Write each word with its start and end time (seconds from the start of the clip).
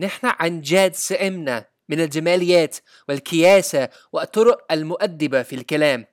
نحن 0.00 0.26
عن 0.26 0.60
جد 0.60 0.94
سئمنا 0.94 1.64
من 1.88 2.00
الجماليات 2.00 2.76
والكياسة 3.08 3.88
والطرق 4.12 4.72
المؤدبة 4.72 5.42
في 5.42 5.54
الكلام. 5.56 6.06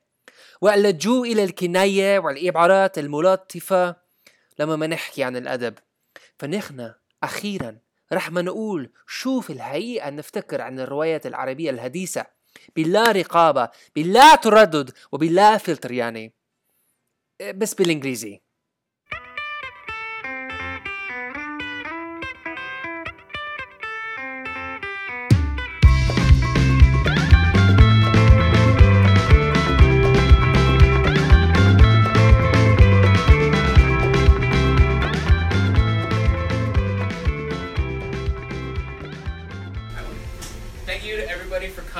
واللجوء 0.61 1.31
إلى 1.31 1.43
الكناية 1.43 2.19
والعبارات 2.19 2.97
الملطفة 2.97 3.95
لما 4.59 4.75
ما 4.75 4.87
نحكي 4.87 5.23
عن 5.23 5.35
الأدب. 5.35 5.77
فنحن 6.39 6.93
أخيرا 7.23 7.77
رح 8.13 8.31
ما 8.31 8.41
نقول 8.41 8.89
شوف 9.07 9.51
الحقيقة 9.51 10.09
نفتكر 10.09 10.61
عن 10.61 10.79
الروايات 10.79 11.25
العربية 11.25 11.69
الحديثة 11.69 12.25
بلا 12.75 13.11
رقابة 13.11 13.69
بلا 13.95 14.35
تردد 14.35 14.91
وبلا 15.11 15.57
فلتر 15.57 15.91
يعني. 15.91 16.33
بس 17.55 17.73
بالإنجليزي. 17.73 18.41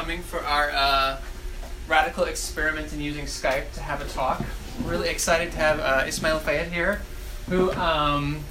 Coming 0.04 0.22
for 0.22 0.44
our 0.44 0.70
uh, 0.72 1.18
radical 1.88 2.26
experiment 2.26 2.92
in 2.92 3.00
using 3.00 3.24
Skype 3.24 3.72
to 3.72 3.80
have 3.80 4.02
a 4.02 4.06
talk. 4.10 4.44
Really 4.84 5.08
excited 5.08 5.54
to 5.54 5.58
have 5.58 5.80
uh, 5.80 6.04
Ismail 6.06 6.40
Fayed 6.40 6.68
here, 6.74 7.02
who 7.48 7.72
um, 7.72 8.42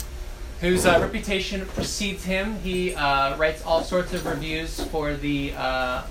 whose 0.62 0.86
uh, 0.86 0.98
reputation 0.98 1.66
precedes 1.66 2.24
him. 2.24 2.58
He 2.60 2.94
uh, 2.94 3.36
writes 3.36 3.62
all 3.66 3.82
sorts 3.82 4.14
of 4.14 4.24
reviews 4.24 4.82
for 4.84 5.12
the 5.12 5.52
uh, 5.54 6.04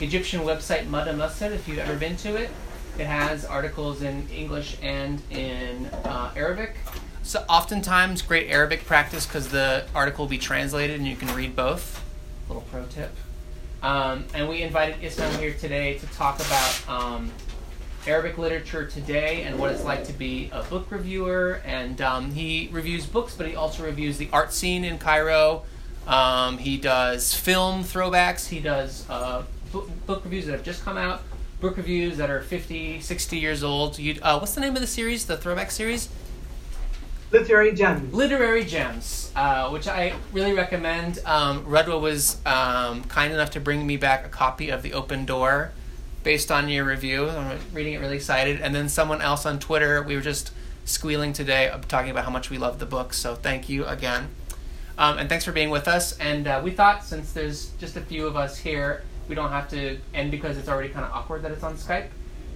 Egyptian 0.00 0.40
website 0.40 0.86
Mada. 0.86 1.12
If 1.12 1.68
you've 1.68 1.78
ever 1.78 1.96
been 1.96 2.16
to 2.18 2.36
it, 2.36 2.48
it 2.96 3.04
has 3.04 3.44
articles 3.44 4.00
in 4.00 4.26
English 4.30 4.78
and 4.80 5.20
in 5.28 5.84
uh, 6.04 6.32
Arabic. 6.34 6.76
So 7.22 7.44
oftentimes, 7.46 8.22
great 8.22 8.48
Arabic 8.48 8.86
practice 8.86 9.26
because 9.26 9.48
the 9.48 9.84
article 9.94 10.24
will 10.24 10.30
be 10.30 10.38
translated 10.38 10.98
and 10.98 11.06
you 11.06 11.16
can 11.16 11.28
read 11.34 11.54
both. 11.54 12.02
Little 12.48 12.62
pro 12.62 12.86
tip. 12.86 13.14
Um, 13.82 14.24
and 14.32 14.48
we 14.48 14.62
invited 14.62 15.02
Ismail 15.02 15.30
here 15.38 15.54
today 15.54 15.98
to 15.98 16.06
talk 16.08 16.36
about 16.36 16.88
um, 16.88 17.30
Arabic 18.06 18.38
literature 18.38 18.86
today 18.86 19.42
and 19.42 19.58
what 19.58 19.72
it's 19.72 19.84
like 19.84 20.04
to 20.04 20.12
be 20.12 20.50
a 20.52 20.62
book 20.62 20.90
reviewer. 20.90 21.60
And 21.64 22.00
um, 22.00 22.30
he 22.30 22.68
reviews 22.70 23.06
books, 23.06 23.34
but 23.34 23.46
he 23.46 23.56
also 23.56 23.84
reviews 23.84 24.18
the 24.18 24.28
art 24.32 24.52
scene 24.52 24.84
in 24.84 24.98
Cairo. 24.98 25.64
Um, 26.06 26.58
he 26.58 26.76
does 26.76 27.34
film 27.34 27.82
throwbacks. 27.82 28.48
He 28.48 28.60
does 28.60 29.04
uh, 29.10 29.42
book, 29.72 29.90
book 30.06 30.24
reviews 30.24 30.46
that 30.46 30.52
have 30.52 30.62
just 30.62 30.84
come 30.84 30.96
out, 30.96 31.22
book 31.60 31.76
reviews 31.76 32.16
that 32.18 32.30
are 32.30 32.40
50, 32.40 33.00
60 33.00 33.38
years 33.38 33.64
old. 33.64 33.98
You, 33.98 34.18
uh, 34.22 34.38
what's 34.38 34.54
the 34.54 34.60
name 34.60 34.76
of 34.76 34.80
the 34.80 34.86
series, 34.86 35.26
the 35.26 35.36
throwback 35.36 35.72
series? 35.72 36.08
Literary 37.32 37.72
gems. 37.72 38.12
Literary 38.12 38.64
Gems, 38.64 39.32
uh, 39.34 39.70
which 39.70 39.88
I 39.88 40.12
really 40.32 40.52
recommend. 40.52 41.18
Um, 41.24 41.64
Rudwa 41.64 41.98
was 41.98 42.36
um, 42.44 43.04
kind 43.04 43.32
enough 43.32 43.50
to 43.52 43.60
bring 43.60 43.86
me 43.86 43.96
back 43.96 44.26
a 44.26 44.28
copy 44.28 44.68
of 44.68 44.82
The 44.82 44.92
Open 44.92 45.24
Door 45.24 45.72
based 46.22 46.52
on 46.52 46.68
your 46.68 46.84
review. 46.84 47.30
I'm 47.30 47.58
reading 47.72 47.94
it 47.94 48.00
really 48.00 48.16
excited. 48.16 48.60
And 48.60 48.74
then 48.74 48.90
someone 48.90 49.22
else 49.22 49.46
on 49.46 49.58
Twitter, 49.58 50.02
we 50.02 50.14
were 50.14 50.20
just 50.20 50.52
squealing 50.84 51.32
today 51.32 51.70
uh, 51.70 51.78
talking 51.88 52.10
about 52.10 52.24
how 52.26 52.30
much 52.30 52.50
we 52.50 52.58
love 52.58 52.78
the 52.78 52.86
book. 52.86 53.14
So 53.14 53.34
thank 53.34 53.66
you 53.66 53.86
again. 53.86 54.28
Um, 54.98 55.16
and 55.16 55.28
thanks 55.28 55.46
for 55.46 55.52
being 55.52 55.70
with 55.70 55.88
us. 55.88 56.18
And 56.18 56.46
uh, 56.46 56.60
we 56.62 56.70
thought 56.70 57.02
since 57.02 57.32
there's 57.32 57.70
just 57.80 57.96
a 57.96 58.02
few 58.02 58.26
of 58.26 58.36
us 58.36 58.58
here, 58.58 59.04
we 59.26 59.34
don't 59.34 59.50
have 59.50 59.70
to 59.70 59.98
end 60.12 60.30
because 60.30 60.58
it's 60.58 60.68
already 60.68 60.90
kind 60.90 61.06
of 61.06 61.12
awkward 61.12 61.42
that 61.42 61.52
it's 61.52 61.64
on 61.64 61.76
Skype. 61.76 62.08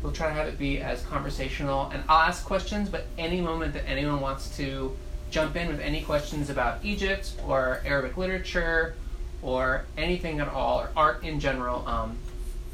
We'll 0.03 0.13
try 0.13 0.29
to 0.29 0.35
have 0.35 0.47
it 0.47 0.59
be 0.59 0.81
as 0.81 1.03
conversational, 1.03 1.91
and 1.91 2.03
I'll 2.09 2.29
ask 2.29 2.45
questions. 2.45 2.89
But 2.89 3.07
any 3.19 3.41
moment 3.41 3.73
that 3.75 3.89
anyone 3.89 4.21
wants 4.21 4.57
to 4.57 4.97
jump 5.31 5.57
in 5.57 5.69
with 5.69 5.81
any 5.81 6.03
questions 6.03 6.51
about 6.51 6.85
Egypt 6.85 7.33
or 7.47 7.81
Arabic 7.85 8.17
literature 8.17 8.95
or 9.43 9.85
anything 9.97 10.41
at 10.41 10.49
all, 10.49 10.81
or 10.81 10.91
art 10.97 11.25
in 11.25 11.41
general, 11.41 11.87
um, 11.87 12.19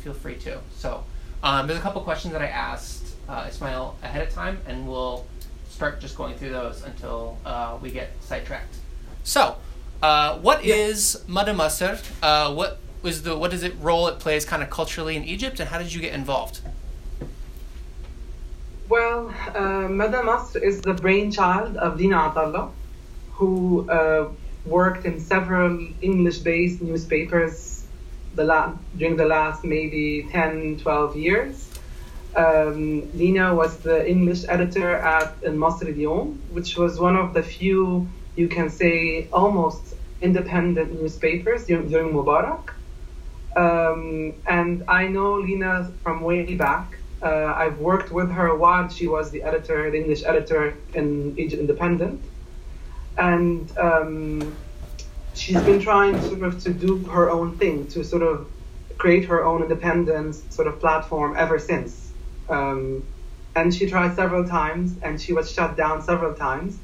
feel 0.03 0.15
free 0.15 0.37
to. 0.37 0.59
So 0.77 1.05
um, 1.43 1.67
there's 1.67 1.79
a 1.79 1.83
couple 1.83 2.01
questions 2.03 2.33
that 2.33 2.43
I 2.43 2.47
asked 2.47 3.15
uh, 3.29 3.47
Ismail 3.49 3.97
ahead 4.03 4.27
of 4.27 4.33
time, 4.33 4.59
and 4.67 4.87
we'll 4.87 5.27
start 5.69 6.01
just 6.01 6.17
going 6.17 6.35
through 6.37 6.51
those 6.51 6.83
until 6.85 7.39
uh, 7.45 7.79
we 7.81 7.91
get 7.91 8.11
sidetracked. 8.21 8.77
So, 9.25 9.57
uh, 10.03 10.39
what 10.39 10.65
is 10.65 11.23
Mada 11.27 11.53
Masr? 11.53 12.01
Uh, 12.23 12.55
what 12.55 12.79
was 13.03 13.23
the 13.23 13.37
what 13.37 13.51
does 13.51 13.63
it 13.63 13.75
role 13.81 14.07
it 14.09 14.19
plays 14.19 14.45
kind 14.45 14.63
of 14.63 14.71
culturally 14.71 15.17
in 15.17 15.25
Egypt, 15.25 15.59
and 15.61 15.69
how 15.71 15.79
did 15.79 15.93
you 15.93 16.01
get 16.01 16.15
involved? 16.15 16.61
Well, 18.93 19.33
uh, 19.55 19.89
Mada 19.89 20.21
Masr 20.23 20.63
is 20.63 20.83
the 20.83 20.93
brainchild 20.93 21.79
of 21.79 21.97
Lina 21.97 22.29
Attalah, 22.29 22.71
who 23.31 23.89
uh, 23.89 24.29
worked 24.67 25.07
in 25.07 25.19
several 25.19 25.89
English-based 26.03 26.83
newspapers 26.83 27.87
the 28.35 28.45
la- 28.45 28.75
during 28.99 29.17
the 29.17 29.25
last 29.25 29.65
maybe 29.65 30.29
10, 30.31 30.81
12 30.83 31.17
years. 31.17 31.71
Um, 32.37 33.11
Lina 33.17 33.55
was 33.55 33.79
the 33.79 34.07
English 34.07 34.45
editor 34.47 34.95
at 34.97 35.43
Al-Masry 35.43 35.93
Al-Youm, 35.93 36.43
which 36.51 36.77
was 36.77 37.01
one 37.01 37.17
of 37.17 37.33
the 37.33 37.43
few, 37.43 38.07
you 38.37 38.47
can 38.47 38.69
say, 38.69 39.27
almost 39.33 39.95
independent 40.21 41.01
newspapers 41.01 41.65
during, 41.65 41.89
during 41.89 42.13
Mubarak. 42.13 42.75
Um, 43.57 44.35
and 44.47 44.85
I 44.87 45.09
know 45.09 45.37
Lina 45.37 45.91
from 46.03 46.21
way 46.21 46.55
back. 46.57 46.99
Uh, 47.23 47.55
I've 47.57 47.79
worked 47.79 48.11
with 48.11 48.31
her 48.33 48.49
a 48.49 48.57
while 48.57 48.89
she 48.89 49.07
was 49.07 49.31
the 49.31 49.43
editor, 49.45 49.91
the 49.91 49.99
English 49.99 50.25
editor 50.25 50.75
in 50.95 51.39
Egypt 51.39 51.61
Independent, 51.61 52.21
and 53.17 53.71
um, 53.79 54.57
she's 55.35 55.63
been 55.63 55.81
trying 55.81 56.21
sort 56.23 56.43
of 56.43 56.63
to 56.65 56.73
do 56.73 56.99
her 57.05 57.31
own 57.31 57.57
thing, 57.59 57.87
to 57.89 58.03
sort 58.03 58.23
of 58.23 58.51
create 58.99 59.25
her 59.27 59.45
own 59.45 59.63
independent 59.63 60.35
sort 60.53 60.67
of 60.67 60.81
platform 60.81 61.35
ever 61.37 61.59
since. 61.59 62.13
Um, 62.49 63.05
and 63.55 63.73
she 63.73 63.87
tried 63.89 64.17
several 64.17 64.49
times, 64.49 64.97
and 65.03 65.21
she 65.21 65.33
was 65.33 65.53
shut 65.53 65.77
down 65.77 66.03
several 66.03 66.35
times, 66.35 66.79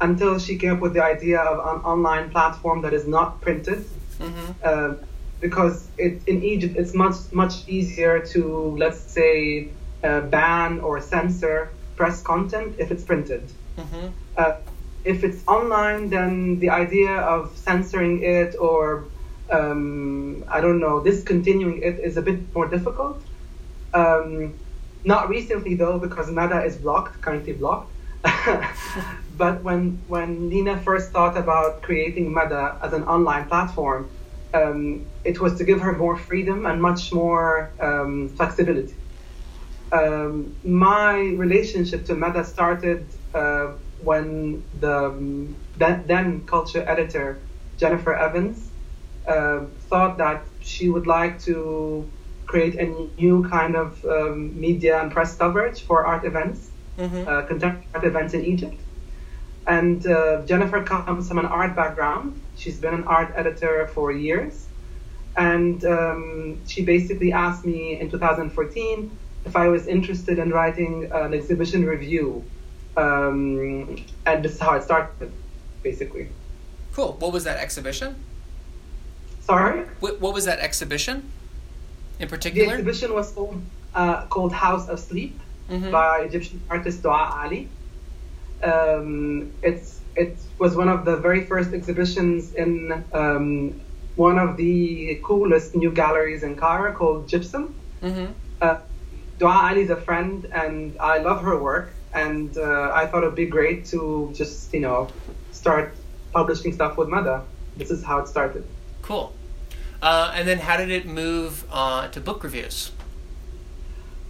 until 0.00 0.38
she 0.38 0.56
came 0.58 0.72
up 0.72 0.80
with 0.80 0.92
the 0.92 1.04
idea 1.04 1.38
of 1.38 1.58
an 1.58 1.84
online 1.84 2.30
platform 2.30 2.82
that 2.82 2.92
is 2.92 3.06
not 3.06 3.40
printed. 3.40 3.84
Mm-hmm. 4.18 4.52
Uh, 4.62 4.94
because 5.40 5.88
it, 5.98 6.22
in 6.26 6.42
Egypt 6.42 6.76
it's 6.76 6.94
much 6.94 7.16
much 7.32 7.68
easier 7.68 8.20
to 8.32 8.76
let's 8.78 9.00
say 9.00 9.68
uh, 10.04 10.20
ban 10.20 10.80
or 10.80 11.00
censor 11.00 11.70
press 11.96 12.22
content 12.22 12.74
if 12.78 12.90
it's 12.90 13.04
printed. 13.04 13.42
Mm-hmm. 13.76 14.06
Uh, 14.36 14.54
if 15.04 15.24
it's 15.24 15.46
online, 15.48 16.10
then 16.10 16.58
the 16.58 16.70
idea 16.70 17.10
of 17.10 17.56
censoring 17.56 18.22
it 18.22 18.54
or 18.58 19.04
um, 19.50 20.44
I 20.48 20.60
don't 20.60 20.80
know 20.80 21.00
discontinuing 21.00 21.82
it 21.82 21.98
is 21.98 22.16
a 22.16 22.22
bit 22.22 22.54
more 22.54 22.68
difficult. 22.68 23.22
Um, 23.92 24.54
not 25.04 25.28
recently 25.28 25.74
though, 25.74 25.98
because 25.98 26.30
Mada 26.30 26.62
is 26.62 26.76
blocked, 26.76 27.20
currently 27.22 27.54
blocked. 27.54 27.90
but 29.38 29.62
when 29.62 29.98
when 30.08 30.50
Lina 30.50 30.78
first 30.80 31.10
thought 31.10 31.36
about 31.36 31.82
creating 31.82 32.32
Mada 32.32 32.76
as 32.82 32.92
an 32.92 33.04
online 33.04 33.46
platform, 33.48 34.08
um, 34.54 35.06
it 35.24 35.40
was 35.40 35.56
to 35.58 35.64
give 35.64 35.80
her 35.80 35.96
more 35.96 36.16
freedom 36.16 36.66
and 36.66 36.80
much 36.82 37.12
more 37.12 37.74
um, 37.80 38.28
flexibility. 38.36 38.96
Um, 39.92 40.56
my 40.64 41.18
relationship 41.18 42.04
to 42.06 42.14
Mada 42.14 42.44
started 42.44 43.12
uh, 43.34 43.74
when 43.98 44.64
the 44.78 44.96
um, 45.06 45.56
then, 45.76 46.06
then 46.06 46.46
culture 46.46 46.84
editor 46.88 47.42
Jennifer 47.76 48.14
Evans 48.14 48.70
uh, 49.26 49.60
thought 49.88 50.18
that 50.18 50.46
she 50.60 50.88
would 50.88 51.06
like 51.06 51.40
to 51.40 52.10
create 52.46 52.76
a 52.76 52.86
new 53.18 53.48
kind 53.48 53.76
of 53.76 54.04
um, 54.04 54.58
media 54.60 55.00
and 55.00 55.10
press 55.12 55.36
coverage 55.36 55.82
for 55.82 56.06
art 56.06 56.24
events, 56.24 56.70
Mm-hmm. 56.98 57.28
uh, 57.28 57.42
contemporary 57.42 57.88
art 57.94 58.04
events 58.04 58.34
in 58.34 58.44
Egypt. 58.44 58.80
And 59.66 60.06
uh, 60.06 60.42
Jennifer 60.46 60.82
comes 60.82 61.28
from 61.28 61.38
an 61.38 61.46
art 61.46 61.76
background. 61.76 62.40
She's 62.56 62.78
been 62.78 62.94
an 62.94 63.04
art 63.04 63.32
editor 63.36 63.86
for 63.94 64.10
years. 64.12 64.66
And 65.36 65.84
um, 65.84 66.60
she 66.66 66.82
basically 66.84 67.32
asked 67.32 67.64
me 67.64 68.00
in 68.00 68.10
2014 68.10 69.10
if 69.46 69.56
I 69.56 69.68
was 69.68 69.86
interested 69.86 70.38
in 70.38 70.50
writing 70.50 71.10
an 71.12 71.32
exhibition 71.34 71.86
review. 71.86 72.44
Um, 72.96 74.04
and 74.26 74.44
this 74.44 74.54
is 74.54 74.60
how 74.60 74.74
it 74.74 74.82
started, 74.82 75.32
basically. 75.82 76.28
Cool. 76.92 77.12
What 77.20 77.32
was 77.32 77.44
that 77.44 77.58
exhibition? 77.58 78.16
Sorry? 79.40 79.82
What, 80.00 80.20
what 80.20 80.34
was 80.34 80.44
that 80.46 80.58
exhibition 80.58 81.30
in 82.18 82.28
particular? 82.28 82.66
The 82.68 82.72
exhibition 82.74 83.14
was 83.14 83.30
called, 83.32 83.62
uh, 83.94 84.26
called 84.26 84.52
House 84.52 84.88
of 84.88 84.98
Sleep 84.98 85.38
Mhm. 85.70 85.92
by 85.92 86.22
Egyptian 86.22 86.60
artist 86.68 87.00
Doa 87.02 87.44
Aly. 87.46 87.68
Um, 88.62 89.52
it's 89.62 90.00
it 90.16 90.36
was 90.58 90.76
one 90.76 90.88
of 90.88 91.04
the 91.04 91.16
very 91.16 91.44
first 91.44 91.72
exhibitions 91.72 92.54
in 92.54 93.04
um, 93.12 93.80
one 94.16 94.38
of 94.38 94.56
the 94.56 95.18
coolest 95.22 95.74
new 95.74 95.90
galleries 95.90 96.42
in 96.42 96.56
Cairo 96.56 96.92
called 96.92 97.28
Gypsum. 97.28 97.74
Mm-hmm. 98.02 98.32
Uh, 98.60 98.78
Doa 99.38 99.70
Aly 99.70 99.82
is 99.82 99.90
a 99.90 99.96
friend, 99.96 100.44
and 100.52 100.96
I 101.00 101.18
love 101.18 101.42
her 101.42 101.56
work. 101.58 101.92
And 102.12 102.56
uh, 102.58 102.90
I 102.92 103.06
thought 103.06 103.22
it'd 103.22 103.36
be 103.36 103.46
great 103.46 103.86
to 103.86 104.32
just, 104.34 104.74
you 104.74 104.80
know, 104.80 105.08
start 105.52 105.94
publishing 106.32 106.72
stuff 106.72 106.96
with 106.98 107.08
Mada. 107.08 107.44
This 107.76 107.90
is 107.90 108.02
how 108.04 108.18
it 108.18 108.28
started. 108.28 108.64
Cool. 109.02 109.32
Uh, 110.02 110.32
and 110.34 110.48
then 110.48 110.58
how 110.58 110.76
did 110.76 110.90
it 110.90 111.06
move 111.06 111.64
uh, 111.70 112.08
to 112.08 112.20
book 112.20 112.42
reviews? 112.42 112.90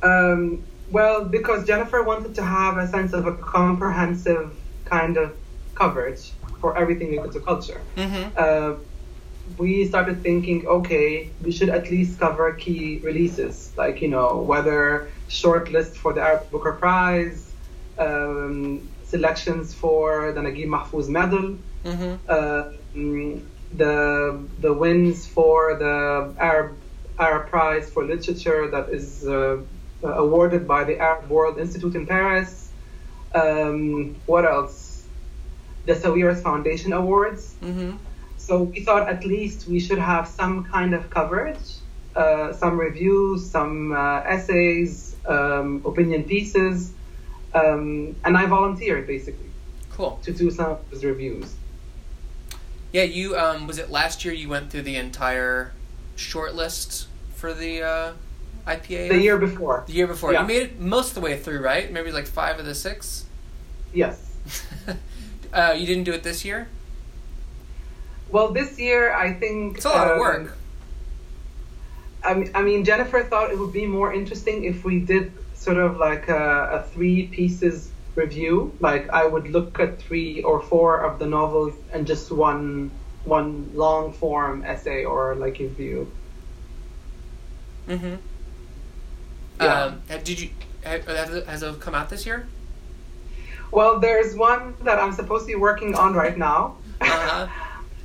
Um, 0.02 0.64
well, 0.90 1.24
because 1.24 1.66
Jennifer 1.66 2.02
wanted 2.02 2.34
to 2.34 2.42
have 2.42 2.76
a 2.76 2.86
sense 2.86 3.12
of 3.12 3.26
a 3.26 3.34
comprehensive 3.34 4.52
kind 4.84 5.16
of 5.16 5.34
coverage 5.74 6.32
for 6.60 6.76
everything 6.76 7.10
related 7.10 7.32
to 7.32 7.40
culture. 7.40 7.80
Mm-hmm. 7.96 8.30
Uh, 8.36 8.74
we 9.56 9.84
started 9.86 10.22
thinking, 10.22 10.66
okay, 10.66 11.30
we 11.42 11.50
should 11.50 11.70
at 11.70 11.90
least 11.90 12.18
cover 12.20 12.52
key 12.52 12.98
releases, 13.02 13.72
like 13.76 14.00
you 14.02 14.08
know 14.08 14.36
whether 14.36 15.08
shortlist 15.28 15.96
for 15.96 16.12
the 16.12 16.20
Arab 16.20 16.50
Booker 16.50 16.72
Prize, 16.72 17.52
um, 17.98 18.88
selections 19.04 19.74
for 19.74 20.32
the 20.32 20.40
Naguib 20.40 20.68
Mahfouz 20.68 21.08
Medal, 21.08 21.56
Mm-hmm. 21.84 22.14
uh, 22.28 22.64
the 23.72 24.46
the 24.60 24.72
wins 24.72 25.26
for 25.26 25.76
the 25.76 26.34
Arab 26.38 26.76
Arab 27.18 27.48
Prize 27.48 27.90
for 27.90 28.04
Literature 28.04 28.70
that 28.70 28.90
is 28.90 29.26
uh, 29.26 29.58
awarded 30.02 30.66
by 30.66 30.84
the 30.84 30.98
Arab 30.98 31.28
World 31.28 31.58
Institute 31.58 31.94
in 31.94 32.06
Paris. 32.06 32.70
Um, 33.34 34.16
what 34.26 34.44
else? 34.44 35.04
The 35.86 35.94
Sawiris 35.94 36.42
Foundation 36.42 36.92
Awards. 36.92 37.54
Mm-hmm. 37.62 37.96
So 38.36 38.62
we 38.62 38.80
thought 38.80 39.08
at 39.08 39.24
least 39.24 39.68
we 39.68 39.80
should 39.80 39.98
have 39.98 40.26
some 40.26 40.64
kind 40.64 40.94
of 40.94 41.10
coverage, 41.10 41.76
uh, 42.16 42.52
some 42.52 42.78
reviews, 42.78 43.48
some 43.48 43.92
uh, 43.92 44.20
essays, 44.20 45.14
um, 45.26 45.82
opinion 45.84 46.24
pieces, 46.24 46.92
um, 47.54 48.16
and 48.24 48.36
I 48.36 48.46
volunteered 48.46 49.06
basically 49.06 49.50
Cool. 49.90 50.18
to 50.22 50.32
do 50.32 50.50
some 50.50 50.72
of 50.72 50.90
those 50.90 51.04
reviews. 51.04 51.54
Yeah, 52.92 53.04
you 53.04 53.36
um, 53.36 53.66
was 53.66 53.78
it 53.78 53.90
last 53.90 54.24
year? 54.24 54.34
You 54.34 54.48
went 54.48 54.70
through 54.70 54.82
the 54.82 54.96
entire 54.96 55.72
shortlist 56.16 57.06
for 57.34 57.54
the 57.54 57.82
uh, 57.82 58.12
IPAF. 58.76 59.08
The 59.08 59.20
year 59.20 59.38
before, 59.38 59.84
The 59.86 59.92
year 59.92 60.06
before. 60.06 60.32
Yeah. 60.32 60.42
You 60.42 60.46
made 60.48 60.62
it 60.62 60.80
most 60.80 61.08
of 61.08 61.14
the 61.14 61.20
way 61.20 61.36
through, 61.36 61.60
right? 61.60 61.90
Maybe 61.90 62.12
like 62.12 62.26
five 62.26 62.58
of 62.58 62.64
the 62.64 62.74
six. 62.74 63.24
yes. 63.92 64.26
uh, 65.52 65.74
you 65.76 65.86
didn't 65.86 66.04
do 66.04 66.12
it 66.12 66.22
this 66.22 66.44
year. 66.44 66.68
Well, 68.30 68.52
this 68.52 68.78
year 68.78 69.12
I 69.12 69.32
think 69.32 69.76
It's 69.76 69.84
a 69.84 69.88
lot 69.88 70.06
of 70.06 70.12
um, 70.14 70.18
work. 70.20 70.56
I 72.22 72.34
mean, 72.34 72.50
I 72.54 72.62
mean, 72.62 72.84
Jennifer 72.84 73.22
thought 73.22 73.50
it 73.50 73.58
would 73.58 73.72
be 73.72 73.86
more 73.86 74.12
interesting 74.12 74.64
if 74.64 74.84
we 74.84 75.00
did 75.00 75.32
sort 75.54 75.78
of 75.78 75.96
like 75.96 76.28
a, 76.28 76.70
a 76.78 76.82
three 76.92 77.26
pieces 77.26 77.90
review. 78.14 78.72
Like 78.80 79.08
I 79.10 79.26
would 79.26 79.48
look 79.50 79.80
at 79.80 80.00
three 80.00 80.42
or 80.42 80.60
four 80.60 81.00
of 81.00 81.18
the 81.18 81.26
novels 81.26 81.74
and 81.92 82.06
just 82.06 82.30
one 82.30 82.90
one 83.24 83.70
long 83.74 84.12
form 84.12 84.64
essay 84.64 85.04
or 85.04 85.34
like 85.34 85.58
review. 85.58 86.10
Mm-hmm. 87.88 88.14
Yeah. 89.60 89.82
Um, 89.84 90.02
did 90.08 90.40
you? 90.40 90.50
ha- 90.84 90.98
Has 91.46 91.62
it, 91.62 91.80
come 91.80 91.94
out 91.94 92.08
this 92.10 92.24
year? 92.26 92.46
Well, 93.70 94.00
there's 94.00 94.34
one 94.34 94.74
that 94.82 94.98
I'm 94.98 95.12
supposed 95.12 95.44
to 95.46 95.52
be 95.52 95.54
working 95.54 95.94
on 95.94 96.14
right 96.14 96.36
now. 96.36 96.76
Uh-huh. 97.00 97.46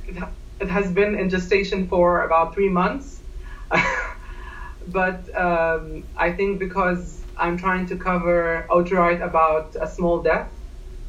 it, 0.06 0.16
it 0.60 0.68
has 0.68 0.90
been 0.92 1.18
in 1.18 1.28
gestation 1.30 1.88
for 1.88 2.22
about 2.24 2.54
three 2.54 2.68
months. 2.68 3.20
but 4.88 5.34
um, 5.36 6.04
I 6.16 6.32
think 6.32 6.58
because 6.58 7.20
I'm 7.36 7.56
trying 7.56 7.86
to 7.86 7.96
cover 7.96 8.66
outright 8.70 9.20
about 9.20 9.74
a 9.80 9.88
small 9.88 10.22
death 10.22 10.48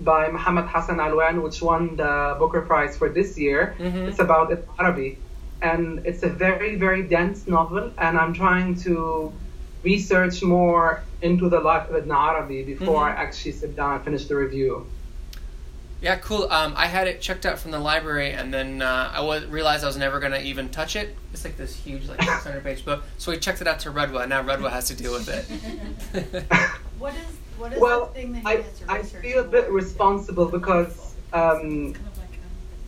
by 0.01 0.29
Muhammad 0.29 0.65
Hassan 0.65 0.97
Alwan, 0.97 1.41
which 1.44 1.61
won 1.61 1.95
the 1.95 2.35
Booker 2.39 2.61
Prize 2.61 2.97
for 2.97 3.09
this 3.09 3.38
year. 3.38 3.75
Mhm. 3.79 4.07
It's 4.09 4.19
about 4.19 4.51
Ibn 4.51 4.63
Arabi. 4.79 5.17
And 5.61 6.05
it's 6.05 6.21
a 6.23 6.29
very, 6.29 6.75
very 6.75 7.01
dense 7.03 7.47
novel, 7.47 7.91
and 7.97 8.15
I'm 8.17 8.33
trying 8.33 8.75
to 8.81 9.33
research 9.83 10.41
more 10.44 11.01
into 11.21 11.50
the 11.50 11.59
life 11.59 11.89
of 11.89 11.95
Ibn 11.95 12.12
Arabi 12.12 12.63
before 12.63 13.03
Mhm. 13.06 13.07
I 13.07 13.12
actually 13.12 13.51
sit 13.53 13.75
down 13.75 13.95
and 13.95 14.03
finish 14.03 14.25
the 14.25 14.35
review. 14.35 14.85
Yeah, 16.00 16.15
cool. 16.18 16.44
Um, 16.51 16.74
I 16.77 16.85
had 16.85 17.07
it 17.07 17.21
checked 17.21 17.44
out 17.45 17.57
from 17.57 17.71
the 17.71 17.79
library, 17.79 18.31
and 18.31 18.53
then 18.53 18.83
uh, 18.83 19.12
I 19.15 19.21
was, 19.21 19.45
realized 19.45 19.83
I 19.83 19.88
was 19.88 19.97
never 19.97 20.19
gonna 20.19 20.38
even 20.39 20.69
touch 20.69 20.95
it. 20.95 21.15
It's 21.33 21.44
like 21.44 21.57
this 21.57 21.75
huge, 21.75 22.07
like 22.07 22.21
600 22.21 22.63
page 22.63 22.85
book. 22.85 23.03
So 23.18 23.31
we 23.31 23.38
checked 23.39 23.62
it 23.62 23.68
out 23.68 23.79
to 23.79 23.89
Redwa, 23.91 24.21
and 24.21 24.29
now 24.29 24.44
Redwa 24.44 24.69
has 24.69 24.85
to 24.89 24.95
deal 24.95 25.13
with 25.13 25.27
it. 25.27 26.44
What 27.00 27.13
is 27.13 27.19
what 27.57 27.73
is 27.73 27.80
well, 27.80 28.07
the 28.07 28.13
thing 28.13 28.33
that 28.33 28.39
he 28.41 28.45
I, 28.47 28.56
has 28.62 28.80
to 28.80 28.91
I 28.91 28.97
research? 29.00 29.21
feel 29.21 29.39
a 29.39 29.47
bit 29.47 29.69
responsible 29.71 30.45
because 30.45 31.15
um, 31.33 31.94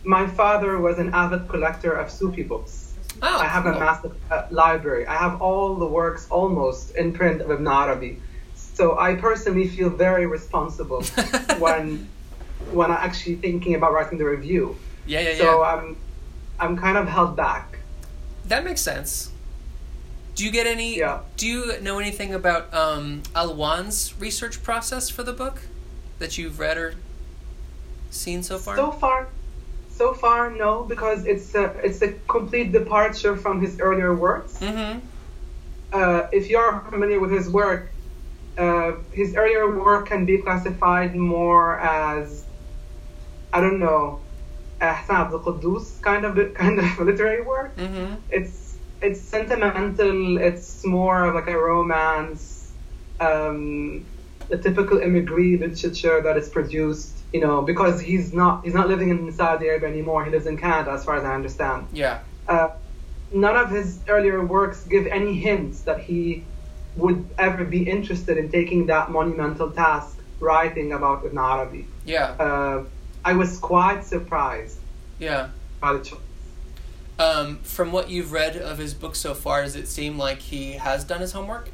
my 0.04 0.26
father 0.28 0.78
was 0.78 0.98
an 0.98 1.12
avid 1.12 1.48
collector 1.48 1.92
of 1.92 2.10
Sufi 2.10 2.42
books. 2.44 2.79
Oh, 3.22 3.38
I 3.38 3.46
have 3.46 3.66
a 3.66 3.72
massive 3.78 4.16
uh, 4.30 4.46
library. 4.50 5.06
I 5.06 5.16
have 5.16 5.40
all 5.42 5.76
the 5.76 5.86
works 5.86 6.26
almost 6.30 6.94
in 6.96 7.12
print 7.12 7.40
of 7.40 7.50
Ibn 7.50 7.66
Arabi. 7.66 8.20
So 8.54 8.98
I 8.98 9.14
personally 9.14 9.68
feel 9.68 9.90
very 9.90 10.26
responsible 10.26 11.02
when 11.58 12.08
when 12.72 12.90
I'm 12.90 12.98
actually 12.98 13.36
thinking 13.36 13.74
about 13.74 13.92
writing 13.92 14.18
the 14.18 14.24
review. 14.24 14.76
Yeah, 15.06 15.20
yeah, 15.20 15.30
yeah. 15.30 15.38
So 15.38 15.62
I'm 15.62 15.96
I'm 16.58 16.76
kind 16.76 16.96
of 16.96 17.08
held 17.08 17.36
back. 17.36 17.78
That 18.46 18.64
makes 18.64 18.80
sense. 18.80 19.32
Do 20.34 20.44
you 20.44 20.50
get 20.50 20.66
any? 20.66 20.98
Yeah. 20.98 21.20
Do 21.36 21.46
you 21.46 21.80
know 21.80 21.98
anything 21.98 22.32
about 22.32 22.72
um, 22.72 23.22
Alwan's 23.34 24.14
research 24.18 24.62
process 24.62 25.10
for 25.10 25.22
the 25.22 25.32
book 25.32 25.62
that 26.18 26.38
you've 26.38 26.58
read 26.58 26.78
or 26.78 26.94
seen 28.10 28.42
so 28.42 28.58
far? 28.58 28.76
So 28.76 28.92
far, 28.92 29.28
so 30.00 30.14
far, 30.14 30.50
no, 30.64 30.72
because 30.92 31.26
it's 31.26 31.54
a 31.54 31.64
it's 31.86 32.00
a 32.08 32.10
complete 32.36 32.68
departure 32.80 33.34
from 33.44 33.60
his 33.64 33.72
earlier 33.86 34.12
works. 34.26 34.52
mm-hmm. 34.66 34.94
uh, 35.98 36.38
if 36.38 36.44
you 36.50 36.56
are 36.64 36.72
familiar 36.92 37.20
with 37.24 37.32
his 37.38 37.46
work, 37.60 37.82
uh, 38.64 38.92
his 39.20 39.28
earlier 39.40 39.66
work 39.88 40.04
can 40.12 40.22
be 40.24 40.36
classified 40.46 41.12
more 41.34 41.66
as, 41.80 42.44
I 43.52 43.58
don't 43.64 43.80
know, 43.86 44.20
Ihsan 44.80 45.18
Abdul 45.22 45.40
Quddus 45.46 45.86
kind 46.08 46.24
of 46.24 46.32
kind 46.62 46.76
of 46.84 46.88
literary 47.08 47.42
work. 47.54 47.76
Mm-hmm. 47.76 48.14
It's 48.38 48.56
it's 49.06 49.20
sentimental. 49.20 50.38
It's 50.48 50.82
more 50.98 51.18
of 51.26 51.32
like 51.38 51.50
a 51.56 51.58
romance, 51.72 52.72
um, 53.28 54.06
the 54.48 54.56
typical 54.66 54.96
immigrant 55.06 55.60
literature 55.60 56.18
that 56.26 56.36
is 56.40 56.48
produced. 56.48 57.19
You 57.32 57.40
know, 57.40 57.62
because 57.62 58.00
he's 58.00 58.32
not 58.32 58.64
he's 58.64 58.74
not 58.74 58.88
living 58.88 59.10
in 59.10 59.30
Saudi 59.32 59.68
Arabia 59.68 59.88
anymore. 59.88 60.24
He 60.24 60.30
lives 60.30 60.46
in 60.46 60.56
Canada, 60.56 60.90
as 60.92 61.04
far 61.04 61.16
as 61.16 61.24
I 61.24 61.34
understand 61.34 61.86
Yeah. 61.92 62.18
uh, 62.48 62.70
none 63.32 63.56
of 63.56 63.70
his 63.70 64.00
earlier 64.08 64.44
works 64.44 64.82
give 64.84 65.06
any 65.06 65.34
hints 65.34 65.82
that 65.82 66.00
he 66.00 66.42
would 66.96 67.24
ever 67.38 67.64
be 67.64 67.88
interested 67.88 68.36
in 68.36 68.50
taking 68.50 68.86
that 68.86 69.10
monumental 69.12 69.70
task, 69.70 70.18
writing 70.40 70.92
about 70.92 71.24
Ibn 71.24 71.38
Arabi. 71.38 71.86
Yeah. 72.04 72.30
Uh, 72.46 72.84
I 73.24 73.34
was 73.34 73.58
quite 73.58 74.04
surprised 74.04 74.78
Yeah. 75.20 75.50
by 75.80 75.92
the 75.92 76.00
choice. 76.00 76.18
Um, 77.20 77.58
from 77.62 77.92
what 77.92 78.08
you've 78.10 78.32
read 78.32 78.56
of 78.56 78.78
his 78.78 78.92
book 78.94 79.14
so 79.14 79.34
far, 79.34 79.62
does 79.62 79.76
it 79.76 79.86
seem 79.86 80.18
like 80.18 80.38
he 80.40 80.72
has 80.72 81.04
done 81.04 81.20
his 81.20 81.30
homework? 81.32 81.68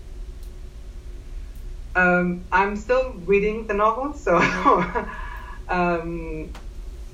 Um, 1.95 2.45
I'm 2.53 2.77
still 2.77 3.15
reading 3.25 3.67
the 3.69 3.75
novel, 3.75 4.13
so 4.13 4.37
um, 5.69 6.53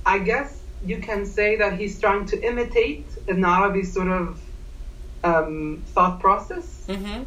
I 0.04 0.18
guess 0.18 0.60
you 0.84 0.98
can 0.98 1.24
say 1.26 1.56
that 1.56 1.78
he's 1.78 2.00
trying 2.00 2.26
to 2.26 2.40
imitate 2.46 3.06
Ibn 3.26 3.44
Arabi's 3.44 3.92
sort 3.92 4.08
of 4.08 4.40
um, 5.24 5.82
thought 5.86 6.20
process, 6.20 6.84
Mm-hmm. 6.88 7.22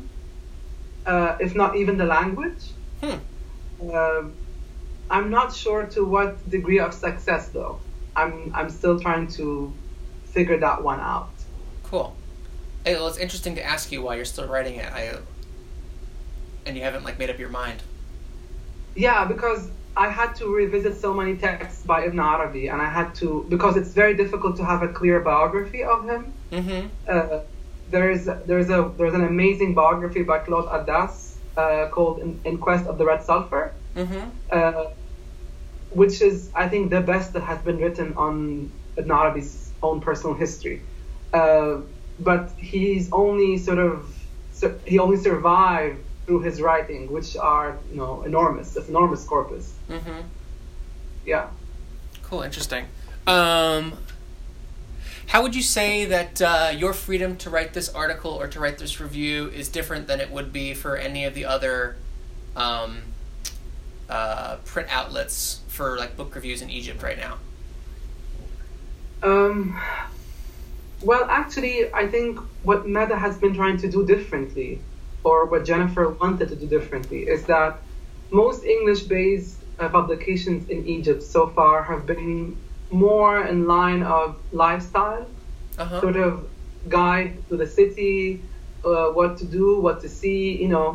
uh, 1.06 1.38
if 1.40 1.56
not 1.56 1.76
even 1.78 1.98
the 1.98 2.06
language. 2.06 2.72
Hmm. 3.02 3.90
Um, 3.92 4.34
I'm 5.10 5.30
not 5.30 5.54
sure 5.54 5.86
to 5.88 6.04
what 6.04 6.50
degree 6.50 6.80
of 6.80 6.94
success 6.94 7.50
though. 7.50 7.80
I'm 8.16 8.52
I'm 8.54 8.70
still 8.70 9.00
trying 9.00 9.28
to 9.40 9.72
figure 10.26 10.58
that 10.58 10.84
one 10.84 11.00
out. 11.00 11.30
Cool. 11.84 12.16
Hey, 12.84 12.96
well, 12.96 13.08
it's 13.08 13.18
interesting 13.18 13.56
to 13.56 13.64
ask 13.64 13.92
you 13.92 14.02
why 14.02 14.16
you're 14.16 14.26
still 14.26 14.48
writing 14.48 14.76
it. 14.76 14.92
I, 14.92 15.18
and 16.66 16.76
you 16.76 16.84
haven't 16.84 17.04
like 17.04 17.18
made 17.20 17.30
up 17.30 17.40
your 17.40 17.50
mind. 17.50 17.82
Yeah, 18.96 19.26
because 19.26 19.70
I 19.98 20.10
had 20.10 20.36
to 20.36 20.54
revisit 20.54 21.00
so 21.00 21.14
many 21.14 21.38
texts 21.38 21.84
by 21.84 22.06
Ibn 22.06 22.20
Arabi, 22.20 22.68
and 22.68 22.82
I 22.82 22.90
had 22.90 23.16
to 23.16 23.46
because 23.50 23.78
it's 23.78 23.94
very 23.94 24.16
difficult 24.16 24.58
to 24.58 24.66
have 24.66 24.84
a 24.84 24.90
clear 24.90 25.20
biography 25.22 25.84
of 25.84 26.06
him. 26.06 26.34
Mm-hmm. 26.52 26.88
Uh, 27.08 27.40
there's 27.90 28.26
there's 28.26 28.70
a 28.70 28.92
there's 28.98 29.14
an 29.14 29.24
amazing 29.24 29.74
biography 29.74 30.24
by 30.24 30.40
Claude 30.40 30.68
Addas 30.68 31.36
uh, 31.56 31.88
called 31.90 32.20
In, 32.20 32.40
In 32.44 32.58
Quest 32.58 32.88
of 32.88 32.98
the 32.98 33.06
Red 33.06 33.24
Sulphur, 33.24 33.72
Mm-hmm. 33.96 34.30
uh, 34.52 34.86
which 35.92 36.22
is 36.22 36.50
I 36.54 36.68
think 36.68 36.90
the 36.90 37.00
best 37.00 37.32
that 37.34 37.44
has 37.44 37.60
been 37.62 37.78
written 37.78 38.14
on 38.18 38.72
Ibn 38.98 39.12
Arabi's 39.12 39.72
own 39.82 40.02
personal 40.02 40.36
history. 40.36 40.82
Uh, 41.34 41.78
but 42.20 42.52
he's 42.58 43.10
only 43.14 43.58
sort 43.58 43.80
of 43.80 44.14
he 44.86 45.00
only 45.00 45.18
survived 45.18 46.00
through 46.26 46.42
his 46.42 46.62
writing, 46.62 47.12
which 47.12 47.38
are 47.38 47.78
you 47.90 47.98
know 47.98 48.24
enormous. 48.24 48.76
It's 48.76 48.90
enormous 48.90 49.24
corpus. 49.24 49.74
Mm-hmm. 49.90 50.22
Yeah. 51.26 51.48
Cool. 52.24 52.42
Interesting. 52.42 52.86
Um, 53.28 53.94
how 55.28 55.42
would 55.42 55.56
you 55.56 55.62
say 55.62 56.06
that 56.06 56.42
uh, 56.42 56.72
your 56.76 56.94
freedom 56.94 57.36
to 57.38 57.50
write 57.50 57.74
this 57.74 57.90
article 57.90 58.32
or 58.32 58.48
to 58.48 58.60
write 58.60 58.78
this 58.78 59.00
review 59.00 59.48
is 59.50 59.70
different 59.70 60.08
than 60.08 60.20
it 60.20 60.30
would 60.30 60.54
be 60.54 60.74
for 60.74 60.98
any 60.98 61.26
of 61.26 61.34
the 61.34 61.46
other 61.46 61.96
um, 62.56 63.02
uh, 64.10 64.58
print 64.66 64.88
outlets 64.92 65.62
for 65.68 65.98
like 65.98 66.16
book 66.16 66.36
reviews 66.36 66.62
in 66.62 66.70
Egypt 66.70 67.02
right 67.02 67.18
now? 67.18 67.38
Um, 69.24 69.80
well, 71.02 71.26
actually, 71.30 71.92
I 71.94 72.08
think 72.08 72.40
what 72.64 72.88
Mada 72.88 73.18
has 73.18 73.38
been 73.38 73.56
trying 73.56 73.78
to 73.78 73.90
do 73.90 74.06
differently, 74.06 74.80
or 75.24 75.46
what 75.46 75.66
Jennifer 75.66 76.10
wanted 76.10 76.50
to 76.50 76.56
do 76.56 76.68
differently, 76.68 77.24
is 77.24 77.46
that 77.46 77.78
most 78.32 78.64
English-based 78.64 79.58
uh, 79.80 79.90
publications 79.90 80.70
in 80.70 80.88
Egypt 80.88 81.22
so 81.24 81.48
far 81.48 81.84
have 81.84 82.06
been 82.06 82.56
more 82.92 83.46
in 83.46 83.68
line 83.68 84.04
of 84.04 84.36
lifestyle, 84.52 85.26
Uh-huh. 85.78 86.00
sort 86.06 86.16
of 86.28 86.32
guide 86.88 87.32
to 87.50 87.58
the 87.58 87.68
city, 87.80 88.40
uh, 88.86 89.08
what 89.18 89.32
to 89.40 89.46
do, 89.60 89.66
what 89.86 89.98
to 90.04 90.08
see, 90.20 90.42
you 90.64 90.70
know, 90.76 90.90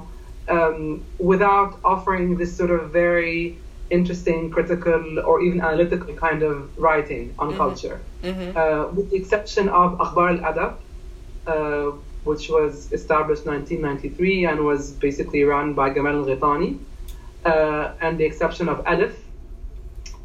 um, 0.49 1.03
without 1.19 1.71
offering 1.85 2.37
this 2.41 2.53
sort 2.57 2.71
of 2.71 2.83
very 2.91 3.59
interesting, 3.91 4.41
critical, 4.57 5.03
or 5.29 5.37
even 5.47 5.61
analytical 5.61 6.15
kind 6.27 6.43
of 6.51 6.55
writing 6.85 7.25
on 7.43 7.49
Mhm. 7.53 7.57
culture. 7.65 7.99
Mm-hmm. 8.25 8.57
Uh, 8.57 8.87
with 8.97 9.07
the 9.11 9.17
exception 9.23 9.69
of 9.69 9.89
Akhbar 10.05 10.29
al-Adab, 10.39 10.73
uh, 11.47 11.91
which 12.29 12.45
was 12.57 12.73
established 12.99 13.45
1993 13.47 14.45
and 14.51 14.57
was 14.65 14.83
basically 15.07 15.43
run 15.55 15.75
by 15.75 15.87
Gamal 15.91 16.17
al-Ghitani, 16.23 16.71
uh, 17.45 17.93
and 18.01 18.19
the 18.19 18.25
exception 18.25 18.69
of 18.69 18.83
Alif, 18.87 19.17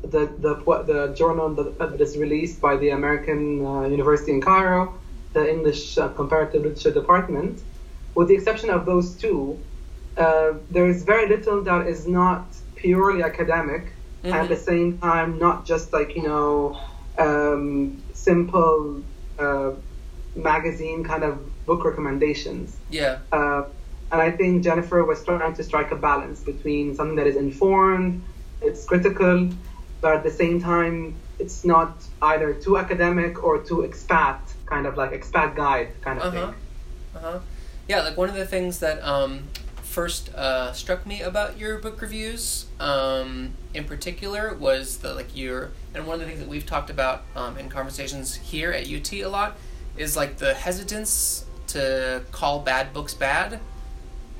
the, 0.02 0.28
the, 0.40 0.56
the 0.86 1.14
journal 1.18 1.50
that, 1.50 1.78
that 1.80 2.02
is 2.02 2.18
released 2.18 2.62
by 2.62 2.76
the 2.78 2.90
American 2.90 3.66
uh, 3.66 3.82
University 3.82 4.32
in 4.32 4.42
Cairo, 4.42 4.94
the 5.34 5.50
English 5.50 5.98
uh, 5.98 6.10
Comparative 6.10 6.64
Literature 6.64 6.92
Department, 6.92 7.62
with 8.14 8.28
the 8.30 8.36
exception 8.36 8.70
of 8.70 8.86
those 8.86 9.16
two, 9.16 9.60
uh, 10.18 10.54
there 10.70 10.88
is 10.88 11.04
very 11.04 11.28
little 11.28 11.62
that 11.64 11.88
is 11.88 12.08
not 12.08 12.46
purely 12.76 13.22
academic, 13.24 13.92
and 14.24 14.34
at 14.34 14.50
the 14.50 14.56
same 14.56 14.98
time, 14.98 15.38
not 15.38 15.66
just 15.66 15.94
like, 15.94 16.16
you 16.16 16.24
know, 16.24 16.80
um, 17.18 18.02
simple 18.14 19.02
uh, 19.38 19.72
magazine 20.36 21.04
kind 21.04 21.24
of 21.24 21.66
book 21.66 21.84
recommendations. 21.84 22.78
Yeah. 22.90 23.20
Uh, 23.32 23.64
and 24.12 24.22
I 24.22 24.32
think 24.32 24.64
Jennifer 24.64 25.04
was 25.04 25.24
trying 25.24 25.54
to 25.54 25.64
strike 25.64 25.92
a 25.92 25.96
balance 25.96 26.40
between 26.42 26.96
something 26.96 27.16
that 27.18 27.28
is 27.28 27.36
informed, 27.36 28.22
it's 28.62 28.86
critical, 28.86 29.50
but 30.02 30.16
at 30.18 30.24
the 30.24 30.32
same 30.32 30.62
time, 30.62 31.16
it's 31.40 31.66
not 31.66 31.98
either 32.22 32.54
too 32.54 32.78
academic 32.78 33.44
or 33.44 33.60
too 33.62 33.78
expat, 33.88 34.40
kind 34.66 34.86
of 34.86 34.96
like 34.98 35.12
expat 35.12 35.56
guide 35.56 35.90
kind 36.02 36.20
of 36.20 36.26
Uh-huh. 36.26 36.46
thing. 36.48 36.56
Uh-huh. 37.16 37.40
Yeah, 37.88 38.02
like 38.02 38.18
one 38.18 38.30
of 38.30 38.36
the 38.36 38.46
things 38.46 38.80
that 38.80 39.04
um, 39.04 39.44
first 39.84 40.34
uh, 40.34 40.72
struck 40.74 41.06
me 41.06 41.22
about 41.22 41.58
your 41.58 41.78
book 41.78 42.02
reviews, 42.02 42.66
um, 42.80 43.52
in 43.74 43.84
particular, 43.84 44.54
was 44.54 44.98
the 45.00 45.14
like 45.14 45.36
your 45.36 45.72
and 45.94 46.06
one 46.08 46.16
of 46.16 46.20
the 46.22 46.26
things 46.26 46.40
that 46.40 46.50
we've 46.50 46.66
talked 46.66 46.90
about 46.90 47.24
um, 47.36 47.58
in 47.58 47.70
conversations 47.70 48.36
here 48.36 48.72
at 48.72 48.90
UT 48.90 49.12
a 49.14 49.26
lot 49.28 49.58
is 49.98 50.18
like 50.18 50.38
the 50.38 50.54
hesitance 50.54 51.46
to 51.68 52.22
call 52.32 52.60
bad 52.60 52.94
books 52.94 53.14
bad, 53.14 53.60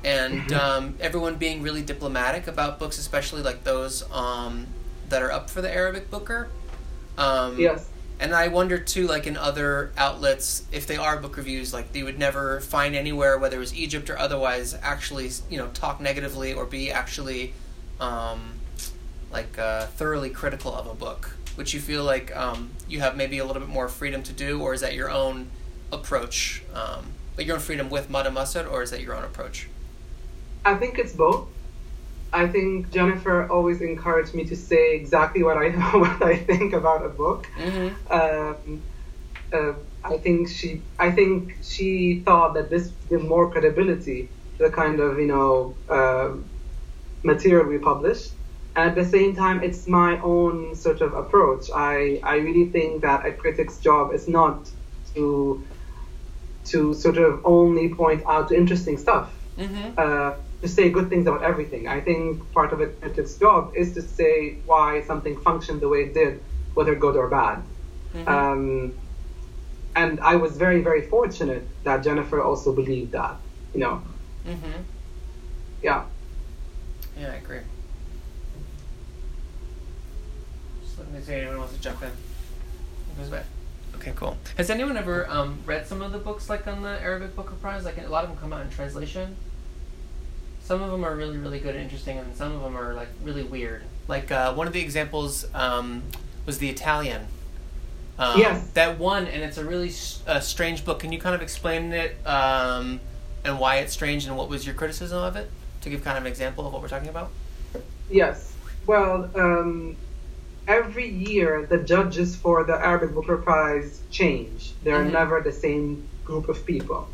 and 0.04 0.52
um, 0.52 0.94
everyone 1.00 1.36
being 1.36 1.62
really 1.62 1.82
diplomatic 1.82 2.46
about 2.46 2.78
books, 2.78 2.98
especially 2.98 3.42
like 3.42 3.64
those 3.64 4.08
um, 4.12 4.66
that 5.08 5.22
are 5.22 5.32
up 5.32 5.50
for 5.50 5.60
the 5.62 5.72
Arabic 5.72 6.10
Booker. 6.10 6.48
Um, 7.18 7.58
Yes. 7.58 7.88
and 8.20 8.34
I 8.34 8.48
wonder 8.48 8.78
too, 8.78 9.06
like 9.06 9.26
in 9.26 9.36
other 9.36 9.92
outlets, 9.96 10.64
if 10.72 10.86
they 10.86 10.96
are 10.96 11.16
book 11.18 11.36
reviews, 11.36 11.72
like 11.72 11.92
they 11.92 12.02
would 12.02 12.18
never 12.18 12.60
find 12.60 12.94
anywhere, 12.94 13.38
whether 13.38 13.56
it 13.56 13.60
was 13.60 13.74
Egypt 13.74 14.08
or 14.10 14.18
otherwise, 14.18 14.74
actually, 14.82 15.30
you 15.50 15.58
know, 15.58 15.68
talk 15.68 16.00
negatively 16.00 16.52
or 16.54 16.64
be 16.66 16.90
actually, 16.90 17.52
um, 18.00 18.54
like 19.32 19.58
uh, 19.58 19.86
thoroughly 19.86 20.30
critical 20.30 20.74
of 20.74 20.86
a 20.86 20.94
book. 20.94 21.36
Which 21.56 21.72
you 21.72 21.80
feel 21.80 22.04
like 22.04 22.36
um, 22.36 22.70
you 22.86 23.00
have 23.00 23.16
maybe 23.16 23.38
a 23.38 23.44
little 23.46 23.60
bit 23.62 23.70
more 23.70 23.88
freedom 23.88 24.22
to 24.24 24.32
do, 24.34 24.60
or 24.60 24.74
is 24.74 24.82
that 24.82 24.92
your 24.92 25.10
own 25.10 25.48
approach? 25.90 26.62
Um, 26.74 27.06
like 27.38 27.46
your 27.46 27.56
own 27.56 27.62
freedom 27.62 27.88
with 27.88 28.10
Mada 28.10 28.28
Masr, 28.30 28.70
or 28.70 28.82
is 28.82 28.90
that 28.90 29.00
your 29.00 29.14
own 29.14 29.24
approach? 29.24 29.68
I 30.66 30.74
think 30.74 30.98
it's 30.98 31.12
both. 31.12 31.46
I 32.32 32.48
think 32.48 32.90
Jennifer 32.90 33.48
always 33.48 33.80
encouraged 33.80 34.34
me 34.34 34.44
to 34.46 34.56
say 34.56 34.96
exactly 34.96 35.42
what 35.44 35.56
I 35.56 35.68
what 36.04 36.20
I 36.22 36.36
think 36.36 36.72
about 36.72 37.06
a 37.06 37.08
book. 37.08 37.46
Mm-hmm. 37.56 37.88
Um, 38.12 38.82
uh, 39.52 39.74
I 40.02 40.18
think 40.18 40.48
she 40.48 40.82
I 40.98 41.12
think 41.12 41.56
she 41.62 42.20
thought 42.26 42.54
that 42.54 42.68
this 42.68 42.92
give 43.08 43.22
more 43.22 43.48
credibility 43.52 44.28
to 44.58 44.64
the 44.64 44.70
kind 44.70 44.98
of 44.98 45.20
you 45.20 45.28
know 45.34 45.76
uh, 45.88 46.30
material 47.22 47.64
we 47.66 47.78
publish. 47.78 48.30
And 48.74 48.90
at 48.90 48.94
the 48.96 49.08
same 49.16 49.34
time, 49.36 49.62
it's 49.62 49.86
my 49.86 50.20
own 50.20 50.74
sort 50.74 51.00
of 51.00 51.14
approach. 51.14 51.70
I, 51.74 52.20
I 52.22 52.36
really 52.36 52.66
think 52.66 53.00
that 53.00 53.24
a 53.24 53.32
critic's 53.32 53.78
job 53.78 54.12
is 54.12 54.28
not 54.28 54.68
to 55.14 55.64
to 56.72 56.92
sort 56.92 57.16
of 57.16 57.40
only 57.44 57.88
point 57.94 58.22
out 58.26 58.48
the 58.48 58.56
interesting 58.56 58.98
stuff 58.98 59.30
Mm-hmm. 59.58 59.92
uh, 59.96 60.32
to 60.62 60.68
say 60.68 60.90
good 60.90 61.08
things 61.08 61.26
about 61.26 61.42
everything. 61.42 61.86
I 61.86 62.00
think 62.00 62.52
part 62.52 62.72
of 62.72 62.80
a 62.80 62.86
critic's 62.86 63.34
job 63.36 63.72
is 63.76 63.92
to 63.94 64.02
say 64.02 64.58
why 64.66 65.02
something 65.02 65.38
functioned 65.40 65.80
the 65.80 65.88
way 65.88 66.04
it 66.04 66.14
did, 66.14 66.42
whether 66.74 66.94
good 66.94 67.16
or 67.16 67.28
bad. 67.28 67.62
Mm-hmm. 68.14 68.28
Um, 68.28 68.94
and 69.94 70.20
I 70.20 70.36
was 70.36 70.56
very, 70.56 70.82
very 70.82 71.02
fortunate 71.02 71.66
that 71.84 72.02
Jennifer 72.02 72.42
also 72.42 72.72
believed 72.72 73.12
that. 73.12 73.36
You 73.74 73.80
know, 73.80 74.02
mm-hmm. 74.46 74.82
yeah. 75.82 76.04
Yeah, 77.18 77.32
I 77.32 77.36
agree. 77.36 77.60
Just 80.82 80.98
let 80.98 81.10
me 81.10 81.20
see 81.20 81.32
if 81.32 81.38
anyone 81.38 81.58
wants 81.58 81.74
to 81.74 81.80
jump 81.80 82.02
in. 82.02 82.10
Goes 83.18 83.28
back. 83.28 83.44
Okay, 83.96 84.12
cool. 84.14 84.36
Has 84.58 84.68
anyone 84.68 84.96
ever 84.96 85.28
um, 85.30 85.58
read 85.64 85.86
some 85.86 86.02
of 86.02 86.12
the 86.12 86.18
books 86.18 86.50
like 86.50 86.66
on 86.66 86.82
the 86.82 87.00
Arabic 87.00 87.34
Booker 87.34 87.54
Prize? 87.54 87.84
Like 87.84 87.98
a 87.98 88.06
lot 88.08 88.24
of 88.24 88.30
them 88.30 88.38
come 88.38 88.52
out 88.52 88.60
in 88.60 88.70
translation. 88.70 89.36
Some 90.66 90.82
of 90.82 90.90
them 90.90 91.04
are 91.04 91.14
really, 91.14 91.38
really 91.38 91.60
good 91.60 91.76
and 91.76 91.84
interesting, 91.84 92.18
and 92.18 92.34
some 92.34 92.50
of 92.52 92.60
them 92.60 92.76
are 92.76 92.92
like 92.92 93.06
really 93.22 93.44
weird. 93.44 93.84
Like 94.08 94.32
uh, 94.32 94.52
one 94.52 94.66
of 94.66 94.72
the 94.72 94.80
examples 94.80 95.46
um, 95.54 96.02
was 96.44 96.58
the 96.58 96.68
Italian. 96.68 97.28
Um, 98.18 98.40
Yes. 98.40 98.66
That 98.74 98.98
one, 98.98 99.28
and 99.28 99.44
it's 99.44 99.58
a 99.58 99.64
really 99.64 99.90
s- 99.90 100.22
uh, 100.26 100.40
strange 100.40 100.84
book. 100.84 100.98
Can 100.98 101.12
you 101.12 101.20
kind 101.20 101.36
of 101.36 101.40
explain 101.42 101.92
it 101.92 102.16
um, 102.26 102.98
and 103.44 103.60
why 103.60 103.76
it's 103.76 103.92
strange, 103.92 104.26
and 104.26 104.36
what 104.36 104.48
was 104.48 104.66
your 104.66 104.74
criticism 104.74 105.18
of 105.22 105.36
it? 105.36 105.48
To 105.82 105.88
give 105.90 106.02
kind 106.02 106.18
of 106.18 106.24
an 106.24 106.28
example 106.28 106.66
of 106.66 106.72
what 106.72 106.82
we're 106.82 106.88
talking 106.88 107.10
about. 107.10 107.30
Yes. 108.10 108.52
Well, 108.88 109.30
um, 109.36 109.94
every 110.66 111.08
year 111.08 111.64
the 111.64 111.78
judges 111.78 112.34
for 112.34 112.64
the 112.64 112.74
Arabic 112.74 113.14
Booker 113.14 113.36
Prize 113.36 114.00
change. 114.10 114.72
They're 114.82 115.04
Mhm. 115.04 115.12
never 115.12 115.40
the 115.40 115.52
same 115.52 116.08
group 116.24 116.48
of 116.48 116.66
people. 116.66 117.06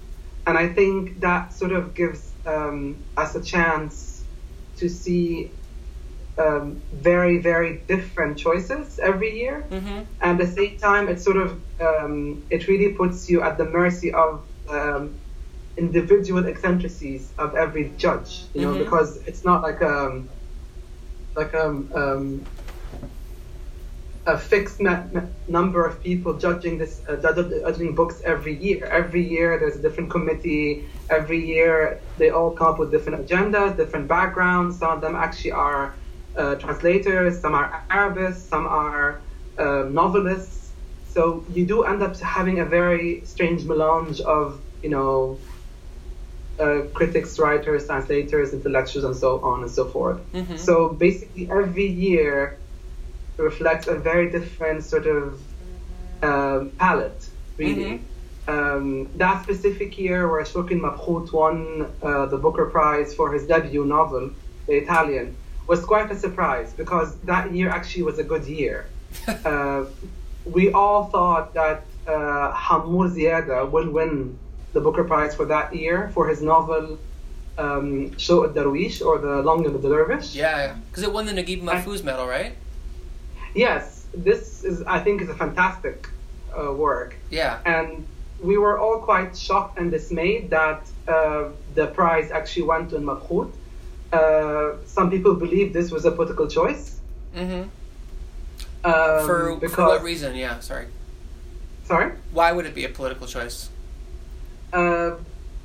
And 0.46 0.56
I 0.56 0.68
think 0.68 1.20
that 1.20 1.52
sort 1.52 1.72
of 1.72 1.92
gives 1.94 2.30
um, 2.46 3.04
us 3.16 3.34
a 3.34 3.42
chance 3.42 4.24
to 4.76 4.88
see 4.88 5.52
um, 6.38 6.82
very, 6.92 7.38
very 7.38 7.78
different 7.86 8.38
choices 8.38 8.98
every 8.98 9.38
year. 9.38 9.66
Mm-hmm. 9.70 10.02
And 10.20 10.40
at 10.40 10.46
the 10.46 10.46
same 10.46 10.78
time, 10.78 11.08
it 11.08 11.20
sort 11.20 11.36
of 11.36 11.60
um, 11.80 12.46
it 12.50 12.68
really 12.68 12.92
puts 12.94 13.28
you 13.28 13.42
at 13.42 13.58
the 13.58 13.64
mercy 13.64 14.12
of 14.12 14.44
um, 14.68 15.20
individual 15.76 16.46
eccentricities 16.46 17.32
of 17.38 17.54
every 17.54 17.90
judge. 17.96 18.44
You 18.54 18.62
know, 18.62 18.74
Mhm. 18.74 18.78
because 18.84 19.18
it's 19.26 19.44
not 19.44 19.62
like 19.62 19.82
um 19.82 20.30
like 21.36 21.54
um, 21.54 21.90
um 21.94 22.46
a 24.26 24.38
fixed 24.38 24.80
number 25.48 25.84
of 25.84 26.02
people 26.02 26.38
judging 26.38 26.78
this 26.78 27.02
uh, 27.08 27.16
judging 27.16 27.94
books 27.94 28.20
every 28.24 28.54
year. 28.54 28.86
Every 28.86 29.22
year 29.22 29.58
there's 29.58 29.76
a 29.76 29.82
different 29.82 30.10
committee. 30.10 30.86
Every 31.10 31.44
year 31.44 32.04
they 32.16 32.30
all 32.30 32.52
come 32.52 32.68
up 32.68 32.78
with 32.78 32.90
different 32.92 33.26
agendas, 33.26 33.76
different 33.76 34.08
backgrounds. 34.08 34.78
Some 34.78 34.92
of 34.92 35.00
them 35.00 35.16
actually 35.16 35.52
are 35.52 35.98
uh, 36.36 36.54
translators, 36.56 37.40
some 37.40 37.54
are 37.54 37.84
Arabists, 37.90 38.48
some 38.48 38.66
are 38.66 39.24
uh, 39.58 39.84
novelists. 39.88 40.72
So 41.04 41.44
you 41.48 41.66
do 41.66 41.82
end 41.82 42.02
up 42.02 42.16
having 42.20 42.60
a 42.60 42.64
very 42.64 43.24
strange 43.24 43.64
melange 43.64 44.20
of 44.20 44.62
you 44.82 44.90
know 44.90 45.42
uh, 46.58 46.82
critics, 46.94 47.38
writers, 47.38 47.86
translators, 47.86 48.52
intellectuals, 48.52 49.04
and 49.04 49.16
so 49.16 49.40
on 49.42 49.62
and 49.62 49.70
so 49.70 49.86
forth. 49.88 50.20
Mhm. 50.32 50.58
So 50.58 50.88
basically, 50.90 51.48
every 51.50 51.86
year 51.86 52.61
reflects 53.36 53.86
a 53.86 53.94
very 53.94 54.30
different 54.30 54.84
sort 54.84 55.06
of 55.06 55.40
um, 56.22 56.70
palette, 56.78 57.28
really. 57.56 58.02
Um, 58.48 59.08
that 59.18 59.44
specific 59.44 59.96
year 59.98 60.28
where 60.28 60.42
Shukri 60.42 60.78
Mabkhout 60.80 61.32
won 61.32 61.86
uh, 62.02 62.26
the 62.26 62.36
Booker 62.36 62.66
Prize 62.66 63.14
for 63.14 63.32
his 63.32 63.46
debut 63.46 63.84
novel, 63.84 64.30
The 64.66 64.74
Italian, 64.74 65.36
was 65.66 65.84
quite 65.84 66.10
a 66.10 66.16
surprise 66.16 66.72
because 66.72 67.16
that 67.20 67.52
year 67.54 67.68
actually 67.70 68.02
was 68.02 68.18
a 68.18 68.24
good 68.24 68.44
year. 68.44 68.86
uh, 69.44 69.84
we 70.44 70.72
all 70.72 71.04
thought 71.04 71.54
that 71.54 71.84
uh, 72.06 72.52
Hammour 72.52 73.08
Ziada 73.10 73.70
will 73.70 73.90
win 73.90 74.36
the 74.72 74.80
Booker 74.80 75.04
Prize 75.04 75.34
for 75.34 75.44
that 75.46 75.74
year 75.74 76.10
for 76.14 76.28
his 76.28 76.42
novel 76.42 76.98
um, 77.58 78.16
Show 78.18 78.48
Darwish 78.48 79.04
or 79.04 79.18
The 79.18 79.42
Longing 79.42 79.74
of 79.74 79.82
the 79.82 79.88
Dervish. 79.88 80.34
Yeah, 80.34 80.74
because 80.90 81.04
it 81.04 81.12
won 81.12 81.26
the 81.26 81.32
Naguib 81.32 81.62
Mahfouz 81.62 82.02
medal, 82.02 82.26
right? 82.26 82.56
Yes, 83.54 84.06
this 84.14 84.64
is 84.64 84.82
I 84.82 85.00
think 85.00 85.22
is 85.22 85.28
a 85.28 85.34
fantastic 85.34 86.08
uh, 86.56 86.72
work. 86.72 87.16
Yeah. 87.30 87.60
And 87.64 88.06
we 88.40 88.58
were 88.58 88.78
all 88.78 88.98
quite 88.98 89.36
shocked 89.36 89.78
and 89.78 89.90
dismayed 89.90 90.50
that 90.50 90.82
uh, 91.08 91.50
the 91.74 91.86
prize 91.88 92.30
actually 92.30 92.64
went 92.64 92.90
to 92.90 92.96
Mabkhout. 92.96 93.52
Uh, 94.12 94.76
some 94.86 95.10
people 95.10 95.34
believe 95.34 95.72
this 95.72 95.90
was 95.90 96.04
a 96.04 96.10
political 96.10 96.46
choice. 96.48 97.00
Mm-hmm. 97.34 97.68
Um, 98.84 99.26
for, 99.26 99.56
because, 99.56 99.74
for 99.76 99.86
what 99.86 100.02
reason? 100.02 100.34
Yeah, 100.34 100.60
sorry. 100.60 100.86
Sorry? 101.84 102.12
Why 102.32 102.52
would 102.52 102.66
it 102.66 102.74
be 102.74 102.84
a 102.84 102.88
political 102.88 103.26
choice? 103.26 103.70
Uh, 104.72 105.12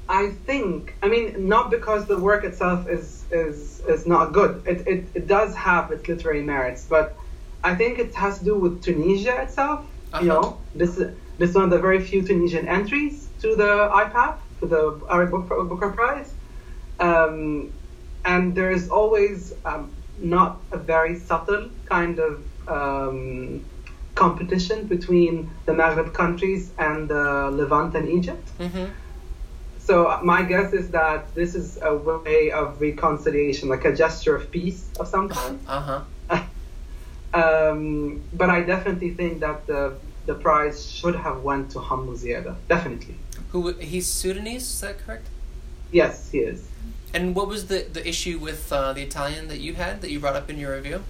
I 0.07 0.29
think, 0.29 0.95
I 1.01 1.07
mean, 1.09 1.47
not 1.47 1.69
because 1.69 2.05
the 2.05 2.17
work 2.17 2.43
itself 2.43 2.87
is 2.87 3.25
is 3.31 3.81
is 3.81 4.05
not 4.05 4.31
good. 4.31 4.63
It, 4.65 4.87
it, 4.87 5.05
it 5.13 5.27
does 5.27 5.53
have 5.55 5.91
its 5.91 6.07
literary 6.07 6.43
merits, 6.43 6.85
but 6.89 7.17
I 7.63 7.75
think 7.75 7.99
it 7.99 8.13
has 8.15 8.39
to 8.39 8.45
do 8.45 8.55
with 8.55 8.83
Tunisia 8.83 9.41
itself. 9.41 9.85
Uh-huh. 10.13 10.21
You 10.21 10.27
know, 10.29 10.57
this 10.75 10.95
this 11.37 11.49
is 11.49 11.55
one 11.55 11.65
of 11.65 11.69
the 11.69 11.79
very 11.79 12.01
few 12.01 12.21
Tunisian 12.21 12.67
entries 12.67 13.27
to 13.41 13.55
the 13.55 13.89
IPAF, 13.93 14.37
to 14.61 14.65
the 14.65 14.91
Book, 15.29 15.47
Booker 15.69 15.91
Prize. 15.91 16.33
Um, 16.99 17.71
and 18.25 18.55
there's 18.55 18.89
always 18.89 19.53
um, 19.63 19.91
not 20.19 20.59
a 20.71 20.77
very 20.77 21.19
subtle 21.19 21.69
kind 21.85 22.19
of 22.19 22.43
um, 22.67 23.63
competition 24.15 24.87
between 24.87 25.49
the 25.65 25.73
Maghreb 25.73 26.13
countries 26.13 26.71
and 26.79 27.11
uh, 27.11 27.49
Levant 27.49 27.95
and 27.95 28.09
Egypt. 28.09 28.49
Mm-hmm. 28.59 28.85
So 29.79 30.19
my 30.23 30.43
guess 30.43 30.73
is 30.73 30.89
that 30.91 31.33
this 31.35 31.55
is 31.55 31.79
a 31.81 31.95
way 31.95 32.51
of 32.51 32.81
reconciliation, 32.81 33.69
like 33.69 33.85
a 33.85 33.95
gesture 33.95 34.35
of 34.35 34.51
peace 34.51 34.89
of 34.99 35.07
some 35.07 35.29
kind. 35.29 35.59
Uh 35.67 35.79
huh. 35.79 36.01
Um, 37.33 38.23
but 38.33 38.49
I 38.49 38.61
definitely 38.61 39.11
think 39.11 39.39
that 39.41 39.67
the 39.67 39.95
the 40.25 40.35
prize 40.35 40.89
should 40.89 41.15
have 41.15 41.41
went 41.41 41.71
to 41.71 41.79
Hammour 41.79 42.13
Ziada. 42.13 42.55
Definitely. 42.67 43.15
Who 43.51 43.73
he's 43.73 44.07
Sudanese? 44.07 44.63
Is 44.63 44.81
that 44.81 44.97
correct? 44.99 45.27
Yes, 45.91 46.31
he 46.31 46.39
is. 46.39 46.67
And 47.13 47.35
what 47.35 47.47
was 47.47 47.67
the 47.67 47.85
the 47.91 48.07
issue 48.07 48.37
with 48.37 48.71
uh, 48.71 48.93
the 48.93 49.01
Italian 49.01 49.47
that 49.47 49.59
you 49.59 49.73
had 49.75 50.01
that 50.01 50.11
you 50.11 50.19
brought 50.19 50.35
up 50.35 50.49
in 50.49 50.57
your 50.57 50.75
review? 50.75 51.03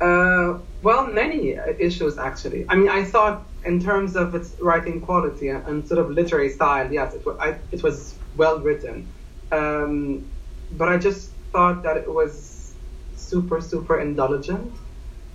Uh, 0.00 0.58
well, 0.82 1.06
many 1.06 1.56
issues 1.78 2.18
actually. 2.18 2.66
I 2.68 2.74
mean, 2.74 2.88
I 2.88 3.04
thought 3.04 3.46
in 3.64 3.80
terms 3.80 4.16
of 4.16 4.34
its 4.34 4.56
writing 4.60 5.00
quality 5.00 5.48
and 5.48 5.86
sort 5.86 6.00
of 6.00 6.10
literary 6.10 6.50
style, 6.50 6.92
yes, 6.92 7.14
it 7.14 7.24
was, 7.24 7.36
I, 7.38 7.56
it 7.70 7.82
was 7.82 8.16
well 8.36 8.58
written. 8.58 9.06
Um, 9.52 10.26
but 10.72 10.88
I 10.88 10.98
just 10.98 11.30
thought 11.52 11.84
that 11.84 11.96
it 11.98 12.12
was 12.12 12.51
super, 13.32 13.60
super 13.62 13.96
indulgent. 13.98 14.70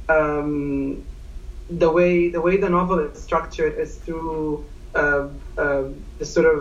Um, 0.08 1.04
the 1.84 1.90
way 1.98 2.30
the 2.36 2.42
way 2.48 2.56
the 2.66 2.70
novel 2.70 3.00
is 3.00 3.20
structured 3.28 3.74
is 3.84 3.92
through 4.04 4.64
uh, 4.94 5.28
uh, 5.58 5.84
the 6.20 6.26
sort 6.26 6.48
of 6.56 6.60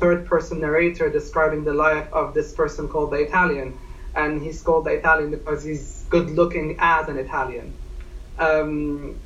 third 0.00 0.20
person 0.32 0.60
narrator 0.60 1.06
describing 1.08 1.64
the 1.64 1.76
life 1.86 2.08
of 2.12 2.34
this 2.38 2.52
person 2.60 2.82
called 2.92 3.10
the 3.14 3.20
Italian, 3.28 3.68
and 4.14 4.42
he's 4.44 4.60
called 4.66 4.84
the 4.88 4.94
Italian 5.00 5.30
because 5.30 5.60
he's 5.68 6.04
good 6.14 6.28
looking 6.40 6.76
as 6.78 7.08
an 7.08 7.16
Italian. 7.26 7.66
Um, 8.38 9.18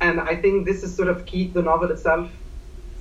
and 0.00 0.20
I 0.32 0.34
think 0.42 0.64
this 0.70 0.84
is 0.84 0.90
sort 0.94 1.08
of 1.08 1.26
key 1.26 1.42
to 1.48 1.54
the 1.58 1.62
novel 1.70 1.90
itself. 1.90 2.28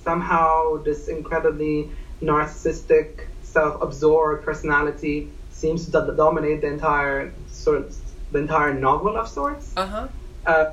Somehow, 0.03 0.77
this 0.87 1.07
incredibly 1.07 1.75
narcissistic, 2.21 3.07
self-absorbed 3.43 4.43
personality 4.43 5.27
seems 5.51 5.85
to 5.85 6.13
dominate 6.23 6.59
the 6.61 6.67
entire 6.67 7.31
sort 7.63 7.77
of 7.77 7.95
the 8.31 8.39
entire 8.39 8.73
novel 8.73 9.15
of 9.17 9.27
sorts. 9.27 9.73
Uh-huh. 9.77 10.07
Uh, 10.45 10.71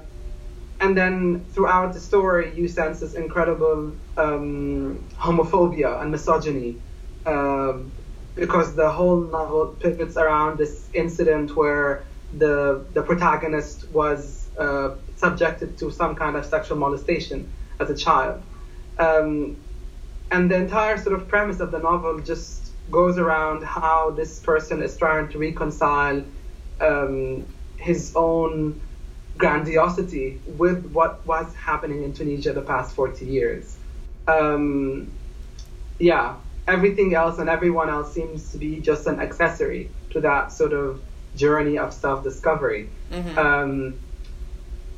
and 0.81 0.97
then 0.97 1.45
throughout 1.53 1.93
the 1.93 2.01
story, 2.01 2.53
you 2.55 2.67
sense 2.67 3.01
this 3.01 3.15
incredible 3.15 3.93
um, 4.17 5.05
homophobia 5.19 6.01
and 6.01 6.11
misogyny, 6.11 6.77
um, 7.27 7.93
because 8.35 8.75
the 8.75 8.91
whole 8.91 9.21
novel 9.21 9.77
pivots 9.79 10.17
around 10.17 10.59
this 10.59 10.89
incident 10.95 11.55
where 11.55 12.03
the 12.39 12.85
the 12.95 13.03
protagonist 13.03 13.89
was 13.91 14.49
uh, 14.59 14.95
subjected 15.17 15.77
to 15.79 15.91
some 15.91 16.15
kind 16.15 16.37
of 16.37 16.47
sexual 16.47 16.79
molestation 16.79 17.51
as 17.79 17.91
a 17.91 17.97
child. 17.97 18.43
Um, 18.99 19.57
and 20.31 20.51
the 20.51 20.57
entire 20.57 20.97
sort 20.97 21.15
of 21.15 21.29
premise 21.29 21.61
of 21.61 21.71
the 21.73 21.79
novel 21.79 22.21
just 22.21 22.71
goes 22.91 23.19
around 23.19 23.65
how 23.65 24.11
this 24.11 24.41
person 24.41 24.83
is 24.83 24.97
trying 24.97 25.29
to 25.29 25.39
reconcile 25.39 26.23
um, 26.81 27.47
his 27.77 28.13
own 28.15 28.81
grandiosity 29.37 30.41
with 30.59 30.91
what 30.93 31.25
was 31.27 31.55
happening 31.55 32.03
in 32.03 32.13
Tunisia 32.13 32.53
the 32.53 32.63
past 32.63 32.95
40 32.95 33.25
years. 33.25 33.77
Um, 34.29 35.11
yeah, 35.99 36.37
everything 36.69 37.15
else 37.15 37.39
and 37.39 37.49
everyone 37.49 37.89
else 37.89 38.13
seems 38.13 38.53
to 38.53 38.59
be 38.59 38.81
just 38.81 39.07
an 39.07 39.19
accessory 39.21 39.91
to 40.11 40.21
that 40.21 40.53
sort 40.53 40.73
of 40.73 41.01
journey 41.37 41.79
of 41.79 41.93
self 41.93 42.23
discovery. 42.23 42.89
Mm-hmm. 43.11 43.39
Um, 43.39 43.99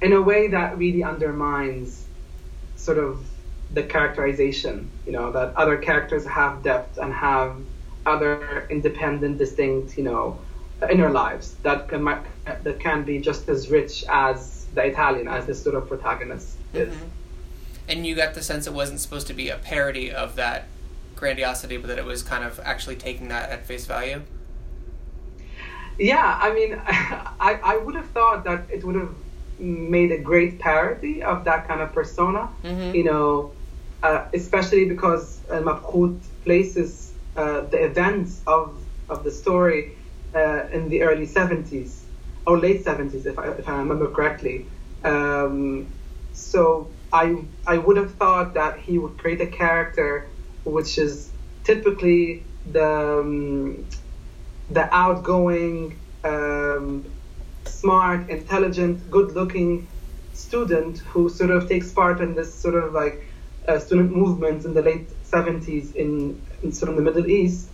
in 0.00 0.12
a 0.12 0.20
way 0.20 0.48
that 0.48 0.76
really 0.76 1.04
undermines 1.04 2.04
sort 2.76 2.98
of 2.98 3.24
the 3.72 3.82
characterization, 3.82 4.90
you 5.06 5.12
know, 5.12 5.30
that 5.32 5.54
other 5.56 5.76
characters 5.76 6.26
have 6.26 6.62
depth 6.62 6.98
and 6.98 7.12
have 7.12 7.56
other 8.04 8.66
independent, 8.68 9.38
distinct, 9.38 9.96
you 9.96 10.04
know, 10.04 10.38
inner 10.90 11.10
lives 11.10 11.54
that 11.62 11.88
can 11.88 12.04
that 12.04 12.80
can 12.80 13.04
be 13.04 13.20
just 13.20 13.48
as 13.48 13.70
rich 13.70 14.04
as 14.08 14.66
the 14.74 14.84
Italian, 14.84 15.28
as 15.28 15.46
this 15.46 15.62
sort 15.62 15.74
of 15.74 15.88
protagonist 15.88 16.56
is. 16.72 16.94
Mm-hmm. 16.94 17.08
And 17.88 18.06
you 18.06 18.14
got 18.14 18.34
the 18.34 18.42
sense 18.42 18.66
it 18.66 18.72
wasn't 18.72 19.00
supposed 19.00 19.26
to 19.26 19.34
be 19.34 19.48
a 19.48 19.58
parody 19.58 20.10
of 20.10 20.36
that 20.36 20.68
grandiosity, 21.16 21.76
but 21.76 21.88
that 21.88 21.98
it 21.98 22.04
was 22.04 22.22
kind 22.22 22.44
of 22.44 22.60
actually 22.64 22.96
taking 22.96 23.28
that 23.28 23.50
at 23.50 23.66
face 23.66 23.86
value. 23.86 24.22
Yeah, 25.98 26.38
I 26.40 26.52
mean, 26.54 26.80
I, 26.86 27.60
I 27.62 27.76
would 27.76 27.94
have 27.94 28.08
thought 28.10 28.44
that 28.44 28.64
it 28.70 28.82
would 28.84 28.94
have 28.94 29.14
made 29.58 30.10
a 30.10 30.18
great 30.18 30.58
parody 30.58 31.22
of 31.22 31.44
that 31.44 31.68
kind 31.68 31.80
of 31.80 31.92
persona, 31.92 32.48
mm-hmm. 32.64 32.94
you 32.94 33.04
know, 33.04 33.52
uh, 34.02 34.26
especially 34.32 34.86
because 34.86 35.40
uh, 35.50 35.60
Mabkhout 35.60 36.18
places 36.44 37.12
uh, 37.36 37.60
the 37.62 37.84
events 37.84 38.42
of, 38.46 38.76
of 39.08 39.22
the 39.22 39.30
story 39.30 39.96
uh, 40.34 40.68
in 40.72 40.88
the 40.88 41.02
early 41.02 41.26
70s, 41.26 42.00
or 42.46 42.58
late 42.58 42.84
70s, 42.84 43.26
if 43.26 43.38
I, 43.38 43.48
if 43.52 43.68
I 43.68 43.78
remember 43.78 44.08
correctly. 44.10 44.66
Um, 45.04 45.86
so 46.32 46.90
I, 47.12 47.44
I 47.66 47.78
would 47.78 47.96
have 47.96 48.14
thought 48.14 48.54
that 48.54 48.78
he 48.78 48.98
would 48.98 49.18
create 49.18 49.40
a 49.40 49.46
character 49.46 50.28
which 50.64 50.98
is 50.98 51.30
typically 51.64 52.42
the, 52.70 53.20
um, 53.20 53.86
the 54.70 54.92
outgoing, 54.94 55.98
um, 56.24 57.04
smart, 57.64 58.28
intelligent, 58.28 59.10
good-looking 59.10 59.88
student 60.32 60.98
who 60.98 61.28
sort 61.28 61.50
of 61.50 61.68
takes 61.68 61.92
part 61.92 62.20
in 62.20 62.34
this 62.34 62.52
sort 62.52 62.74
of 62.74 62.92
like 62.92 63.22
uh, 63.68 63.78
student 63.78 64.10
movement 64.12 64.64
in 64.64 64.74
the 64.74 64.82
late 64.82 65.06
70s 65.24 65.94
in, 65.94 66.40
in 66.62 66.72
sort 66.72 66.88
of 66.90 66.96
the 66.96 67.02
Middle 67.02 67.26
East, 67.26 67.68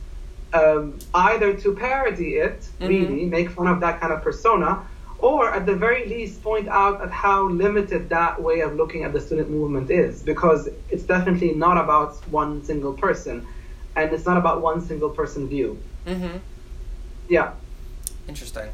um, 0.52 0.98
either 1.14 1.54
to 1.54 1.74
parody 1.74 2.34
it, 2.36 2.60
mm-hmm. 2.60 2.86
really, 2.86 3.24
make 3.24 3.50
fun 3.50 3.66
of 3.66 3.80
that 3.80 4.00
kind 4.00 4.12
of 4.12 4.22
persona, 4.22 4.86
or 5.18 5.52
at 5.52 5.66
the 5.66 5.74
very 5.74 6.08
least 6.08 6.42
point 6.42 6.68
out 6.68 7.00
at 7.02 7.10
how 7.10 7.48
limited 7.48 8.08
that 8.08 8.40
way 8.40 8.60
of 8.60 8.76
looking 8.76 9.04
at 9.04 9.12
the 9.12 9.20
student 9.20 9.50
movement 9.50 9.90
is, 9.90 10.22
because 10.22 10.68
it's 10.90 11.02
definitely 11.02 11.52
not 11.54 11.76
about 11.76 12.14
one 12.30 12.64
single 12.64 12.92
person, 12.92 13.46
and 13.96 14.12
it's 14.12 14.26
not 14.26 14.36
about 14.36 14.62
one 14.62 14.80
single 14.80 15.10
person 15.10 15.48
view. 15.48 15.78
Mm-hmm. 16.06 16.38
Yeah. 17.28 17.52
Interesting. 18.28 18.70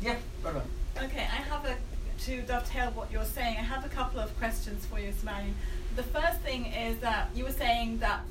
Yeah, 0.00 0.16
right. 0.42 0.54
Okay, 1.02 1.22
I 1.22 1.42
have 1.50 1.64
a 1.64 1.76
to 2.24 2.40
dovetail 2.42 2.90
what 2.92 3.10
you're 3.10 3.24
saying. 3.24 3.56
I 3.58 3.62
have 3.62 3.84
a 3.84 3.88
couple 3.88 4.20
of 4.20 4.36
questions 4.38 4.86
for 4.86 4.98
you, 4.98 5.08
Ismail. 5.08 5.52
The 5.96 6.02
first 6.02 6.40
thing 6.40 6.66
is 6.66 6.98
that 7.00 7.28
you 7.34 7.44
were 7.44 7.52
saying 7.52 7.98
that 7.98 8.24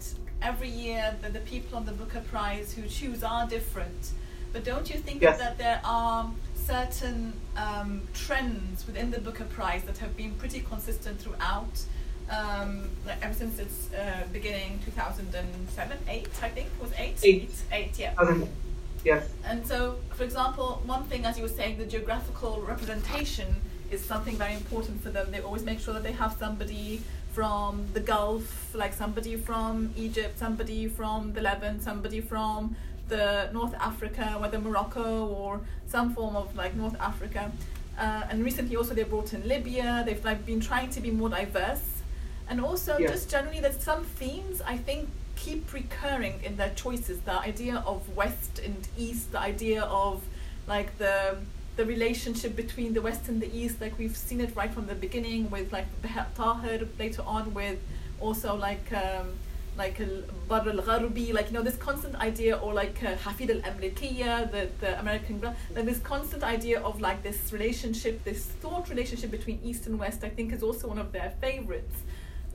every 0.43 0.69
year 0.69 1.15
the, 1.21 1.29
the 1.29 1.39
people 1.39 1.77
on 1.77 1.85
the 1.85 1.91
Booker 1.93 2.21
Prize 2.21 2.73
who 2.73 2.83
choose 2.87 3.23
are 3.23 3.47
different. 3.47 4.11
But 4.51 4.63
don't 4.63 4.89
you 4.89 4.99
think 4.99 5.21
Yes. 5.21 5.39
that 5.39 5.57
there 5.57 5.81
are 5.83 6.29
certain 6.55 7.33
um, 7.57 8.01
trends 8.13 8.85
within 8.85 9.09
the 9.11 9.19
Booker 9.19 9.45
Prize 9.45 9.83
that 9.83 9.97
have 9.99 10.15
been 10.15 10.33
pretty 10.35 10.59
consistent 10.61 11.19
throughout, 11.19 11.81
um, 12.29 12.89
like 13.05 13.17
ever 13.23 13.33
since 13.33 13.57
its 13.59 13.91
uh, 13.93 14.23
beginning, 14.31 14.79
2007, 14.85 15.97
8, 16.07 16.27
I 16.41 16.49
think, 16.49 16.69
was 16.81 16.91
8? 16.97 17.15
Eight. 17.23 17.51
8, 17.71 17.99
yeah. 17.99 18.13
Doesn't- 18.15 18.49
Yes. 19.03 19.27
And 19.43 19.67
so, 19.67 19.97
for 20.13 20.23
example, 20.23 20.81
one 20.85 21.03
thing, 21.05 21.25
as 21.25 21.35
you 21.37 21.43
were 21.43 21.49
saying, 21.49 21.77
the 21.77 21.85
geographical 21.85 22.61
representation 22.61 23.53
is 23.91 24.01
something 24.01 24.37
very 24.37 24.53
important 24.53 25.03
for 25.03 25.09
them. 25.09 25.29
They 25.29 25.41
always 25.41 25.63
make 25.63 25.81
sure 25.81 25.93
that 25.93 26.03
they 26.03 26.13
have 26.13 26.37
somebody 26.39 27.01
from 27.33 27.87
the 27.93 27.99
Gulf, 27.99 28.73
like 28.75 28.93
somebody 28.93 29.35
from 29.35 29.91
Egypt, 29.97 30.37
somebody 30.37 30.87
from 30.87 31.33
the 31.33 31.41
Levant, 31.41 31.81
somebody 31.81 32.21
from 32.21 32.75
the 33.09 33.49
North 33.51 33.73
Africa, 33.75 34.37
whether 34.39 34.59
Morocco 34.59 35.25
or 35.27 35.61
some 35.87 36.13
form 36.13 36.35
of 36.35 36.55
like 36.55 36.75
North 36.75 36.95
Africa. 36.99 37.51
Uh, 37.97 38.23
and 38.29 38.43
recently 38.43 38.75
also 38.75 38.93
they 38.93 39.03
brought 39.03 39.33
in 39.33 39.47
Libya. 39.47 40.03
They've 40.05 40.23
like 40.23 40.45
been 40.45 40.59
trying 40.59 40.89
to 40.91 41.01
be 41.01 41.11
more 41.11 41.29
diverse. 41.29 41.83
And 42.49 42.61
also 42.61 42.97
Yes. 42.97 43.11
just 43.11 43.31
generally 43.31 43.59
there's 43.59 43.81
some 43.81 44.03
themes 44.03 44.61
I 44.61 44.77
think 44.77 45.09
keep 45.35 45.73
recurring 45.73 46.39
in 46.43 46.57
their 46.57 46.71
choices. 46.75 47.19
The 47.21 47.33
idea 47.39 47.83
of 47.85 48.15
West 48.15 48.59
and 48.63 48.87
East, 48.97 49.31
the 49.31 49.39
idea 49.39 49.83
of 49.83 50.21
like 50.67 50.97
the 50.97 51.37
the 51.75 51.85
relationship 51.85 52.55
between 52.55 52.93
the 52.93 53.01
West 53.01 53.27
and 53.27 53.41
the 53.41 53.55
East, 53.55 53.81
like 53.81 53.97
we've 53.97 54.15
seen 54.15 54.41
it 54.41 54.55
right 54.55 54.71
from 54.71 54.85
the 54.85 54.95
beginning 54.95 55.49
with 55.49 55.71
like 55.73 55.87
Bahaa 56.01 56.27
Taher, 56.35 56.87
later 56.99 57.23
on 57.25 57.53
with 57.53 57.79
also 58.19 58.55
like 58.55 58.91
um, 58.93 59.33
like 59.75 59.99
al- 59.99 60.23
Barr 60.47 60.69
al-Gharbi, 60.69 61.33
like 61.33 61.47
you 61.47 61.53
know 61.53 61.63
this 61.63 61.77
constant 61.77 62.15
idea 62.15 62.57
or 62.57 62.73
like 62.73 63.01
uh, 63.03 63.15
Hafid 63.15 63.49
al-Amrikiya, 63.49 64.51
the, 64.51 64.69
the 64.81 64.99
American, 64.99 65.41
like 65.41 65.85
this 65.85 65.99
constant 65.99 66.43
idea 66.43 66.79
of 66.81 67.01
like 67.01 67.23
this 67.23 67.51
relationship, 67.51 68.23
this 68.23 68.45
thought 68.45 68.89
relationship 68.89 69.31
between 69.31 69.59
East 69.63 69.87
and 69.87 69.97
West, 69.97 70.23
I 70.23 70.29
think 70.29 70.53
is 70.53 70.61
also 70.61 70.87
one 70.87 70.99
of 70.99 71.11
their 71.11 71.33
favorites. 71.41 71.95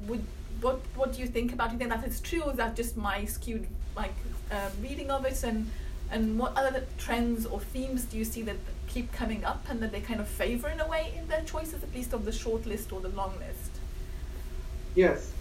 Would 0.06 0.24
what 0.60 0.80
what 0.94 1.12
do 1.12 1.20
you 1.20 1.26
think 1.26 1.52
about? 1.52 1.68
it? 1.68 1.72
You 1.72 1.78
think 1.78 1.90
that 1.90 2.04
it's 2.04 2.20
true? 2.20 2.42
Or 2.42 2.52
is 2.52 2.56
that 2.58 2.76
just 2.76 2.96
my 2.96 3.24
skewed 3.24 3.66
like 3.96 4.14
uh, 4.52 4.70
reading 4.80 5.10
of 5.10 5.24
it? 5.24 5.42
And 5.42 5.70
and 6.10 6.38
what 6.38 6.56
other 6.56 6.84
trends 6.98 7.46
or 7.46 7.60
themes 7.60 8.04
do 8.04 8.16
you 8.16 8.24
see 8.24 8.42
that 8.42 8.56
keep 8.88 9.12
coming 9.12 9.44
up 9.44 9.64
and 9.68 9.80
that 9.82 9.92
they 9.92 10.00
kind 10.00 10.20
of 10.20 10.28
favor 10.28 10.68
in 10.68 10.80
a 10.80 10.88
way 10.88 11.12
in 11.16 11.28
their 11.28 11.42
choices, 11.42 11.82
at 11.82 11.94
least 11.94 12.12
of 12.12 12.24
the 12.24 12.32
short 12.32 12.66
list 12.66 12.92
or 12.92 13.00
the 13.00 13.10
long 13.10 13.34
list? 13.38 13.70
Yes. 14.94 15.32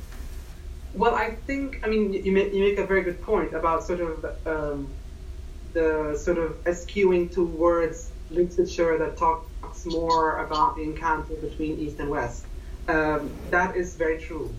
Well, 0.93 1.15
I 1.15 1.31
think 1.47 1.81
I 1.83 1.87
mean 1.87 2.13
you 2.13 2.31
make 2.31 2.53
you 2.53 2.61
make 2.63 2.77
a 2.79 2.85
very 2.85 3.03
good 3.03 3.21
point 3.21 3.53
about 3.53 3.83
sort 3.83 4.01
of 4.01 4.25
um, 4.45 4.87
the 5.73 6.17
sort 6.17 6.37
of 6.37 6.65
eschewing 6.65 7.29
towards 7.29 8.11
literature 8.29 8.97
that 8.97 9.17
talks 9.17 9.85
more 9.85 10.37
about 10.45 10.75
the 10.75 10.83
encounter 10.83 11.35
between 11.35 11.79
East 11.79 11.99
and 11.99 12.09
West. 12.09 12.45
Um, 12.87 13.31
that 13.51 13.75
is 13.75 13.95
very 13.95 14.17
true, 14.19 14.53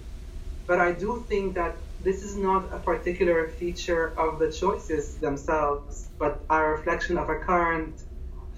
but 0.66 0.78
I 0.80 0.92
do 0.92 1.24
think 1.28 1.54
that 1.54 1.74
this 2.02 2.22
is 2.22 2.36
not 2.36 2.72
a 2.72 2.78
particular 2.78 3.48
feature 3.48 4.12
of 4.16 4.38
the 4.38 4.52
choices 4.52 5.16
themselves, 5.16 6.08
but 6.18 6.40
a 6.48 6.62
reflection 6.62 7.18
of 7.18 7.28
a 7.28 7.36
current 7.36 7.94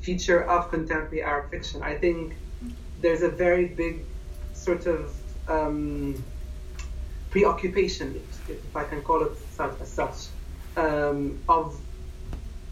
feature 0.03 0.43
of 0.45 0.71
contemporary 0.71 1.23
Arab 1.23 1.51
fiction. 1.51 1.83
I 1.83 1.97
think 1.97 2.35
there's 3.01 3.23
a 3.23 3.29
very 3.29 3.67
big 3.67 4.05
sort 4.53 4.87
of 4.87 5.15
um, 5.49 6.23
preoccupation, 7.31 8.21
if, 8.49 8.77
I 8.77 8.85
can 8.85 9.03
call 9.03 9.23
it 9.23 9.33
such, 9.53 9.81
as 9.81 9.91
such, 9.91 10.27
um, 10.77 11.39
of 11.49 11.79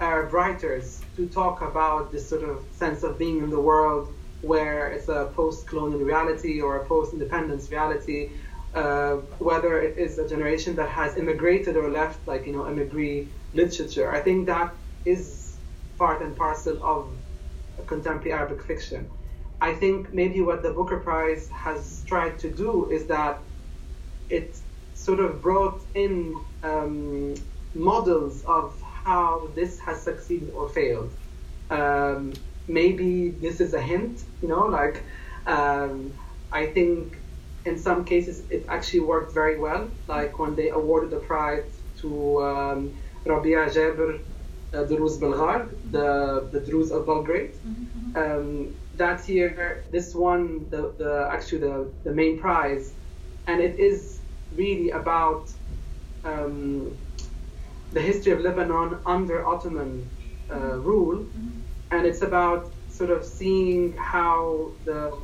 Arab 0.00 0.32
writers 0.32 1.00
to 1.16 1.26
talk 1.28 1.60
about 1.62 2.12
this 2.12 2.28
sort 2.28 2.42
of 2.42 2.64
sense 2.72 3.02
of 3.02 3.18
being 3.18 3.38
in 3.38 3.50
the 3.50 3.60
world 3.60 4.12
where 4.42 4.88
it's 4.88 5.08
a 5.08 5.30
post-colonial 5.34 6.00
reality 6.00 6.60
or 6.60 6.76
a 6.76 6.84
post-independence 6.84 7.70
reality, 7.70 8.30
uh, 8.74 9.14
whether 9.38 9.80
it 9.80 9.98
is 9.98 10.18
a 10.18 10.28
generation 10.28 10.76
that 10.76 10.88
has 10.88 11.16
immigrated 11.16 11.76
or 11.76 11.90
left, 11.90 12.18
like 12.28 12.46
you 12.46 12.52
know, 12.52 12.68
immigree 12.68 13.28
literature. 13.54 14.12
I 14.12 14.20
think 14.20 14.46
that 14.46 14.72
is 15.04 15.56
part 15.98 16.22
and 16.22 16.36
parcel 16.36 16.80
of 16.82 17.08
contemporary 17.86 18.32
Arabic 18.32 18.62
fiction. 18.62 19.10
I 19.60 19.74
think 19.74 20.12
maybe 20.12 20.40
what 20.40 20.62
the 20.62 20.70
Booker 20.70 20.98
Prize 20.98 21.48
has 21.50 22.04
tried 22.06 22.38
to 22.40 22.50
do 22.50 22.90
is 22.90 23.06
that 23.06 23.42
it 24.28 24.56
sort 24.94 25.20
of 25.20 25.42
brought 25.42 25.82
in 25.94 26.34
um, 26.62 27.34
models 27.74 28.44
of 28.46 28.80
how 29.04 29.52
this 29.54 29.78
has 29.80 30.02
succeeded 30.02 30.50
or 30.50 30.68
failed. 30.68 31.14
Um, 31.70 32.32
maybe 32.66 33.30
this 33.30 33.60
is 33.60 33.74
a 33.74 33.80
hint, 33.80 34.24
you 34.42 34.48
know, 34.48 34.66
like 34.66 35.04
um, 35.46 36.18
I 36.52 36.66
think 36.66 37.18
in 37.64 37.78
some 37.78 38.04
cases 38.04 38.44
it 38.50 38.64
actually 38.68 39.00
worked 39.00 39.34
very 39.34 39.58
well, 39.58 39.90
like 40.06 40.38
when 40.38 40.54
they 40.54 40.70
awarded 40.70 41.10
the 41.10 41.18
prize 41.18 41.80
to 42.00 42.42
um, 42.42 42.98
Rabee 43.24 43.54
Jaber, 43.74 44.20
uh, 44.74 44.84
Druze 44.84 45.18
Belghar, 45.18 45.68
the, 45.90 46.48
the 46.52 46.60
Druze 46.60 46.90
of 46.90 47.06
Belgrade. 47.06 47.54
Um, 48.14 48.74
that 48.96 49.28
year, 49.28 49.84
this 49.90 50.14
won 50.14 50.66
the, 50.70 50.92
the 50.98 51.28
actually 51.30 51.60
the, 51.60 51.90
the 52.04 52.12
main 52.12 52.38
prize, 52.38 52.92
and 53.46 53.60
it 53.60 53.78
is 53.78 54.20
really 54.56 54.90
about 54.90 55.50
um, 56.24 56.96
the 57.92 58.00
history 58.00 58.32
of 58.32 58.40
Lebanon 58.40 58.98
under 59.06 59.46
Ottoman 59.46 60.08
uh, 60.50 60.78
rule, 60.78 61.24
and 61.90 62.06
it's 62.06 62.22
about 62.22 62.72
sort 62.88 63.10
of 63.10 63.24
seeing 63.24 63.96
how 63.96 64.72
the 64.84 65.16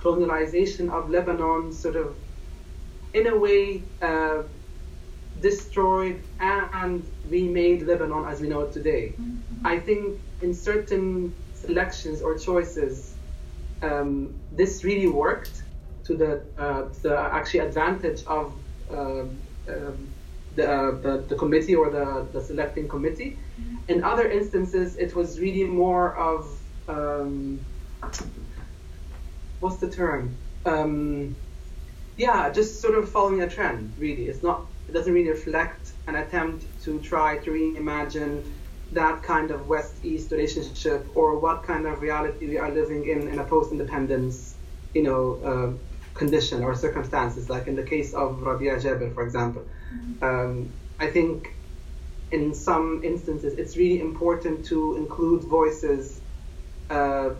colonialization 0.00 0.90
of 0.90 1.10
Lebanon 1.10 1.72
sort 1.72 1.96
of, 1.96 2.14
in 3.14 3.26
a 3.26 3.36
way, 3.36 3.82
uh, 4.00 4.42
destroyed 5.40 6.20
and 6.40 7.04
remade 7.28 7.82
Lebanon 7.82 8.24
as 8.26 8.40
we 8.40 8.48
know 8.48 8.60
it 8.62 8.72
today. 8.72 9.14
I 9.64 9.78
think 9.78 10.20
in 10.42 10.54
certain 10.54 11.34
selections 11.54 12.22
or 12.22 12.38
choices, 12.38 13.14
um, 13.82 14.34
this 14.52 14.84
really 14.84 15.08
worked 15.08 15.62
to 16.04 16.16
the, 16.16 16.42
uh, 16.58 16.88
the 17.02 17.16
actually 17.18 17.60
advantage 17.60 18.24
of 18.26 18.52
um, 18.90 19.38
um, 19.68 20.08
the, 20.56 20.70
uh, 20.70 20.90
the, 21.00 21.24
the 21.28 21.34
committee 21.36 21.74
or 21.74 21.90
the, 21.90 22.26
the 22.32 22.40
selecting 22.40 22.88
committee. 22.88 23.36
In 23.88 24.02
other 24.02 24.28
instances, 24.28 24.96
it 24.96 25.14
was 25.14 25.38
really 25.38 25.64
more 25.64 26.16
of 26.16 26.46
um, 26.88 27.60
what's 29.60 29.76
the 29.76 29.90
term? 29.90 30.34
Um, 30.64 31.36
yeah, 32.16 32.50
just 32.50 32.80
sort 32.80 32.96
of 32.96 33.08
following 33.08 33.42
a 33.42 33.48
trend. 33.48 33.92
Really, 33.98 34.26
it's 34.26 34.42
not. 34.42 34.66
It 34.88 34.92
doesn't 34.92 35.12
really 35.12 35.28
reflect 35.28 35.92
an 36.06 36.14
attempt 36.16 36.64
to 36.84 36.98
try 37.00 37.38
to 37.38 37.50
reimagine 37.50 38.44
that 38.92 39.22
kind 39.22 39.50
of 39.50 39.68
West-East 39.68 40.30
relationship 40.32 41.06
or 41.14 41.38
what 41.38 41.62
kind 41.62 41.86
of 41.86 42.00
reality 42.00 42.48
we 42.48 42.56
are 42.56 42.70
living 42.70 43.06
in 43.06 43.28
in 43.28 43.38
a 43.38 43.44
post-independence, 43.44 44.54
you 44.94 45.02
know, 45.02 45.22
uh, 45.44 45.70
condition 46.18 46.64
or 46.64 46.74
circumstances. 46.74 47.50
Like 47.50 47.66
in 47.66 47.76
the 47.76 47.82
case 47.82 48.14
of 48.14 48.40
Rabee 48.40 48.80
Jaber, 48.82 49.12
for 49.14 49.22
example, 49.24 49.64
um, 50.22 50.70
I 50.98 51.08
think 51.08 51.52
in 52.30 52.54
some 52.54 53.02
instances 53.04 53.54
it's 53.54 53.76
really 53.76 54.00
important 54.00 54.64
to 54.66 54.96
include 54.96 55.42
voices. 55.44 56.20
Uh, 56.88 57.30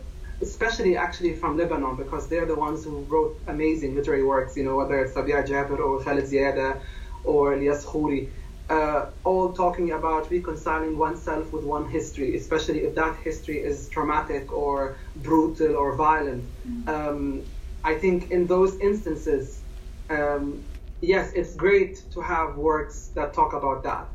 especially 0.41 0.97
actually 0.97 1.35
from 1.35 1.57
Lebanon, 1.57 1.97
because 1.97 2.29
they're 2.29 2.47
the 2.47 2.55
ones 2.55 2.85
who 2.85 3.01
wrote 3.09 3.37
amazing 3.49 3.97
literary 3.97 4.23
works, 4.23 4.57
you 4.57 4.65
know, 4.65 4.77
whether 4.77 5.03
it's 5.03 5.17
Rabee 5.17 5.33
Jaber 5.33 5.81
or 5.81 6.01
Khalid 6.05 6.27
Ziada 6.27 6.81
or 7.25 7.55
Elias 7.55 7.85
Khoury, 7.85 8.33
uh, 8.69 9.07
all 9.25 9.53
talking 9.53 9.93
about 9.93 10.31
reconciling 10.31 10.99
oneself 10.99 11.53
with 11.53 11.65
one 11.65 11.89
history, 11.89 12.37
especially 12.37 12.81
if 12.85 12.95
that 12.95 13.17
history 13.25 13.59
is 13.63 13.89
traumatic 13.89 14.53
or 14.53 14.99
brutal 15.17 15.77
or 15.77 15.97
violent. 15.97 16.51
Um, 16.87 17.47
I 17.85 17.95
think 17.95 18.31
in 18.31 18.47
those 18.47 18.79
instances, 18.81 19.65
um, 20.11 20.65
yes, 21.01 21.33
it's 21.35 21.55
great 21.57 22.05
to 22.13 22.21
have 22.21 22.57
works 22.57 23.09
that 23.15 23.33
talk 23.35 23.53
about 23.55 23.83
that. 23.85 24.11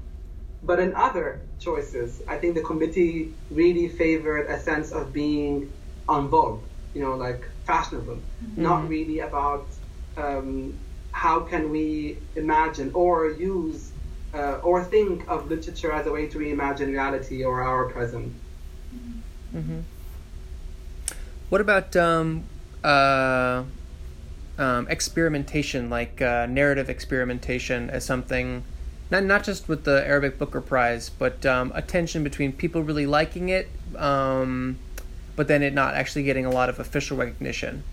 But 0.61 0.79
in 0.79 0.95
other 0.95 1.47
choices, 1.59 2.21
I 2.27 2.37
think 2.37 2.55
the 2.55 2.61
committee 2.61 3.37
really 3.49 3.89
favored 3.89 4.47
a 4.47 4.59
sense 4.59 4.91
of 4.91 5.11
being 5.13 5.71
on 6.07 6.29
vogue, 6.29 6.67
you 6.93 7.01
know, 7.01 7.15
like 7.15 7.49
fashionable, 7.65 8.23
not 8.55 8.87
really 8.87 9.19
about 9.19 9.73
um, 10.17 10.79
how 11.13 11.39
can 11.39 11.71
we 11.71 12.17
imagine 12.35 12.91
or 12.93 13.29
use 13.31 13.93
uh, 14.33 14.59
or 14.63 14.83
think 14.83 15.27
of 15.29 15.49
literature 15.49 15.91
as 15.91 16.07
a 16.07 16.11
way 16.11 16.27
to 16.27 16.37
reimagine 16.37 16.87
reality 16.87 17.43
or 17.43 17.61
our 17.61 17.85
present. 17.85 18.33
Mm-hmm. 19.55 19.81
What 21.49 21.61
about 21.61 21.95
um, 21.95 22.43
uh, 22.83 23.63
um, 24.57 24.87
experimentation, 24.87 25.89
like 25.89 26.21
uh, 26.21 26.47
narrative 26.47 26.89
experimentation, 26.89 27.89
as 27.89 28.03
something 28.03 28.63
not 29.11 29.23
not 29.23 29.43
just 29.43 29.67
with 29.67 29.83
the 29.83 30.05
Arabic 30.05 30.39
Booker 30.39 30.61
Prize, 30.61 31.09
but 31.09 31.45
um, 31.45 31.71
a 31.75 31.83
tension 31.83 32.23
between 32.23 32.51
people 32.53 32.81
really 32.81 33.05
liking 33.05 33.49
it, 33.49 33.69
um, 33.95 34.79
but 35.35 35.47
then 35.47 35.61
it 35.61 35.73
not 35.73 35.93
actually 35.93 36.23
getting 36.23 36.45
a 36.45 36.49
lot 36.49 36.69
of 36.69 36.79
official 36.79 37.17
recognition. 37.17 37.83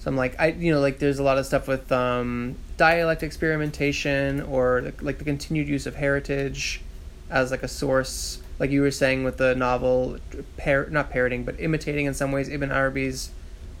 So 0.00 0.10
I'm 0.10 0.16
like, 0.16 0.34
I 0.40 0.48
you 0.48 0.72
know, 0.72 0.80
like 0.80 0.98
there's 0.98 1.18
a 1.18 1.22
lot 1.22 1.36
of 1.36 1.44
stuff 1.44 1.68
with 1.68 1.92
um, 1.92 2.56
dialect 2.78 3.22
experimentation 3.22 4.40
or 4.40 4.92
like 5.02 5.18
the 5.18 5.24
continued 5.24 5.68
use 5.68 5.86
of 5.86 5.94
heritage 5.94 6.80
as 7.28 7.50
like 7.50 7.62
a 7.62 7.68
source, 7.68 8.42
like 8.58 8.70
you 8.70 8.80
were 8.80 8.90
saying 8.90 9.24
with 9.24 9.36
the 9.36 9.54
novel, 9.54 10.16
par- 10.56 10.88
not 10.90 11.10
parroting 11.10 11.44
but 11.44 11.60
imitating 11.60 12.06
in 12.06 12.14
some 12.14 12.32
ways 12.32 12.48
Ibn 12.48 12.72
Arabi's 12.72 13.30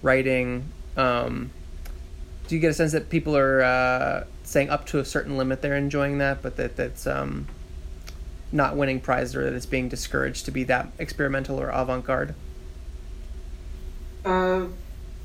writing. 0.02 0.66
Um, 0.94 1.52
do 2.48 2.54
you 2.54 2.60
get 2.60 2.70
a 2.70 2.74
sense 2.74 2.92
that 2.92 3.08
people 3.08 3.34
are 3.34 3.62
uh, 3.62 4.24
saying 4.42 4.68
up 4.68 4.84
to 4.88 4.98
a 4.98 5.06
certain 5.06 5.38
limit 5.38 5.62
they're 5.62 5.74
enjoying 5.74 6.18
that, 6.18 6.42
but 6.42 6.56
that 6.56 6.76
that's 6.76 7.06
um, 7.06 7.46
not 8.52 8.76
winning 8.76 9.00
prizes 9.00 9.34
or 9.36 9.44
that 9.44 9.54
it's 9.54 9.64
being 9.64 9.88
discouraged 9.88 10.44
to 10.44 10.50
be 10.50 10.64
that 10.64 10.88
experimental 10.98 11.58
or 11.58 11.70
avant-garde? 11.70 12.34
Uh, 14.22 14.66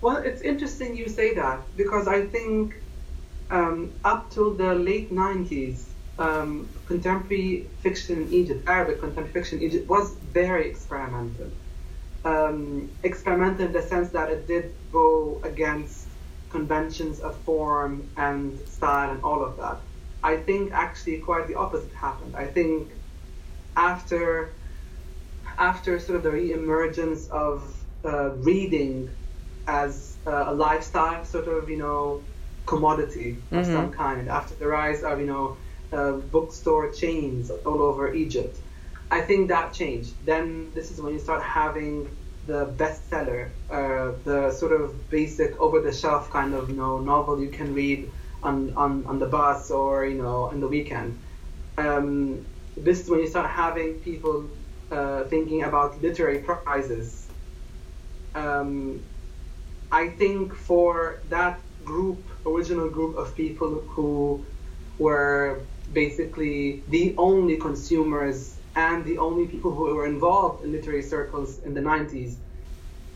well, 0.06 0.18
it's 0.18 0.44
interesting 0.44 0.96
you 0.96 1.10
say 1.10 1.34
that 1.34 1.62
because 1.76 2.08
I 2.08 2.28
think 2.28 2.76
um, 3.50 3.92
up 4.04 4.30
till 4.30 4.54
the 4.54 4.76
late 4.76 5.12
90s, 5.12 5.88
um, 6.20 6.70
contemporary 6.86 7.66
fiction 7.80 8.22
in 8.22 8.32
Egypt, 8.32 8.70
Arabic 8.70 9.00
contemporary 9.00 9.34
fiction 9.34 9.58
in 9.58 9.64
Egypt, 9.64 9.90
was 9.90 10.14
very 10.32 10.70
experimental. 10.70 11.50
Um, 12.24 12.92
experimental 13.02 13.66
in 13.66 13.72
the 13.72 13.82
sense 13.82 14.10
that 14.10 14.30
it 14.30 14.46
did 14.46 14.76
go 14.92 15.42
against 15.44 16.08
conventions 16.52 17.20
of 17.20 17.36
form 17.38 18.08
and 18.16 18.60
style 18.70 19.10
and 19.10 19.24
all 19.24 19.44
of 19.44 19.58
that. 19.58 19.80
I 20.22 20.38
think 20.38 20.72
actually 20.72 21.18
quite 21.18 21.48
the 21.48 21.56
opposite 21.56 21.96
happened. 21.96 22.36
I 22.36 22.46
think 22.46 22.92
after 23.76 24.54
after 25.58 26.00
sort 26.00 26.18
of 26.18 26.24
the 26.24 26.32
re-emergence 26.32 27.28
of 27.30 27.74
uh, 28.04 28.30
reading 28.50 29.10
as 29.68 30.18
uh, 30.28 30.46
a 30.48 30.54
lifestyle 30.54 31.24
sort 31.26 31.48
of 31.48 31.70
you 31.70 31.78
know 31.78 32.24
commodity 32.66 33.38
of 33.52 33.66
mm-hmm. 33.66 33.74
some 33.74 33.92
kind 33.92 34.30
after 34.30 34.56
the 34.56 34.68
rise 34.68 35.04
of 35.04 35.20
you 35.20 35.28
know 35.28 35.58
uh, 35.94 36.14
bookstore 36.14 36.92
chains 36.92 37.50
all 37.66 37.82
over 37.82 38.14
Egypt. 38.14 38.58
I 39.12 39.22
think 39.22 39.50
that 39.50 39.74
changed. 39.74 40.14
Then 40.26 40.72
this 40.74 40.92
is 40.92 41.00
when 41.00 41.14
you 41.14 41.20
start 41.20 41.44
having 41.44 42.10
the 42.48 42.66
bestseller, 42.78 43.50
uh, 43.70 44.12
the 44.24 44.52
sort 44.52 44.72
of 44.72 45.10
basic 45.10 45.60
over-the-shelf 45.60 46.30
kind 46.30 46.54
of 46.54 46.70
you 46.70 46.76
know 46.76 47.00
novel 47.00 47.40
you 47.40 47.50
can 47.50 47.74
read 47.74 48.12
on, 48.44 48.74
on, 48.76 49.06
on 49.06 49.20
the 49.20 49.26
bus 49.26 49.72
or 49.72 50.06
you 50.06 50.22
know 50.22 50.44
on 50.44 50.60
the 50.60 50.68
weekend. 50.68 51.18
Um, 51.78 52.46
this 52.78 53.02
is 53.02 53.10
when 53.10 53.20
you 53.20 53.28
start 53.28 53.50
having 53.50 54.00
people 54.02 54.50
uh, 54.92 55.24
thinking 55.26 55.64
about 55.64 56.02
literary 56.02 56.40
prizes. 56.40 57.28
Um, 58.34 59.02
I 59.92 60.10
think 60.10 60.54
for 60.54 61.20
that 61.30 61.60
group, 61.84 62.18
original 62.46 62.90
group 62.90 63.18
of 63.18 63.36
people 63.36 63.82
who 63.88 64.46
were 64.98 65.62
basically 65.94 66.84
the 66.90 67.16
only 67.18 67.58
consumers 67.58 68.58
and 68.76 69.06
the 69.06 69.18
only 69.18 69.48
people 69.48 69.74
who 69.74 69.96
were 69.96 70.06
involved 70.06 70.64
in 70.64 70.72
literary 70.72 71.04
circles 71.04 71.60
in 71.60 71.74
the 71.74 71.82
90s, 71.82 72.36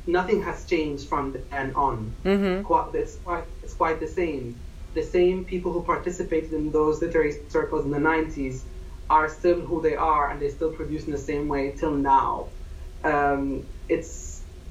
nothing 0.07 0.41
has 0.43 0.65
changed 0.65 1.07
from 1.09 1.35
then 1.51 1.73
on. 1.75 2.15
Mm-hmm. 2.23 2.95
It's, 2.95 3.17
quite, 3.17 3.45
it's 3.63 3.73
quite 3.73 3.99
the 3.99 4.07
same. 4.07 4.55
The 4.93 5.03
same 5.03 5.45
people 5.45 5.71
who 5.73 5.83
participated 5.83 6.53
in 6.53 6.71
those 6.71 7.01
literary 7.01 7.33
circles 7.49 7.85
in 7.85 7.91
the 7.91 7.99
90s 7.99 8.61
are 9.09 9.27
still 9.27 9.59
who 9.59 9.81
they 9.81 9.95
are 9.95 10.31
and 10.31 10.41
they 10.41 10.49
still 10.49 10.71
produce 10.71 11.05
in 11.05 11.11
the 11.11 11.17
same 11.17 11.47
way 11.47 11.73
till 11.77 11.93
now. 11.93 12.47
Um, 13.03 13.65
it's 13.87 14.28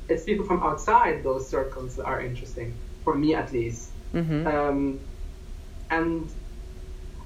it's 0.09 0.25
people 0.25 0.45
from 0.45 0.63
outside 0.63 1.23
those 1.23 1.49
circles 1.49 1.97
that 1.97 2.05
are 2.05 2.21
interesting 2.21 2.75
for 3.05 3.15
me 3.15 3.35
at 3.35 3.53
least. 3.53 3.91
Mm-hmm. 4.15 4.47
Um, 4.47 5.01
and 5.91 6.31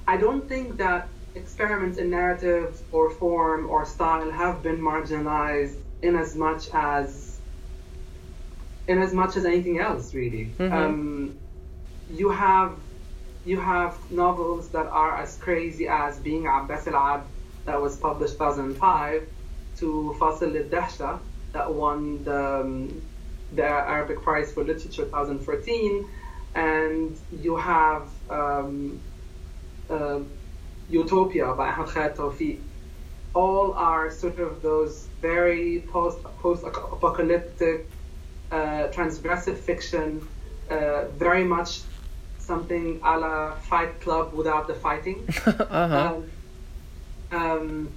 I 0.07 0.17
don't 0.17 0.47
think 0.47 0.77
that 0.77 1.07
experiments 1.35 1.97
in 1.97 2.09
narrative 2.09 2.79
or 2.91 3.09
form 3.09 3.69
or 3.69 3.85
style 3.85 4.29
have 4.31 4.61
been 4.61 4.77
marginalized 4.77 5.77
in 6.01 6.15
as 6.15 6.35
much 6.35 6.69
as 6.73 7.39
in 8.87 9.01
as 9.01 9.13
much 9.13 9.37
as 9.37 9.45
anything 9.45 9.79
else 9.79 10.13
really. 10.13 10.51
Mm-hmm. 10.57 10.73
Um, 10.73 11.37
you 12.11 12.29
have 12.29 12.75
you 13.45 13.59
have 13.59 13.95
novels 14.11 14.69
that 14.69 14.87
are 14.87 15.17
as 15.17 15.37
crazy 15.37 15.87
as 15.87 16.19
being 16.19 16.47
Abbas 16.47 16.87
al 16.87 17.23
that 17.65 17.81
was 17.81 17.97
published 17.97 18.33
2005 18.33 19.27
to 19.77 20.15
Fasil 20.19 20.55
al-Dahsha 20.55 21.19
that 21.53 21.73
won 21.73 22.23
the, 22.23 22.61
um, 22.61 23.01
the 23.55 23.63
Arabic 23.63 24.21
Prize 24.21 24.51
for 24.51 24.63
Literature 24.63 25.05
2014 25.05 26.09
and 26.55 27.17
you 27.41 27.55
have 27.55 28.07
um, 28.29 28.99
uh, 29.89 30.19
Utopia 30.89 31.53
by 31.53 31.69
Ahmed 31.69 31.87
Khaled 31.89 32.15
Tawfiq. 32.15 32.59
All 33.33 33.73
are 33.73 34.11
sort 34.11 34.39
of 34.39 34.61
those 34.61 35.07
very 35.21 35.83
post 35.91 36.23
post 36.39 36.63
apocalyptic, 36.63 37.87
uh, 38.51 38.89
transgressive 38.91 39.57
fiction, 39.57 40.27
uh, 40.69 41.05
very 41.17 41.43
much 41.43 41.81
something 42.37 42.99
a 43.03 43.17
la 43.17 43.55
Fight 43.55 43.99
Club 44.01 44.33
without 44.33 44.67
the 44.67 44.75
fighting. 44.75 45.27
uh-huh. 45.45 46.15
Um, 47.31 47.39
um, 47.39 47.89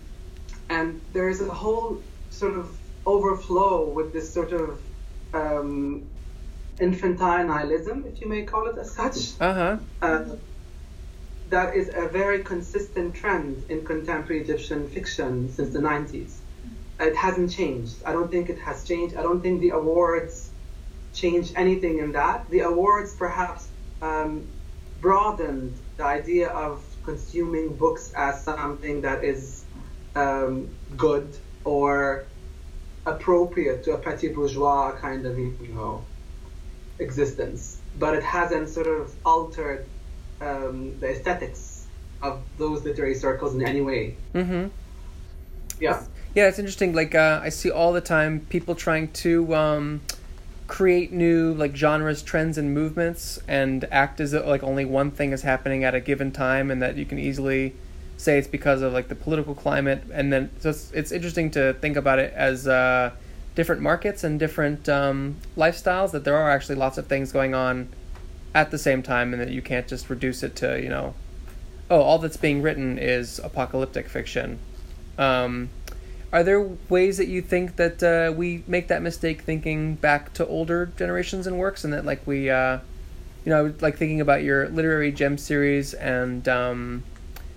and 0.70 1.00
there's 1.12 1.40
a 1.42 1.52
whole 1.52 2.00
sort 2.30 2.54
of 2.54 2.74
overflow 3.06 3.88
with 3.88 4.12
this 4.12 4.32
sort 4.32 4.52
of 4.52 4.80
um, 5.32 6.06
infantile 6.80 7.46
nihilism, 7.46 8.04
if 8.06 8.20
you 8.20 8.28
may 8.28 8.42
call 8.42 8.66
it 8.66 8.76
as 8.78 8.90
such. 8.94 9.40
Uh-huh. 9.40 9.76
Uh, 10.02 10.24
that 11.48 11.76
is 11.76 11.88
a 11.94 12.08
very 12.08 12.42
consistent 12.42 13.14
trend 13.14 13.62
in 13.68 13.84
contemporary 13.84 14.42
Egyptian 14.42 14.88
fiction 14.88 15.48
since 15.48 15.72
the 15.72 15.78
90s. 15.78 16.38
It 16.98 17.14
hasn't 17.14 17.52
changed. 17.52 17.96
I 18.04 18.12
don't 18.12 18.30
think 18.30 18.48
it 18.50 18.58
has 18.58 18.84
changed. 18.84 19.14
I 19.16 19.22
don't 19.22 19.40
think 19.40 19.60
the 19.60 19.70
awards 19.70 20.50
changed 21.14 21.52
anything 21.54 21.98
in 21.98 22.12
that. 22.12 22.50
The 22.50 22.60
awards 22.60 23.14
perhaps 23.14 23.68
um, 24.02 24.48
broadened 25.00 25.78
the 25.96 26.04
idea 26.04 26.48
of 26.48 26.84
consuming 27.04 27.76
books 27.76 28.12
as 28.16 28.42
something 28.42 29.02
that 29.02 29.22
is 29.22 29.64
um, 30.16 30.68
good 30.96 31.36
or 31.64 32.26
appropriate 33.06 33.84
to 33.84 33.92
a 33.92 33.98
petty 33.98 34.28
bourgeois 34.28 34.92
kind 35.00 35.24
of, 35.24 35.38
you 35.38 35.54
know, 35.72 36.04
existence. 36.98 37.80
But 37.98 38.14
it 38.14 38.22
hasn't 38.22 38.68
sort 38.68 38.88
of 38.88 39.14
altered 39.24 39.86
um, 40.40 40.98
the 41.00 41.10
aesthetics 41.10 41.86
of 42.20 42.42
those 42.58 42.84
literary 42.84 43.14
circles 43.14 43.54
in 43.54 43.66
any 43.66 43.80
way. 43.80 44.16
Mm-hmm. 44.34 44.68
Yeah. 45.80 46.02
Yeah, 46.34 46.48
it's 46.48 46.58
interesting. 46.58 46.94
Like 46.94 47.14
uh, 47.14 47.40
I 47.42 47.48
see 47.48 47.70
all 47.70 47.92
the 47.92 48.00
time 48.00 48.40
people 48.50 48.74
trying 48.74 49.12
to 49.12 49.54
um, 49.54 50.02
create 50.66 51.12
new 51.12 51.54
like 51.54 51.74
genres, 51.74 52.22
trends, 52.22 52.58
and 52.58 52.74
movements, 52.74 53.38
and 53.48 53.86
act 53.90 54.20
as 54.20 54.32
though 54.32 54.46
like 54.46 54.62
only 54.62 54.84
one 54.84 55.10
thing 55.10 55.32
is 55.32 55.42
happening 55.42 55.84
at 55.84 55.94
a 55.94 56.00
given 56.00 56.32
time, 56.32 56.70
and 56.70 56.82
that 56.82 56.96
you 56.96 57.06
can 57.06 57.18
easily 57.18 57.74
say 58.16 58.38
it's 58.38 58.48
because 58.48 58.82
of 58.82 58.92
like 58.92 59.08
the 59.08 59.14
political 59.14 59.54
climate. 59.54 60.02
And 60.12 60.32
then 60.32 60.50
so 60.60 60.70
it's, 60.70 60.90
it's 60.92 61.12
interesting 61.12 61.50
to 61.52 61.74
think 61.74 61.96
about 61.96 62.18
it 62.18 62.32
as 62.34 62.66
uh, 62.66 63.12
different 63.54 63.82
markets 63.82 64.24
and 64.24 64.38
different 64.38 64.88
um, 64.88 65.36
lifestyles. 65.56 66.12
That 66.12 66.24
there 66.24 66.36
are 66.36 66.50
actually 66.50 66.76
lots 66.76 66.98
of 66.98 67.06
things 67.06 67.32
going 67.32 67.54
on 67.54 67.88
at 68.54 68.70
the 68.70 68.78
same 68.78 69.02
time, 69.02 69.32
and 69.32 69.40
that 69.42 69.50
you 69.50 69.62
can't 69.62 69.86
just 69.86 70.08
reduce 70.08 70.42
it 70.42 70.56
to 70.56 70.80
you 70.80 70.88
know, 70.88 71.14
oh, 71.90 72.00
all 72.00 72.18
that's 72.18 72.36
being 72.36 72.62
written 72.62 72.98
is 72.98 73.38
apocalyptic 73.38 74.08
fiction. 74.08 74.58
Um, 75.18 75.70
are 76.32 76.42
there 76.42 76.60
ways 76.88 77.16
that 77.18 77.28
you 77.28 77.40
think 77.40 77.76
that 77.76 78.02
uh, 78.02 78.32
we 78.32 78.64
make 78.66 78.88
that 78.88 79.00
mistake 79.00 79.42
thinking 79.42 79.94
back 79.94 80.32
to 80.34 80.46
older 80.46 80.86
generations 80.96 81.46
and 81.46 81.58
works, 81.58 81.84
and 81.84 81.92
that 81.92 82.04
like 82.04 82.26
we, 82.26 82.50
uh, 82.50 82.78
you 83.44 83.50
know, 83.50 83.72
like 83.80 83.96
thinking 83.96 84.20
about 84.20 84.42
your 84.42 84.68
literary 84.68 85.12
gem 85.12 85.38
series 85.38 85.94
and 85.94 86.48
um, 86.48 87.04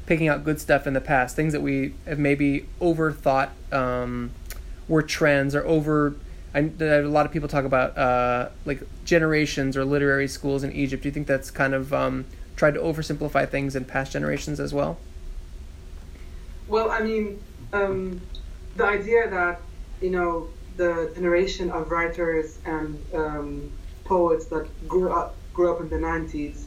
picking 0.09 0.27
out 0.27 0.43
good 0.43 0.59
stuff 0.59 0.87
in 0.87 0.93
the 0.93 0.99
past, 0.99 1.35
things 1.35 1.53
that 1.53 1.61
we 1.61 1.93
have 2.07 2.17
maybe 2.17 2.65
overthought 2.81 3.51
um, 3.71 4.31
were 4.87 5.03
trends 5.03 5.53
or 5.53 5.63
over 5.67 6.15
I, 6.51 6.71
a 6.79 7.01
lot 7.03 7.27
of 7.27 7.31
people 7.31 7.47
talk 7.47 7.63
about 7.63 7.95
uh, 7.95 8.49
like 8.65 8.81
generations 9.05 9.77
or 9.77 9.85
literary 9.85 10.27
schools 10.27 10.63
in 10.63 10.71
Egypt. 10.71 11.03
Do 11.03 11.09
you 11.09 11.13
think 11.13 11.27
that's 11.27 11.51
kind 11.51 11.75
of 11.75 11.93
um, 11.93 12.25
tried 12.55 12.73
to 12.73 12.79
oversimplify 12.79 13.47
things 13.47 13.75
in 13.75 13.85
past 13.85 14.11
generations 14.11 14.59
as 14.59 14.73
well? 14.73 14.97
Well, 16.67 16.89
I 16.89 17.01
mean, 17.01 17.39
um, 17.71 18.19
the 18.77 18.85
idea 18.85 19.29
that 19.29 19.61
you 20.01 20.09
know 20.09 20.47
the 20.75 21.11
generation 21.13 21.69
of 21.69 21.91
writers 21.91 22.57
and 22.65 22.99
um, 23.13 23.71
poets 24.05 24.45
that 24.47 24.87
grew 24.87 25.11
up 25.11 25.35
grew 25.53 25.71
up 25.71 25.81
in 25.81 25.89
the 25.89 25.97
'90s 25.97 26.63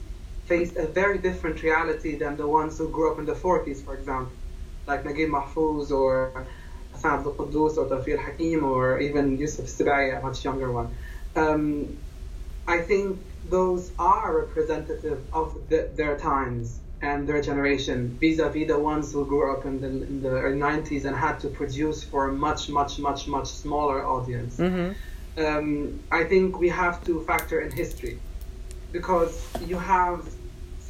faced 0.53 0.77
a 0.77 0.87
very 1.01 1.19
different 1.29 1.57
reality 1.69 2.13
than 2.23 2.33
the 2.43 2.49
ones 2.61 2.73
who 2.79 2.87
grew 2.97 3.09
up 3.13 3.19
in 3.23 3.27
the 3.33 3.39
40s, 3.47 3.79
for 3.87 3.95
example, 3.99 4.37
like 4.91 5.01
Naguib 5.09 5.31
Mahfouz 5.37 5.91
or 6.01 6.13
Ihsan 6.95 7.13
Abdul 7.17 7.35
Quddus 7.39 7.73
or 7.79 7.85
Tawfiq 7.93 8.19
Hakim 8.27 8.61
or 8.73 8.85
even 9.07 9.25
Yusuf 9.43 9.67
Sibai, 9.77 10.03
a 10.17 10.21
much 10.27 10.39
younger 10.49 10.71
one. 10.81 10.89
Um, 11.43 11.63
I 12.77 12.79
think 12.89 13.05
those 13.57 13.83
are 13.99 14.29
representative 14.45 15.21
of 15.41 15.47
the, 15.71 15.81
their 16.01 16.15
times 16.31 16.81
and 17.11 17.19
their 17.29 17.43
generation 17.51 17.99
vis-a-vis 18.21 18.69
the 18.73 18.79
ones 18.93 19.07
who 19.13 19.23
grew 19.33 19.47
up 19.55 19.63
in 19.71 19.75
the, 19.81 19.91
in 20.11 20.23
the 20.27 20.35
early 20.45 20.61
90s 20.71 21.05
and 21.07 21.15
had 21.17 21.37
to 21.45 21.49
produce 21.49 21.99
for 22.11 22.29
a 22.29 22.33
much, 22.47 22.63
much, 22.69 22.93
much, 23.07 23.27
much 23.37 23.49
smaller 23.65 23.99
audience. 24.15 24.55
Mm-hmm. 24.59 24.91
Um, 25.45 26.01
I 26.19 26.23
think 26.31 26.59
we 26.65 26.69
have 26.83 26.97
to 27.09 27.13
factor 27.31 27.57
in 27.65 27.71
history 27.73 28.17
because 28.93 29.35
you 29.71 29.79
have 29.79 30.21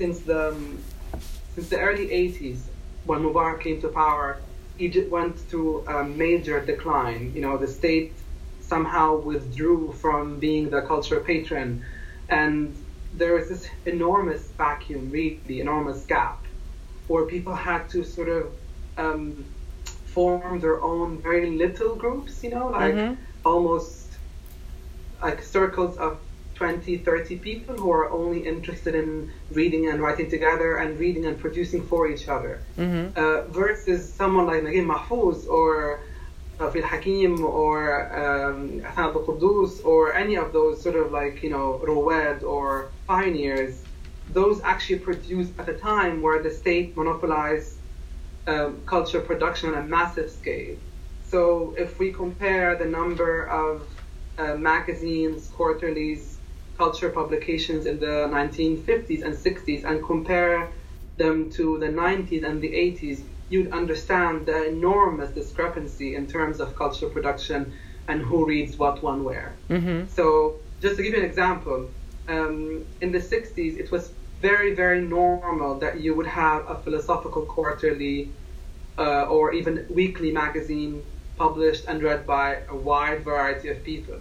since 0.02 0.18
the 0.30 0.40
since 1.54 1.68
the 1.68 1.78
early 1.78 2.06
80s 2.08 2.60
when 3.08 3.18
Mubarak 3.24 3.60
came 3.66 3.78
to 3.84 3.88
power, 3.88 4.28
Egypt 4.86 5.08
went 5.18 5.34
through 5.48 5.72
a 5.86 5.98
major 6.24 6.58
decline. 6.72 7.22
You 7.36 7.42
know, 7.44 7.54
the 7.64 7.70
state 7.80 8.12
somehow 8.72 9.08
withdrew 9.30 9.80
from 10.02 10.22
being 10.46 10.64
the 10.74 10.82
cultural 10.92 11.22
patron, 11.32 11.68
and 12.28 12.56
there 13.20 13.32
was 13.38 13.46
this 13.52 13.64
enormous 13.94 14.42
vacuum, 14.64 15.02
really 15.18 15.60
enormous 15.66 16.00
gap, 16.14 16.38
where 17.10 17.24
people 17.34 17.54
had 17.70 17.82
to 17.94 17.98
sort 18.16 18.30
of 18.38 18.44
um, 19.04 19.22
form 20.16 20.58
their 20.64 20.78
own 20.92 21.08
very 21.28 21.48
little 21.64 21.94
groups. 22.02 22.32
You 22.44 22.50
know, 22.56 22.66
like 22.80 22.94
Mhm. 22.96 23.16
almost 23.52 23.98
like 25.26 25.38
circles 25.56 25.94
of 26.06 26.12
20, 26.54 26.98
30 26.98 27.38
people 27.38 27.76
who 27.76 27.90
are 27.90 28.10
only 28.10 28.46
interested 28.46 28.94
in 28.94 29.30
reading 29.50 29.88
and 29.88 30.00
writing 30.00 30.30
together 30.30 30.76
and 30.76 30.98
reading 30.98 31.26
and 31.26 31.38
producing 31.38 31.82
for 31.86 32.08
each 32.08 32.28
other. 32.28 32.60
Mm-hmm. 32.78 33.18
Uh, 33.18 33.42
versus 33.48 34.12
someone 34.12 34.46
like 34.46 34.62
Naguib 34.62 34.86
Mahfouz 34.86 35.48
or 35.48 36.00
Tawfiq 36.58 36.84
Hakim 36.84 37.44
or 37.44 38.06
um, 38.14 38.80
Ihsan 38.80 39.08
Abdul 39.08 39.24
Quddus 39.26 39.84
or 39.84 40.14
any 40.14 40.36
of 40.36 40.52
those 40.52 40.82
sort 40.82 40.96
of 40.96 41.10
like, 41.10 41.42
you 41.42 41.50
know, 41.50 41.80
Rawad 41.84 42.42
or 42.42 42.90
pioneers, 43.06 43.82
those 44.32 44.60
actually 44.62 45.00
produced 45.00 45.52
at 45.58 45.68
a 45.68 45.74
time 45.74 46.22
where 46.22 46.42
the 46.42 46.50
state 46.50 46.96
monopolized 46.96 47.76
um, 48.46 48.80
culture 48.86 49.20
production 49.20 49.70
on 49.70 49.78
a 49.78 49.82
massive 49.82 50.30
scale. 50.30 50.76
So 51.24 51.74
if 51.78 51.98
we 51.98 52.12
compare 52.12 52.76
the 52.76 52.84
number 52.84 53.46
of 53.46 53.88
uh, 54.38 54.54
magazines, 54.54 55.48
quarterlies, 55.48 56.31
culture 56.82 57.10
publications 57.22 57.82
in 57.90 57.96
the 58.06 58.14
1950s 58.38 59.20
and 59.26 59.32
60s 59.48 59.80
and 59.88 59.96
compare 60.12 60.58
them 61.22 61.36
to 61.58 61.64
the 61.84 61.90
90s 62.04 62.42
and 62.48 62.56
the 62.66 62.72
80s, 62.90 63.18
you'd 63.50 63.70
understand 63.80 64.34
the 64.50 64.58
enormous 64.74 65.30
discrepancy 65.40 66.08
in 66.18 66.24
terms 66.36 66.56
of 66.62 66.66
culture 66.82 67.08
production 67.16 67.60
and 68.08 68.18
who 68.28 68.38
reads 68.52 68.72
what 68.82 68.96
one 69.10 69.20
where. 69.28 69.50
Mm-hmm. 69.70 70.00
So, 70.18 70.26
just 70.84 70.94
to 70.96 71.00
give 71.04 71.12
you 71.14 71.20
an 71.24 71.28
example, 71.32 71.78
um, 72.34 72.56
in 73.04 73.08
the 73.16 73.22
60s, 73.32 73.74
it 73.82 73.88
was 73.94 74.04
very, 74.48 74.70
very 74.82 75.00
normal 75.18 75.72
that 75.84 75.94
you 76.04 76.10
would 76.16 76.30
have 76.44 76.60
a 76.74 76.76
philosophical 76.84 77.42
quarterly 77.54 78.18
uh, 79.04 79.34
or 79.34 79.44
even 79.58 79.72
weekly 80.00 80.30
magazine 80.44 80.92
published 81.36 81.84
and 81.90 81.96
read 82.08 82.20
by 82.26 82.46
a 82.74 82.76
wide 82.90 83.20
variety 83.30 83.68
of 83.74 83.78
people. 83.92 84.18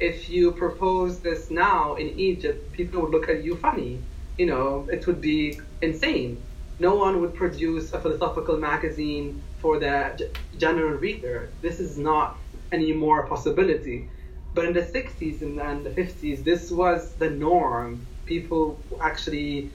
If 0.00 0.30
you 0.30 0.52
propose 0.52 1.20
this 1.20 1.50
now 1.50 1.94
in 1.96 2.08
Egypt, 2.18 2.72
people 2.72 3.02
would 3.02 3.10
look 3.10 3.28
at 3.28 3.44
you 3.44 3.56
funny. 3.56 4.02
You 4.38 4.46
know, 4.46 4.88
it 4.90 5.06
would 5.06 5.20
be 5.20 5.60
insane. 5.82 6.42
No 6.78 6.94
one 6.94 7.20
would 7.20 7.34
produce 7.34 7.92
a 7.92 8.00
philosophical 8.00 8.56
magazine 8.56 9.42
for 9.60 9.78
the 9.78 10.30
general 10.56 10.98
reader. 10.98 11.50
This 11.60 11.78
is 11.80 11.98
not 11.98 12.38
anymore 12.72 13.20
a 13.20 13.28
possibility. 13.28 14.08
But 14.54 14.64
in 14.64 14.72
the 14.72 14.80
60s 14.80 15.42
and, 15.42 15.84
the 15.84 15.90
50s, 15.90 16.42
this 16.44 16.70
was 16.70 17.14
the 17.16 17.28
norm. 17.28 18.06
People 18.24 18.82
actually 19.02 19.70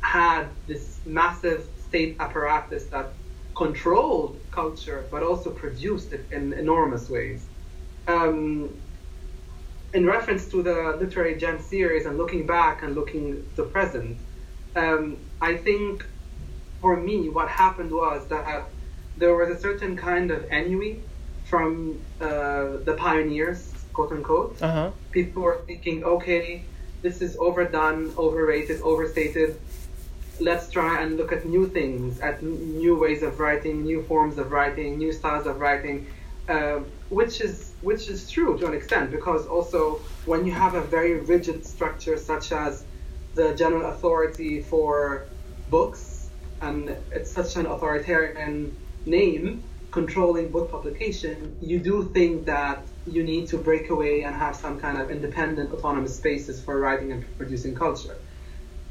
had 0.00 0.46
this 0.66 1.00
massive 1.04 1.68
state 1.86 2.16
apparatus 2.18 2.86
that 2.86 3.12
controlled 3.54 4.40
culture, 4.50 5.06
but 5.10 5.22
also 5.22 5.50
produced 5.50 6.14
it 6.14 6.26
in 6.32 6.54
enormous 6.54 7.10
ways. 7.10 7.46
Um, 8.06 8.70
in 9.94 10.06
reference 10.06 10.46
to 10.48 10.62
the 10.62 10.96
literary 11.00 11.36
gem 11.36 11.60
series 11.60 12.06
and 12.06 12.18
looking 12.18 12.46
back 12.46 12.82
and 12.82 12.94
looking 12.94 13.44
to 13.56 13.62
present, 13.64 14.18
um, 14.76 15.16
I 15.40 15.56
think 15.56 16.04
for 16.80 16.96
me 16.96 17.28
what 17.28 17.48
happened 17.48 17.90
was 17.90 18.26
that 18.28 18.64
there 19.16 19.34
was 19.34 19.48
a 19.48 19.58
certain 19.58 19.96
kind 19.96 20.30
of 20.30 20.44
ennui 20.50 21.00
from 21.46 22.00
uh, 22.20 22.76
the 22.84 22.94
pioneers, 22.98 23.72
quote 23.92 24.12
unquote. 24.12 24.60
Uh-huh. 24.60 24.90
People 25.10 25.42
were 25.42 25.62
thinking, 25.66 26.04
okay, 26.04 26.62
this 27.02 27.22
is 27.22 27.36
overdone, 27.38 28.12
overrated, 28.18 28.80
overstated. 28.82 29.58
Let's 30.40 30.70
try 30.70 31.02
and 31.02 31.16
look 31.16 31.32
at 31.32 31.46
new 31.46 31.66
things, 31.66 32.20
at 32.20 32.36
n- 32.42 32.78
new 32.78 32.96
ways 32.96 33.22
of 33.22 33.40
writing, 33.40 33.82
new 33.82 34.02
forms 34.02 34.38
of 34.38 34.52
writing, 34.52 34.98
new 34.98 35.12
styles 35.12 35.46
of 35.46 35.58
writing, 35.58 36.06
uh, 36.48 36.80
which 37.08 37.40
is 37.40 37.72
which 37.80 38.08
is 38.08 38.30
true 38.30 38.58
to 38.58 38.66
an 38.66 38.74
extent 38.74 39.10
because 39.10 39.46
also 39.46 40.00
when 40.26 40.44
you 40.46 40.52
have 40.52 40.74
a 40.74 40.82
very 40.82 41.20
rigid 41.20 41.64
structure 41.64 42.16
such 42.16 42.52
as 42.52 42.84
the 43.34 43.54
general 43.54 43.90
authority 43.90 44.60
for 44.60 45.26
books 45.70 46.30
and 46.60 46.96
it's 47.12 47.32
such 47.32 47.56
an 47.56 47.66
authoritarian 47.66 48.76
name 49.06 49.62
controlling 49.90 50.50
book 50.50 50.70
publication, 50.70 51.56
you 51.60 51.78
do 51.78 52.10
think 52.12 52.44
that 52.46 52.86
you 53.06 53.22
need 53.22 53.48
to 53.48 53.56
break 53.56 53.90
away 53.90 54.22
and 54.22 54.34
have 54.34 54.54
some 54.54 54.78
kind 54.78 54.98
of 54.98 55.10
independent 55.10 55.72
autonomous 55.72 56.14
spaces 56.16 56.60
for 56.62 56.78
writing 56.78 57.12
and 57.12 57.24
producing 57.38 57.74
culture. 57.74 58.16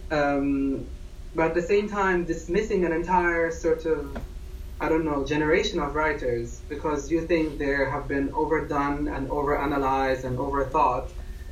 Um, 0.10 0.88
but 1.36 1.48
at 1.50 1.54
the 1.54 1.62
same 1.62 1.88
time, 1.88 2.26
dismissing 2.26 2.84
an 2.86 2.94
entire 2.94 3.52
sort 3.52 3.86
of 3.86 4.18
I 4.80 4.90
don't 4.90 5.06
know, 5.06 5.26
generation 5.26 5.80
of 5.80 5.96
writers 5.96 6.62
because 6.70 7.10
you 7.12 7.22
think 7.26 7.58
they 7.58 7.74
have 7.94 8.08
been 8.08 8.32
overdone 8.34 9.08
and 9.08 9.28
overanalyzed 9.30 10.24
and 10.24 10.38
overthought, 10.38 11.10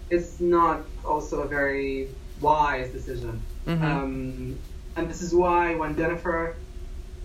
it's 0.09 0.39
not 0.39 0.85
also 1.03 1.41
a 1.41 1.47
very 1.47 2.09
wise 2.39 2.91
decision. 2.91 3.43
Mhm. 3.65 3.81
Um, 3.81 4.59
and 4.95 5.09
this 5.09 5.21
is 5.21 5.33
why 5.33 5.75
when 5.75 5.95
Jennifer 5.97 6.55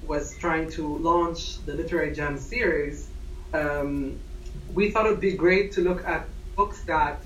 was 0.02 0.36
trying 0.38 0.70
to 0.70 0.96
launch 0.98 1.64
the 1.66 1.74
Literary 1.74 2.12
Gem 2.12 2.38
series, 2.38 3.10
um, 3.52 4.20
we 4.72 4.90
thought 4.90 5.06
it 5.06 5.10
would 5.10 5.20
be 5.20 5.36
great 5.36 5.72
to 5.72 5.82
look 5.82 6.02
at 6.06 6.28
books 6.56 6.82
that, 6.84 7.22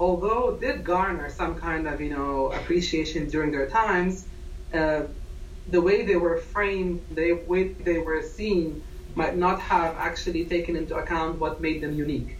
although 0.00 0.56
did 0.60 0.84
garner 0.84 1.28
some 1.28 1.54
kind 1.56 1.86
of 1.86 2.00
you 2.00 2.10
know 2.10 2.52
appreciation 2.52 3.28
during 3.28 3.50
their 3.52 3.68
times, 3.68 4.26
uh, 4.72 5.02
the 5.70 5.80
way 5.80 6.02
they 6.02 6.16
were 6.16 6.38
framed, 6.38 7.04
the 7.10 7.32
way 7.46 7.68
they 7.68 7.98
were 7.98 8.22
seen, 8.22 8.82
might 9.14 9.36
not 9.36 9.60
have 9.60 9.94
actually 9.96 10.44
taken 10.44 10.76
into 10.76 10.96
account 10.96 11.38
what 11.38 11.60
made 11.60 11.80
them 11.80 11.92
unique. 11.92 12.36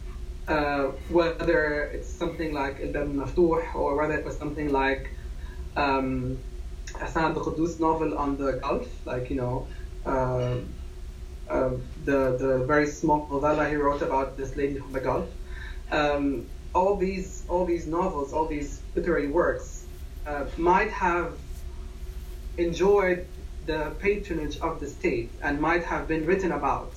Uh, 0.47 0.93
whether 1.11 1.91
it's 1.95 2.09
something 2.09 2.55
like 2.55 2.81
El 2.81 2.93
Bab 2.93 3.09
Maftuh 3.13 3.75
or 3.75 3.97
whether 3.97 4.15
it 4.15 4.25
was 4.25 4.37
something 4.39 4.73
like 4.73 5.11
um, 5.77 6.39
Ihsan 6.95 7.29
Abdul 7.29 7.45
Quddus 7.45 7.79
novel 7.79 8.17
on 8.17 8.39
the 8.39 8.53
Gulf, 8.53 8.89
like, 9.05 9.29
you 9.29 9.37
know, 9.37 9.67
uh, 10.07 10.57
uh, 11.51 11.71
the, 12.05 12.37
the 12.39 12.65
very 12.67 12.87
small 12.87 13.29
novella 13.31 13.69
he 13.69 13.77
wrote 13.77 14.01
about 14.03 14.37
this 14.39 14.57
lady 14.57 14.79
from 14.79 14.93
the 14.93 15.01
Gulf. 15.01 15.29
Um, 15.91 16.47
all 16.75 16.97
these 16.97 17.45
all 17.49 17.65
these 17.65 17.87
novels, 17.87 18.33
all 18.33 18.47
these 18.47 18.81
literary 18.95 19.29
works, 19.29 19.87
uh, 20.27 20.45
might 20.57 20.91
have 20.91 21.33
enjoyed 22.59 23.27
the 23.67 23.93
patronage 23.99 24.59
of 24.61 24.81
the 24.81 24.89
state 24.89 25.31
and 25.43 25.61
might 25.61 25.85
have 25.85 26.09
been 26.09 26.27
written 26.27 26.53
about 26.53 26.93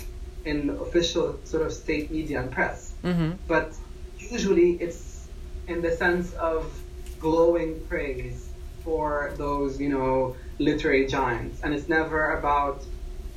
in 0.46 0.70
official 0.70 1.40
sort 1.44 1.66
of 1.66 1.72
state 1.72 2.10
media 2.12 2.42
and 2.42 2.52
press. 2.52 2.94
Mm-hmm. 3.04 3.34
But 3.48 3.74
usually 4.18 4.72
it's 4.82 5.28
in 5.68 5.82
the 5.82 5.92
sense 5.92 6.34
of 6.34 6.74
glowing 7.20 7.80
praise 7.88 8.50
for 8.84 9.34
those, 9.38 9.80
you 9.80 9.90
know, 9.90 10.36
literary 10.58 11.06
giants. 11.08 11.62
And 11.62 11.74
it's 11.74 11.88
never 11.88 12.38
about 12.38 12.84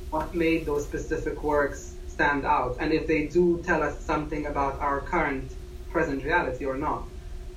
what 0.09 0.33
made 0.33 0.65
those 0.65 0.83
specific 0.85 1.43
works 1.43 1.93
stand 2.07 2.45
out 2.45 2.77
and 2.79 2.93
if 2.93 3.05
they 3.07 3.27
do 3.27 3.61
tell 3.65 3.83
us 3.83 3.99
something 3.99 4.45
about 4.45 4.79
our 4.79 5.01
current 5.01 5.51
present 5.91 6.23
reality 6.23 6.65
or 6.65 6.77
not. 6.77 7.03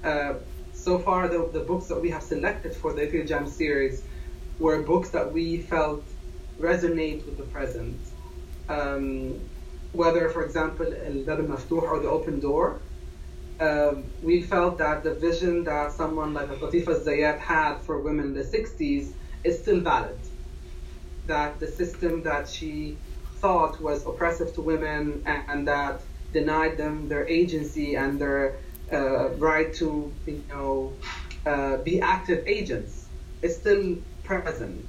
Uh, 0.02 0.34
so 0.72 0.98
far, 0.98 1.28
the, 1.28 1.48
the 1.52 1.60
books 1.60 1.86
that 1.86 2.00
we 2.00 2.10
have 2.10 2.22
selected 2.22 2.74
for 2.74 2.92
the 2.92 3.02
Literary 3.02 3.26
Gem 3.26 3.46
series 3.46 4.02
were 4.58 4.82
books 4.82 5.10
that 5.10 5.32
we 5.32 5.58
felt 5.58 6.04
resonate 6.60 7.24
with 7.26 7.36
the 7.36 7.44
present. 7.44 8.00
Um, 8.68 9.40
whether, 9.92 10.28
for 10.28 10.44
example, 10.44 10.86
Maftuh 10.86 11.82
or 11.82 12.00
The 12.00 12.08
Open 12.08 12.40
Door, 12.40 12.80
um, 13.60 14.04
we 14.22 14.42
felt 14.42 14.78
that 14.78 15.02
the 15.02 15.14
vision 15.14 15.64
that 15.64 15.92
someone 15.92 16.34
like 16.34 16.48
Latifa 16.48 17.04
Zayat 17.04 17.38
had 17.38 17.78
for 17.78 18.00
women 18.00 18.26
in 18.26 18.34
the 18.34 18.42
60s 18.42 19.12
is 19.44 19.58
still 19.60 19.80
valid. 19.80 20.18
That 21.26 21.58
the 21.58 21.66
system 21.66 22.22
that 22.24 22.48
she 22.48 22.98
thought 23.40 23.80
was 23.80 24.06
oppressive 24.06 24.54
to 24.54 24.60
women 24.60 25.22
and, 25.26 25.42
and 25.48 25.68
that 25.68 26.02
denied 26.32 26.76
them 26.76 27.08
their 27.08 27.26
agency 27.26 27.94
and 27.94 28.20
their 28.20 28.58
uh, 28.92 29.30
right 29.30 29.72
to, 29.74 30.12
you 30.26 30.44
know, 30.48 30.92
uh, 31.46 31.78
be 31.78 32.00
active 32.00 32.46
agents 32.46 33.08
is 33.42 33.56
still 33.56 33.96
present. 34.28 34.86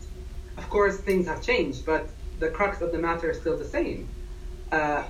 Of 0.57 0.69
course, 0.69 0.97
things 0.97 1.25
have 1.27 1.41
changed, 1.41 1.85
but 1.85 2.09
the 2.39 2.49
crux 2.49 2.81
of 2.81 2.91
the 2.91 2.99
matter 2.99 3.31
is 3.31 3.37
still 3.39 3.57
the 3.57 3.71
same. 3.77 4.07
Uh, 4.71 5.03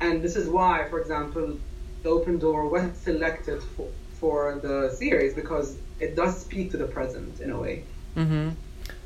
and 0.00 0.22
this 0.22 0.36
is 0.36 0.48
why, 0.48 0.86
for 0.90 1.00
example, 1.00 1.58
the 2.02 2.08
Open 2.08 2.38
Door 2.38 2.68
was 2.68 2.96
selected 3.08 3.62
for, 3.62 3.88
for 4.20 4.58
the 4.62 4.90
series 4.90 5.34
because 5.34 5.76
it 6.00 6.16
does 6.16 6.38
speak 6.38 6.70
to 6.72 6.76
the 6.76 6.86
present 6.86 7.40
in 7.40 7.50
a 7.50 7.58
way. 7.58 7.84
Mm-hmm. 8.16 8.50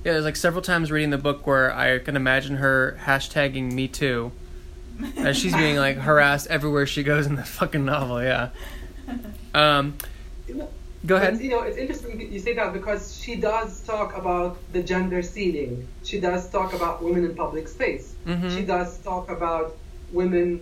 Yeah, 0.05 0.12
there's 0.12 0.25
like 0.25 0.37
several 0.37 0.62
times 0.62 0.91
reading 0.91 1.11
the 1.11 1.18
book 1.18 1.47
where 1.47 1.75
I 1.75 1.99
can 1.99 2.16
imagine 2.16 2.57
her 2.57 2.99
hashtagging 3.05 3.73
Me 3.73 3.89
Too, 3.89 4.33
as 5.16 5.37
she's 5.37 5.55
being 5.55 5.77
like 5.77 5.97
harassed 5.97 6.47
everywhere 6.47 6.87
she 6.87 7.03
goes 7.03 7.27
in 7.27 7.35
the 7.37 7.45
fucking 7.45 7.85
novel. 7.85 8.23
Yeah. 8.23 8.51
Um, 9.53 9.97
go 11.07 11.17
ahead. 11.17 11.35
But, 11.35 11.43
you 11.45 11.51
know, 11.51 11.63
it's 11.63 11.77
interesting 11.79 12.21
you 12.33 12.39
say 12.39 12.55
that 12.55 12.73
because 12.73 13.15
she 13.21 13.37
does 13.37 13.81
talk 13.81 14.17
about 14.17 14.59
the 14.73 14.83
gender 14.83 15.23
ceiling. 15.23 15.89
She 16.05 16.21
does 16.21 16.49
talk 16.51 16.73
about 16.75 17.03
women 17.03 17.25
in 17.25 17.35
public 17.35 17.69
space. 17.69 18.15
Mhm. 18.27 18.55
She 18.55 18.63
does 18.65 18.99
talk 18.99 19.31
about 19.31 19.77
women 20.13 20.61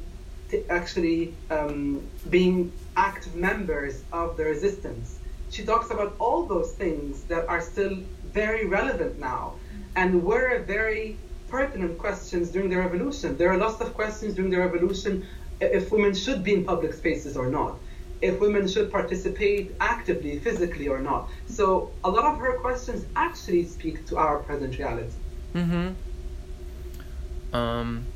t- 0.50 0.62
actually 0.70 1.34
um, 1.50 2.02
being 2.30 2.72
active 2.96 3.34
members 3.36 4.02
of 4.12 4.36
the 4.36 4.44
resistance. 4.44 5.18
She 5.50 5.64
talks 5.64 5.90
about 5.90 6.14
all 6.18 6.40
those 6.46 6.72
things 6.72 7.22
that 7.24 7.48
are 7.48 7.60
still 7.60 7.94
very 8.32 8.66
relevant 8.66 9.18
now 9.18 9.54
and 9.96 10.22
were 10.22 10.62
very 10.66 11.16
pertinent 11.48 11.96
questions 11.98 12.50
during 12.50 12.68
the 12.68 12.76
revolution. 12.76 13.36
There 13.38 13.50
are 13.50 13.56
lots 13.56 13.80
of 13.80 13.94
questions 13.94 14.34
during 14.34 14.50
the 14.50 14.58
revolution 14.58 15.24
if 15.60 15.90
women 15.90 16.14
should 16.14 16.44
be 16.44 16.52
in 16.54 16.64
public 16.64 16.92
spaces 16.92 17.36
or 17.36 17.48
not, 17.58 17.78
if 18.20 18.40
women 18.40 18.66
should 18.66 18.90
participate 18.90 19.74
actively, 19.80 20.38
physically 20.38 20.88
or 20.88 21.00
not. 21.00 21.28
So 21.46 21.90
a 22.04 22.10
lot 22.10 22.24
of 22.24 22.38
her 22.38 22.58
questions 22.58 23.04
actually 23.14 23.64
speak 23.64 24.06
to 24.06 24.16
our 24.16 24.38
present 24.38 24.78
reality. 24.78 25.10
Mm-hmm. 25.54 27.54
Um. 27.54 28.06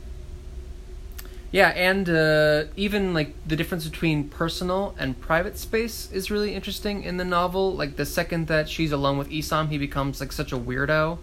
Yeah, 1.50 1.68
and 1.68 2.08
uh, 2.08 2.64
even 2.76 3.12
like 3.12 3.34
the 3.46 3.56
difference 3.56 3.86
between 3.86 4.30
personal 4.30 4.94
and 4.98 5.20
private 5.20 5.58
space 5.58 6.10
is 6.10 6.30
really 6.30 6.54
interesting 6.54 7.02
in 7.02 7.18
the 7.18 7.26
novel. 7.26 7.74
Like 7.74 7.96
the 7.96 8.06
second 8.06 8.46
that 8.46 8.70
she's 8.70 8.90
alone 8.90 9.18
with 9.18 9.28
Isam, 9.28 9.68
he 9.68 9.76
becomes 9.76 10.18
like 10.18 10.32
such 10.32 10.52
a 10.52 10.56
weirdo, 10.56 11.18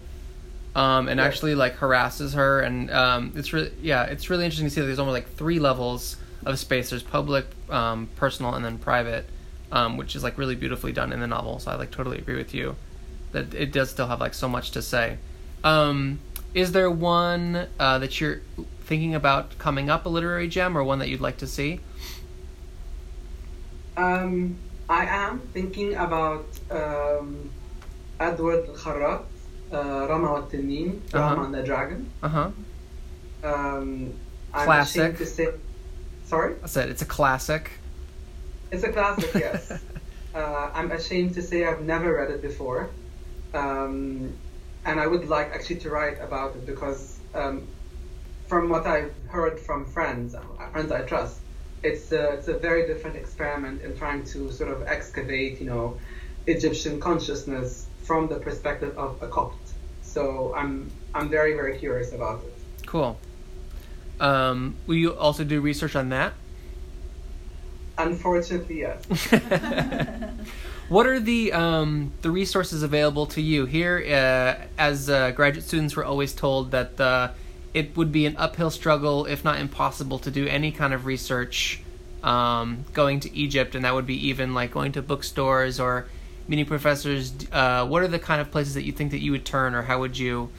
um, 0.75 1.07
and 1.07 1.19
actually 1.19 1.55
like 1.55 1.77
harasses 1.77 2.35
her. 2.35 2.59
And 2.59 2.91
um, 2.91 3.33
it's 3.35 3.53
really 3.53 3.71
yeah, 3.81 4.03
it's 4.03 4.29
really 4.29 4.45
interesting 4.45 4.67
to 4.67 4.73
see 4.73 4.81
that 4.81 4.87
there's 4.87 4.99
almost 4.99 5.15
like 5.15 5.33
three 5.33 5.57
levels 5.57 6.15
of 6.45 6.59
space. 6.59 6.89
There's 6.89 7.03
public, 7.03 7.45
um, 7.69 8.07
personal, 8.15 8.53
and 8.55 8.63
then 8.63 8.77
private, 8.77 9.25
um, 9.71 9.97
which 9.97 10.15
is 10.15 10.23
like 10.23 10.37
really 10.37 10.55
beautifully 10.55 10.91
done 10.91 11.11
in 11.13 11.19
the 11.19 11.27
novel. 11.27 11.59
So 11.59 11.71
I 11.71 11.75
like 11.75 11.91
totally 11.91 12.17
agree 12.17 12.35
with 12.37 12.53
you 12.53 12.75
that 13.31 13.53
it 13.53 13.71
does 13.71 13.89
still 13.89 14.07
have 14.07 14.19
like 14.19 14.33
so 14.33 14.47
much 14.49 14.71
to 14.71 14.81
say. 14.81 15.17
Um, 15.63 16.19
is 16.53 16.71
there 16.71 16.89
one 16.89 17.67
uh, 17.79 17.99
that 17.99 18.19
you're 18.19 18.41
thinking 18.85 19.13
about 19.13 19.57
coming 19.59 19.89
up 19.89 20.05
a 20.05 20.09
literary 20.09 20.47
gem, 20.47 20.77
or 20.77 20.83
one 20.83 20.99
that 20.99 21.09
you'd 21.09 21.21
like 21.21 21.37
to 21.37 21.47
see? 21.47 21.79
Um, 23.97 24.57
I 24.87 25.05
am 25.05 25.39
thinking 25.53 25.93
about 25.95 26.45
um, 26.71 27.51
Edward 28.19 28.65
Kharrat, 28.73 29.23
uh, 29.71 30.07
Rama 30.09 30.31
wa 30.31 30.39
Uh-huh. 30.39 30.97
Rama 31.13 31.43
and 31.43 31.53
the 31.53 31.63
Dragon. 31.63 32.09
Uh 32.23 32.27
huh. 32.29 32.51
Um, 33.43 34.13
I'm 34.53 34.65
Classic. 34.65 35.01
ashamed 35.01 35.17
to 35.19 35.25
say, 35.25 35.47
sorry? 36.29 36.55
I 36.63 36.67
said 36.67 36.89
it's 36.89 37.01
a 37.01 37.11
classic. 37.17 37.71
It's 38.71 38.83
a 38.83 38.91
classic, 38.91 39.31
yes. 39.33 39.71
uh, 40.35 40.69
I'm 40.73 40.91
ashamed 40.91 41.33
to 41.33 41.41
say 41.41 41.65
I've 41.65 41.81
never 41.81 42.15
read 42.15 42.29
it 42.29 42.41
before. 42.41 42.89
Um, 43.53 44.33
and 44.85 44.99
I 44.99 45.07
would 45.07 45.27
like 45.27 45.47
actually 45.51 45.77
to 45.77 45.89
write 45.89 46.21
about 46.21 46.55
it 46.55 46.65
because 46.65 47.17
um, 47.33 47.67
from 48.47 48.69
what 48.69 48.85
I've 48.85 49.13
heard 49.27 49.59
from 49.59 49.85
friends, 49.85 50.35
uh, 50.35 50.41
friends 50.71 50.91
I 50.91 51.01
trust, 51.01 51.39
it's 51.81 52.11
a, 52.11 52.33
it's 52.33 52.47
a 52.47 52.57
very 52.57 52.85
different 52.85 53.15
experiment 53.15 53.81
in 53.81 53.97
trying 53.97 54.23
to 54.25 54.51
sort 54.51 54.71
of 54.71 54.83
excavate, 54.83 55.59
you 55.59 55.65
know, 55.65 55.97
Egyptian 56.45 56.99
consciousness 56.99 57.87
from 58.03 58.27
the 58.27 58.39
perspective 58.39 58.97
of 58.97 59.21
a 59.21 59.27
Copt. 59.27 59.71
So 60.01 60.53
I'm 60.55 60.91
I'm 61.13 61.29
very 61.29 61.53
very 61.53 61.77
curious 61.77 62.11
about 62.13 62.41
it. 62.43 62.53
Cool. 62.85 63.17
Um, 64.19 64.75
will 64.85 64.95
you 64.95 65.15
also 65.15 65.43
do 65.43 65.61
research 65.61 65.95
on 65.95 66.09
that? 66.09 66.33
Unfortunately, 67.97 68.79
yes. 68.79 69.03
what 70.89 71.05
are 71.05 71.19
the 71.19 71.51
um, 71.51 72.11
the 72.21 72.31
resources 72.31 72.81
available 72.81 73.25
to 73.27 73.41
you 73.41 73.65
here? 73.65 73.97
Uh, 73.97 74.65
as 74.77 75.09
uh, 75.09 75.31
graduate 75.31 75.65
students, 75.65 75.95
we're 75.95 76.05
always 76.05 76.33
told 76.33 76.71
that 76.71 76.99
uh, 76.99 77.31
it 77.73 77.95
would 77.97 78.11
be 78.11 78.25
an 78.25 78.35
uphill 78.37 78.71
struggle, 78.71 79.25
if 79.25 79.43
not 79.43 79.59
impossible, 79.59 80.19
to 80.19 80.31
do 80.31 80.47
any 80.47 80.71
kind 80.71 80.93
of 80.93 81.05
research 81.05 81.81
um, 82.23 82.85
going 82.93 83.19
to 83.21 83.35
Egypt, 83.35 83.75
and 83.75 83.83
that 83.85 83.93
would 83.93 84.07
be 84.07 84.27
even 84.27 84.53
like 84.53 84.71
going 84.71 84.93
to 84.93 85.01
bookstores 85.01 85.79
or 85.79 86.07
meeting 86.49 86.65
professors. 86.65 87.31
Uh, 87.51 87.85
what 87.85 88.01
are 88.01 88.07
the 88.07 88.19
kind 88.19 88.41
of 88.41 88.51
places 88.51 88.73
that 88.73 88.83
you 88.83 88.91
think 88.91 89.11
that 89.11 89.19
you 89.19 89.31
would 89.31 89.45
turn, 89.45 89.75
or 89.75 89.83
how 89.83 89.99
would 89.99 90.17
you? 90.17 90.49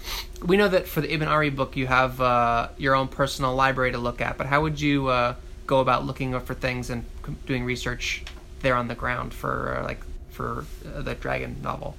We 0.46 0.56
know 0.56 0.68
that 0.68 0.86
for 0.86 1.00
the 1.00 1.12
Ibn 1.12 1.28
Arabi 1.28 1.50
book, 1.50 1.76
you 1.76 1.88
have 1.88 2.20
uh, 2.20 2.68
your 2.78 2.94
own 2.94 3.08
personal 3.08 3.54
library 3.54 3.90
to 3.92 3.98
look 3.98 4.20
at, 4.20 4.38
but 4.38 4.46
how 4.46 4.62
would 4.62 4.80
you 4.80 5.08
uh, 5.08 5.34
go 5.66 5.80
about 5.80 6.06
looking 6.06 6.38
for 6.40 6.54
things 6.54 6.90
and 6.90 7.04
doing 7.44 7.64
research 7.64 8.22
there 8.60 8.76
on 8.76 8.88
the 8.88 8.94
ground 8.94 9.34
for 9.34 9.78
uh, 9.78 9.84
like 9.84 10.00
for 10.30 10.64
uh, 10.94 11.02
the 11.02 11.16
Dragon 11.16 11.56
novel? 11.60 11.96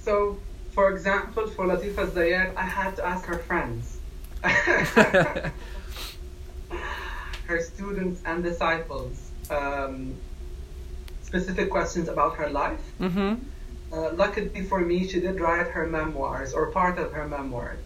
So, 0.00 0.38
for 0.70 0.92
example, 0.92 1.48
for 1.48 1.66
Latifa 1.66 2.06
Zayat, 2.06 2.54
I 2.56 2.62
had 2.62 2.94
to 2.96 3.04
ask 3.04 3.26
her 3.26 3.38
friends, 3.38 3.98
her 4.42 5.52
students 7.60 8.22
and 8.24 8.44
disciples, 8.44 9.30
um, 9.50 10.14
specific 11.24 11.70
questions 11.70 12.08
about 12.08 12.36
her 12.36 12.50
life. 12.50 12.84
mm-hmm. 13.00 13.34
Uh, 13.92 14.12
luckily 14.14 14.62
for 14.64 14.80
me, 14.80 15.06
she 15.08 15.20
did 15.20 15.38
write 15.40 15.68
her 15.68 15.86
memoirs 15.86 16.52
or 16.52 16.70
part 16.72 16.98
of 16.98 17.12
her 17.12 17.28
memoir 17.28 17.76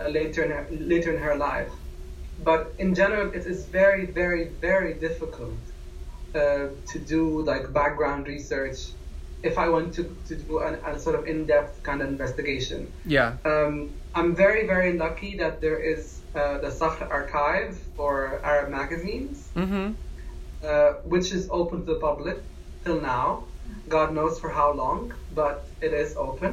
uh, 0.00 0.08
later 0.08 0.42
in 0.44 0.50
her, 0.50 0.66
later 0.70 1.12
in 1.14 1.20
her 1.20 1.36
life. 1.36 1.72
But 2.42 2.72
in 2.78 2.94
general, 2.94 3.32
it 3.38 3.44
is 3.46 3.66
very, 3.66 4.06
very, 4.06 4.44
very 4.68 4.94
difficult 4.94 5.58
uh, 6.34 6.68
to 6.90 6.98
do 6.98 7.42
like 7.42 7.72
background 7.72 8.28
research 8.28 8.78
if 9.42 9.58
I 9.58 9.68
want 9.68 9.94
to, 9.94 10.02
to 10.28 10.34
do 10.36 10.58
an, 10.60 10.74
a 10.86 10.98
sort 10.98 11.16
of 11.18 11.26
in-depth 11.26 11.82
kind 11.82 12.00
of 12.02 12.08
investigation. 12.08 12.90
Yeah. 13.04 13.36
Um, 13.44 13.92
I'm 14.14 14.34
very, 14.34 14.66
very 14.66 14.96
lucky 14.96 15.36
that 15.36 15.60
there 15.60 15.78
is 15.78 16.18
uh, 16.34 16.58
the 16.58 16.70
Sakhr 16.70 17.08
archive 17.10 17.76
for 17.96 18.40
Arab 18.42 18.70
magazines, 18.70 19.48
Mm-hmm. 19.54 19.92
uh, 20.64 20.92
which 21.04 21.32
is 21.32 21.48
open 21.50 21.84
to 21.84 21.94
the 21.94 22.00
public 22.00 22.38
till 22.86 23.00
now. 23.00 23.42
God 23.88 24.14
knows 24.14 24.38
for 24.42 24.48
how 24.48 24.72
long, 24.72 25.12
but 25.34 25.56
it 25.80 25.92
is 25.92 26.16
open. 26.16 26.52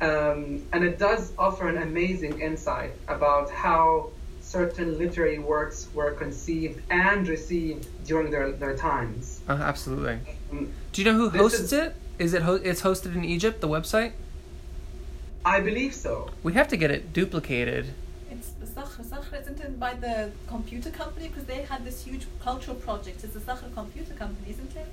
Um, 0.00 0.40
and 0.72 0.84
it 0.84 0.98
does 0.98 1.32
offer 1.38 1.66
an 1.68 1.78
amazing 1.90 2.40
insight 2.48 2.92
about 3.08 3.50
how 3.50 4.10
certain 4.42 4.88
literary 4.98 5.38
works 5.38 5.88
were 5.94 6.12
conceived 6.12 6.76
and 6.90 7.26
received 7.26 7.82
during 8.06 8.30
their, 8.30 8.52
their 8.52 8.76
times. 8.76 9.40
Uh, 9.48 9.52
absolutely. 9.72 10.18
Um, 10.52 10.72
Do 10.92 10.96
you 11.02 11.06
know 11.10 11.16
who 11.20 11.30
This 11.30 11.40
hosts 11.40 11.60
is- 11.60 11.72
it? 11.72 11.94
Is 12.18 12.32
it 12.32 12.42
ho- 12.48 12.62
it's 12.70 12.80
hosted 12.88 13.14
in 13.14 13.24
Egypt? 13.36 13.60
The 13.60 13.68
website? 13.68 14.12
I 15.44 15.60
believe 15.60 15.94
so. 15.94 16.30
We 16.42 16.52
have 16.54 16.68
to 16.68 16.76
get 16.82 16.90
it 16.90 17.12
duplicated. 17.12 17.84
It's 18.30 18.50
the 18.62 18.66
Sakhr. 18.76 19.02
Sakhr 19.12 19.34
isn't 19.42 19.60
it 19.60 19.78
by 19.78 19.92
the 19.94 20.30
computer 20.46 20.90
company 20.90 21.28
because 21.28 21.44
they 21.44 21.60
had 21.72 21.80
this 21.84 21.98
huge 22.04 22.24
cultural 22.42 22.76
project. 22.86 23.22
It's 23.24 23.34
the 23.34 23.40
Sakhr 23.48 23.68
computer 23.74 24.14
company, 24.14 24.48
isn't 24.54 24.74
it? 24.84 24.88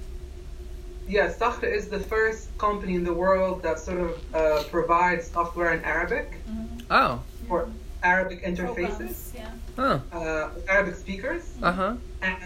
Yes, 1.08 1.38
Sakhr 1.38 1.68
is 1.72 1.90
the 1.90 2.00
first 2.00 2.56
company 2.58 2.96
in 2.96 3.04
the 3.04 3.14
world 3.14 3.62
that 3.64 3.80
sort 3.80 4.00
of 4.00 4.36
uh, 4.36 4.64
provides 4.72 5.28
software 5.28 5.74
in 5.74 5.84
Arabic 5.84 6.34
Oh. 6.90 7.22
for 7.48 7.68
Arabic 8.04 8.44
interfaces, 8.44 9.32
Programs, 9.32 9.34
yeah. 9.36 9.50
Huh. 9.76 10.00
uh, 10.12 10.50
Arabic 10.70 10.96
speakers. 10.96 11.44
Uh 11.62 11.72
huh. 11.72 11.96
And 12.22 12.38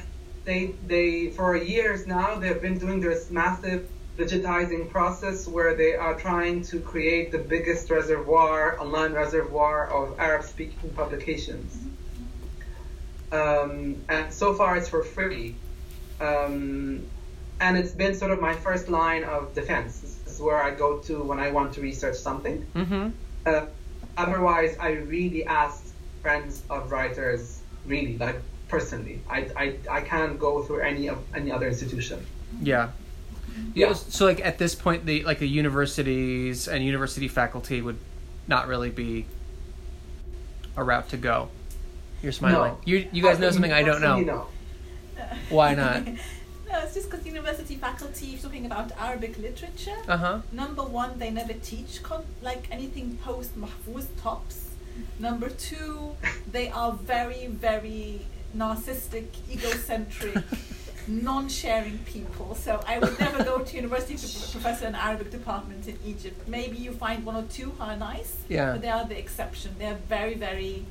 they, 0.46 0.74
they, 0.88 1.30
for 1.32 1.56
years 1.56 2.08
now, 2.08 2.36
they've 2.40 2.62
been 2.62 2.78
doing 2.78 3.00
this 3.02 3.30
massive 3.30 3.88
digitizing 4.18 4.90
process 4.90 5.48
where 5.48 5.76
they 5.76 5.94
are 5.96 6.16
trying 6.16 6.64
to 6.64 6.80
create 6.80 7.32
the 7.32 7.38
biggest 7.38 7.90
reservoir, 7.92 8.80
online 8.80 9.14
reservoir 9.14 9.88
of 9.92 10.20
Arab-speaking 10.20 10.90
publications. 10.92 11.78
Um, 13.32 13.98
and 14.10 14.34
so 14.34 14.54
far, 14.56 14.78
it's 14.78 14.90
for 14.90 15.04
free. 15.04 15.56
Um, 16.20 17.06
and 17.60 17.78
it's 17.78 17.92
been 17.92 18.14
sort 18.14 18.32
of 18.32 18.40
my 18.40 18.54
first 18.54 18.90
line 18.90 19.24
of 19.24 19.54
defense. 19.54 20.00
This 20.00 20.36
is 20.36 20.42
where 20.42 20.62
I 20.62 20.72
go 20.72 21.00
to 21.00 21.22
when 21.24 21.40
I 21.40 21.52
want 21.52 21.74
to 21.74 21.82
research 21.82 22.16
something. 22.16 22.66
Mm-hmm. 22.76 23.10
Uh, 23.46 23.66
otherwise, 24.18 24.78
I 24.80 24.92
really 24.92 25.46
ask 25.46 25.94
friends 26.22 26.64
of 26.70 26.92
writers, 26.92 27.62
really, 27.86 28.18
like 28.18 28.42
personally. 28.68 29.22
I, 29.30 29.50
I, 29.56 29.76
I 29.90 30.02
can't 30.02 30.38
go 30.40 30.64
through 30.64 30.82
any 30.82 31.08
of 31.08 31.20
any 31.36 31.52
other 31.52 31.68
institution. 31.68 32.26
Yeah. 32.62 32.90
Yeah. 33.74 33.94
So 33.94 34.26
like 34.26 34.46
at 34.46 34.58
this 34.58 34.76
point, 34.76 35.06
the 35.06 35.24
like 35.24 35.40
the 35.40 35.48
universities 35.48 36.68
and 36.68 36.84
university 36.84 37.28
faculty 37.28 37.82
would 37.82 37.98
not 38.48 38.68
really 38.68 38.92
be 38.92 39.26
a 40.76 40.84
route 40.84 41.10
to 41.10 41.18
go. 41.18 41.50
You're 42.22 42.32
smiling. 42.32 42.74
No. 42.74 42.80
You 42.86 43.08
you 43.12 43.24
guys 43.24 43.40
know 43.40 43.50
something 43.50 43.74
I 43.74 43.84
don't 43.84 44.02
know. 44.02 44.20
No. 44.20 44.48
Why 45.50 45.74
not? 45.74 46.04
no, 46.70 46.80
it's 46.84 46.94
just 46.94 47.10
because 47.10 47.26
university 47.26 47.76
faculty, 47.76 48.38
talking 48.42 48.66
about 48.66 48.92
Arabic 48.98 49.38
literature, 49.38 49.98
Uh 50.08 50.18
huh. 50.18 50.42
number 50.52 50.84
one, 50.84 51.18
they 51.20 51.30
never 51.32 51.54
teach 51.54 52.02
con- 52.04 52.26
like 52.42 52.68
anything 52.72 53.18
post 53.24 53.52
Mahfuz 53.60 54.08
tops. 54.22 54.64
Number 55.20 55.50
two, 55.50 56.16
they 56.52 56.70
are 56.70 56.92
very, 56.94 57.48
very 57.48 58.22
narcissistic, 58.56 59.28
egocentric, 59.52 60.44
non-sharing 61.08 62.00
people. 62.00 62.56
So 62.56 62.84
I 62.88 63.00
would 63.00 63.20
never 63.20 63.44
go 63.44 63.60
to 63.60 63.76
university 63.76 64.16
to 64.16 64.28
professor 64.52 64.88
in 64.88 64.96
Arabic 64.96 65.30
department 65.32 65.88
in 65.88 65.98
Egypt. 66.06 66.48
Maybe 66.48 66.78
you 66.78 66.92
find 66.92 67.24
one 67.26 67.36
or 67.36 67.44
two 67.44 67.70
who 67.78 67.84
are 67.84 67.96
nice, 67.96 68.36
Yeah. 68.50 68.74
but 68.74 68.82
they 68.82 68.90
are 68.90 69.06
the 69.06 69.18
exception. 69.18 69.76
They're 69.80 70.00
very, 70.10 70.34
very. 70.34 70.86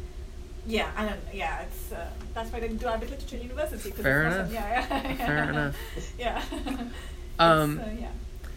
Yeah, 0.66 0.90
I 0.96 1.04
don't. 1.06 1.20
Yeah, 1.32 1.60
it's 1.62 1.92
uh, 1.92 2.08
that's 2.34 2.50
why 2.52 2.58
I 2.58 2.60
didn't 2.62 2.78
do 2.78 2.86
Arabic 2.86 3.10
literature 3.10 3.36
at 3.36 3.42
university. 3.42 3.90
'cause 3.90 4.00
Fair 4.00 4.26
it's 4.26 4.34
enough. 4.36 4.52
Yeah, 4.52 4.86
yeah, 4.90 5.08
yeah. 5.18 5.26
Fair 5.26 5.42
enough. 5.50 5.76
Yeah. 6.18 6.42
Um, 7.38 7.78
uh, 7.80 7.82
yeah. 8.00 8.08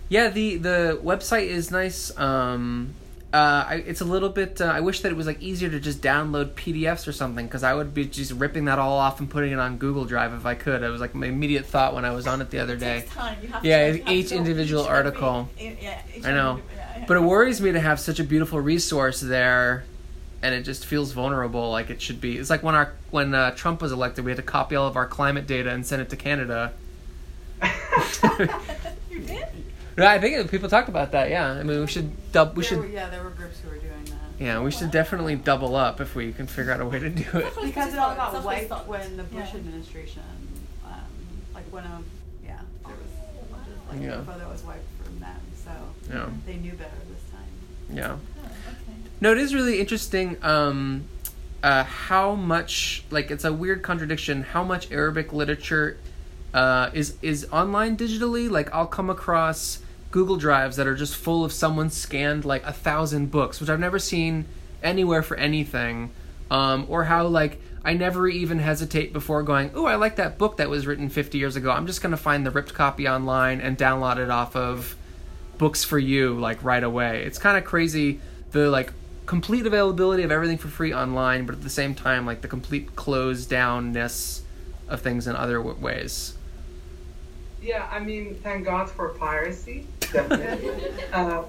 Yeah, 0.08 0.30
the 0.30 0.56
the 0.58 1.00
website 1.04 1.48
is 1.48 1.70
nice. 1.70 2.18
Um, 2.18 2.94
uh, 3.34 3.66
I, 3.68 3.84
it's 3.86 4.00
a 4.02 4.06
little 4.06 4.30
bit. 4.30 4.62
Uh, 4.62 4.66
I 4.66 4.80
wish 4.80 5.02
that 5.02 5.12
it 5.12 5.16
was 5.16 5.28
like 5.28 5.42
easier 5.42 5.70
to 5.70 5.80
just 5.82 6.02
download 6.02 6.52
PDFs 6.54 7.06
or 7.08 7.12
something 7.12 7.46
because 7.46 7.62
I 7.62 7.74
would 7.74 7.94
be 7.94 8.06
just 8.06 8.32
ripping 8.32 8.66
that 8.66 8.80
all 8.80 8.98
off 8.98 9.20
and 9.20 9.30
putting 9.30 9.52
it 9.52 9.60
on 9.60 9.78
Google 9.78 10.06
Drive 10.06 10.34
if 10.34 10.46
I 10.46 10.56
could. 10.56 10.82
It 10.82 10.88
was 10.90 11.02
like 11.02 11.14
my 11.14 11.28
immediate 11.28 11.66
thought 11.66 11.94
when 11.94 12.06
I 12.06 12.12
was 12.12 12.26
on 12.26 12.42
it 12.42 12.50
the 12.52 12.60
other 12.60 12.78
day. 12.78 13.02
takes 13.02 13.14
time. 13.14 13.38
You 13.42 13.50
have 13.50 13.66
Yeah, 13.66 13.92
to, 13.92 14.12
each 14.12 14.32
individual 14.32 14.84
every- 14.86 14.96
article. 14.96 15.50
i- 15.60 15.78
yeah, 15.82 16.02
each 16.16 16.26
I 16.26 16.32
know. 16.32 16.62
yeah, 16.76 17.00
yeah. 17.00 17.06
But 17.06 17.18
it 17.18 17.22
worries 17.24 17.60
me 17.62 17.74
to 17.74 17.80
have 17.82 18.00
such 18.00 18.20
a 18.20 18.24
beautiful 18.24 18.60
resource 18.62 19.20
there, 19.20 19.84
and 20.42 20.56
it 20.56 20.64
just 20.64 20.86
feels 20.86 21.12
vulnerable, 21.12 21.70
like 21.72 21.90
it 21.90 22.02
should 22.02 22.22
be. 22.22 22.38
It's 22.38 22.50
like 22.50 22.64
when 22.64 22.76
our 22.76 22.94
when 23.12 23.34
uh, 23.36 23.52
Trump 23.52 23.82
was 23.82 23.92
elected, 23.92 24.26
we 24.26 24.32
had 24.32 24.38
to 24.38 24.44
copy 24.44 24.76
all 24.76 24.88
of 24.88 24.96
our 24.96 25.08
climate 25.08 25.48
data 25.48 25.70
and 25.72 25.86
send 25.86 26.02
it 26.02 26.10
to 26.10 26.16
Canada. 26.16 26.74
you 29.10 29.20
did? 29.20 29.46
Yeah, 29.98 30.12
I 30.12 30.20
think 30.20 30.50
people 30.50 30.70
talked 30.70 30.88
about 30.90 31.12
that. 31.12 31.30
Yeah, 31.30 31.52
I 31.52 31.64
mean, 31.64 31.82
we 31.82 31.88
should 31.88 32.32
dub. 32.32 32.56
We 32.56 32.64
There 32.64 32.70
should. 32.70 32.80
were- 32.80 32.86
yeah, 32.88 33.10
there 33.10 33.24
were 33.24 33.32
groups 33.32 33.60
who 33.60 33.70
were 33.70 33.76
doing 33.76 34.06
that. 34.06 34.14
Yeah, 34.44 34.62
we 34.62 34.72
should 34.72 34.92
definitely 34.92 35.36
double 35.36 35.76
up 35.76 36.00
if 36.00 36.16
we 36.16 36.32
can 36.32 36.48
figure 36.48 36.72
out 36.72 36.80
a 36.80 36.86
way 36.86 37.00
to 37.00 37.10
do 37.10 37.24
it. 37.40 37.54
Because 37.62 37.94
it 37.94 38.00
all 38.00 38.16
got 38.16 38.42
wiped 38.46 38.70
thought. 38.70 38.88
when 38.88 39.18
the 39.18 39.24
Bush 39.24 39.50
Yeah. 39.52 39.58
administration, 39.60 40.24
um, 40.86 40.94
like 41.54 41.66
when 41.72 41.84
a, 41.84 42.02
yeah, 42.46 42.62
there 42.86 42.94
was 42.96 43.12
a 43.42 43.54
bunch 43.54 43.68
of, 43.68 43.94
like 43.94 44.02
Yeah. 44.02 44.20
info 44.20 44.40
that 44.40 44.48
was 44.50 44.64
wiped 44.64 44.86
from 45.04 45.20
them, 45.20 45.36
so 45.66 45.72
Yeah. 46.10 46.30
they 46.46 46.56
knew 46.56 46.72
better 46.72 46.92
this 47.12 47.24
time. 47.34 47.98
Yeah. 47.98 48.16
No, 49.22 49.32
it 49.32 49.38
is 49.38 49.54
really 49.54 49.80
interesting. 49.80 50.38
Um, 50.42 51.06
uh, 51.62 51.84
how 51.84 52.36
much 52.36 53.04
like 53.10 53.32
it's 53.32 53.44
a 53.44 53.52
weird 53.52 53.84
contradiction. 53.84 54.44
How 54.44 54.64
much 54.64 54.92
Arabic 54.92 55.34
literature 55.34 55.98
uh, 56.54 56.90
is 56.94 57.18
is 57.22 57.46
online 57.52 57.98
digitally? 57.98 58.50
Like 58.50 58.74
I'll 58.74 58.88
come 58.88 59.10
across 59.10 59.80
Google 60.12 60.38
Drives 60.38 60.78
that 60.78 60.88
are 60.88 60.96
just 60.96 61.16
full 61.16 61.44
of 61.44 61.52
someone 61.52 61.90
scanned 61.90 62.46
like 62.46 62.64
a 62.66 62.72
thousand 62.72 63.30
books, 63.30 63.60
which 63.60 63.70
I've 63.70 63.80
never 63.80 64.00
seen 64.00 64.46
anywhere 64.82 65.22
for 65.22 65.36
anything. 65.36 66.12
Um, 66.50 66.86
or 66.88 67.04
how 67.04 67.28
like 67.28 67.62
I 67.84 67.94
never 67.94 68.28
even 68.28 68.60
hesitate 68.60 69.12
before 69.12 69.44
going, 69.44 69.72
"Oh, 69.76 69.86
I 69.86 69.96
like 69.96 70.16
that 70.16 70.38
book 70.38 70.58
that 70.58 70.70
was 70.70 70.88
written 70.88 71.10
50 71.10 71.38
years 71.38 71.58
ago. 71.58 71.72
I'm 71.72 71.88
just 71.88 72.02
gonna 72.02 72.18
find 72.18 72.46
the 72.46 72.52
ripped 72.52 72.74
copy 72.74 73.08
online 73.08 73.60
and 73.60 73.78
download 73.78 74.18
it 74.18 74.30
off 74.30 74.56
of." 74.56 74.96
books 75.60 75.84
for 75.84 76.00
you 76.00 76.40
like 76.40 76.64
right 76.64 76.84
away. 76.84 77.22
It's 77.26 77.38
kind 77.38 77.58
of 77.58 77.66
crazy 77.66 78.22
the 78.52 78.70
like 78.70 78.94
complete 79.30 79.68
availability 79.68 80.24
of 80.24 80.32
everything 80.32 80.58
for 80.58 80.70
free 80.70 80.92
online, 80.92 81.46
but 81.46 81.54
at 81.54 81.62
the 81.62 81.70
same 81.70 81.94
time 81.94 82.26
like 82.26 82.42
the 82.42 82.48
complete 82.48 82.96
closed 82.96 83.48
downness 83.52 84.42
of 84.88 85.02
things 85.02 85.28
in 85.28 85.36
other 85.36 85.58
w- 85.58 85.78
ways. 85.80 86.34
Yeah, 87.62 87.88
I 87.92 88.00
mean, 88.00 88.34
thank 88.42 88.66
God 88.66 88.90
for 88.90 89.10
piracy, 89.10 89.86
definitely. 90.00 90.72
uh, 91.14 91.44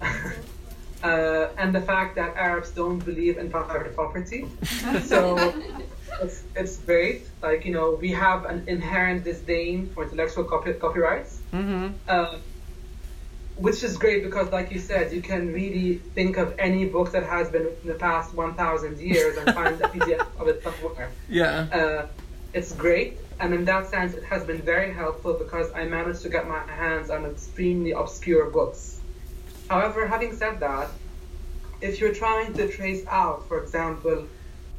uh, 1.02 1.50
and 1.58 1.74
the 1.74 1.82
fact 1.82 2.16
that 2.16 2.34
Arabs 2.36 2.70
don't 2.70 3.04
believe 3.04 3.36
in 3.36 3.50
private 3.50 3.94
property. 3.94 4.46
So 5.04 5.52
it's, 6.22 6.44
it's 6.56 6.78
great. 6.78 7.28
Like, 7.42 7.66
you 7.66 7.74
know, 7.74 7.98
we 8.00 8.12
have 8.12 8.46
an 8.46 8.64
inherent 8.66 9.24
disdain 9.24 9.90
for 9.92 10.04
intellectual 10.04 10.44
copy- 10.44 10.72
copyrights. 10.72 11.40
Mm-hmm. 11.52 11.88
Uh, 12.08 12.38
which 13.60 13.82
is 13.82 13.98
great 13.98 14.22
because, 14.22 14.50
like 14.50 14.72
you 14.72 14.80
said, 14.80 15.12
you 15.12 15.20
can 15.20 15.52
really 15.52 15.96
think 16.14 16.38
of 16.38 16.54
any 16.58 16.86
book 16.86 17.12
that 17.12 17.24
has 17.24 17.50
been 17.50 17.66
in 17.82 17.88
the 17.88 17.94
past 17.94 18.34
1,000 18.34 18.98
years 18.98 19.36
and 19.36 19.54
find 19.54 19.80
a 19.80 19.88
PDF 19.88 20.26
of 20.38 20.48
it 20.48 20.62
somewhere. 20.62 21.10
Yeah. 21.28 21.66
Uh, 21.72 22.06
it's 22.54 22.72
great, 22.72 23.18
and 23.38 23.52
in 23.52 23.64
that 23.66 23.88
sense, 23.90 24.14
it 24.14 24.24
has 24.24 24.44
been 24.44 24.62
very 24.62 24.92
helpful 24.92 25.34
because 25.34 25.70
I 25.72 25.84
managed 25.84 26.22
to 26.22 26.30
get 26.30 26.48
my 26.48 26.60
hands 26.66 27.10
on 27.10 27.26
extremely 27.26 27.92
obscure 27.92 28.48
books. 28.50 28.98
However, 29.68 30.06
having 30.06 30.34
said 30.34 30.58
that, 30.60 30.88
if 31.82 32.00
you're 32.00 32.14
trying 32.14 32.54
to 32.54 32.66
trace 32.68 33.06
out, 33.06 33.46
for 33.46 33.62
example, 33.62 34.26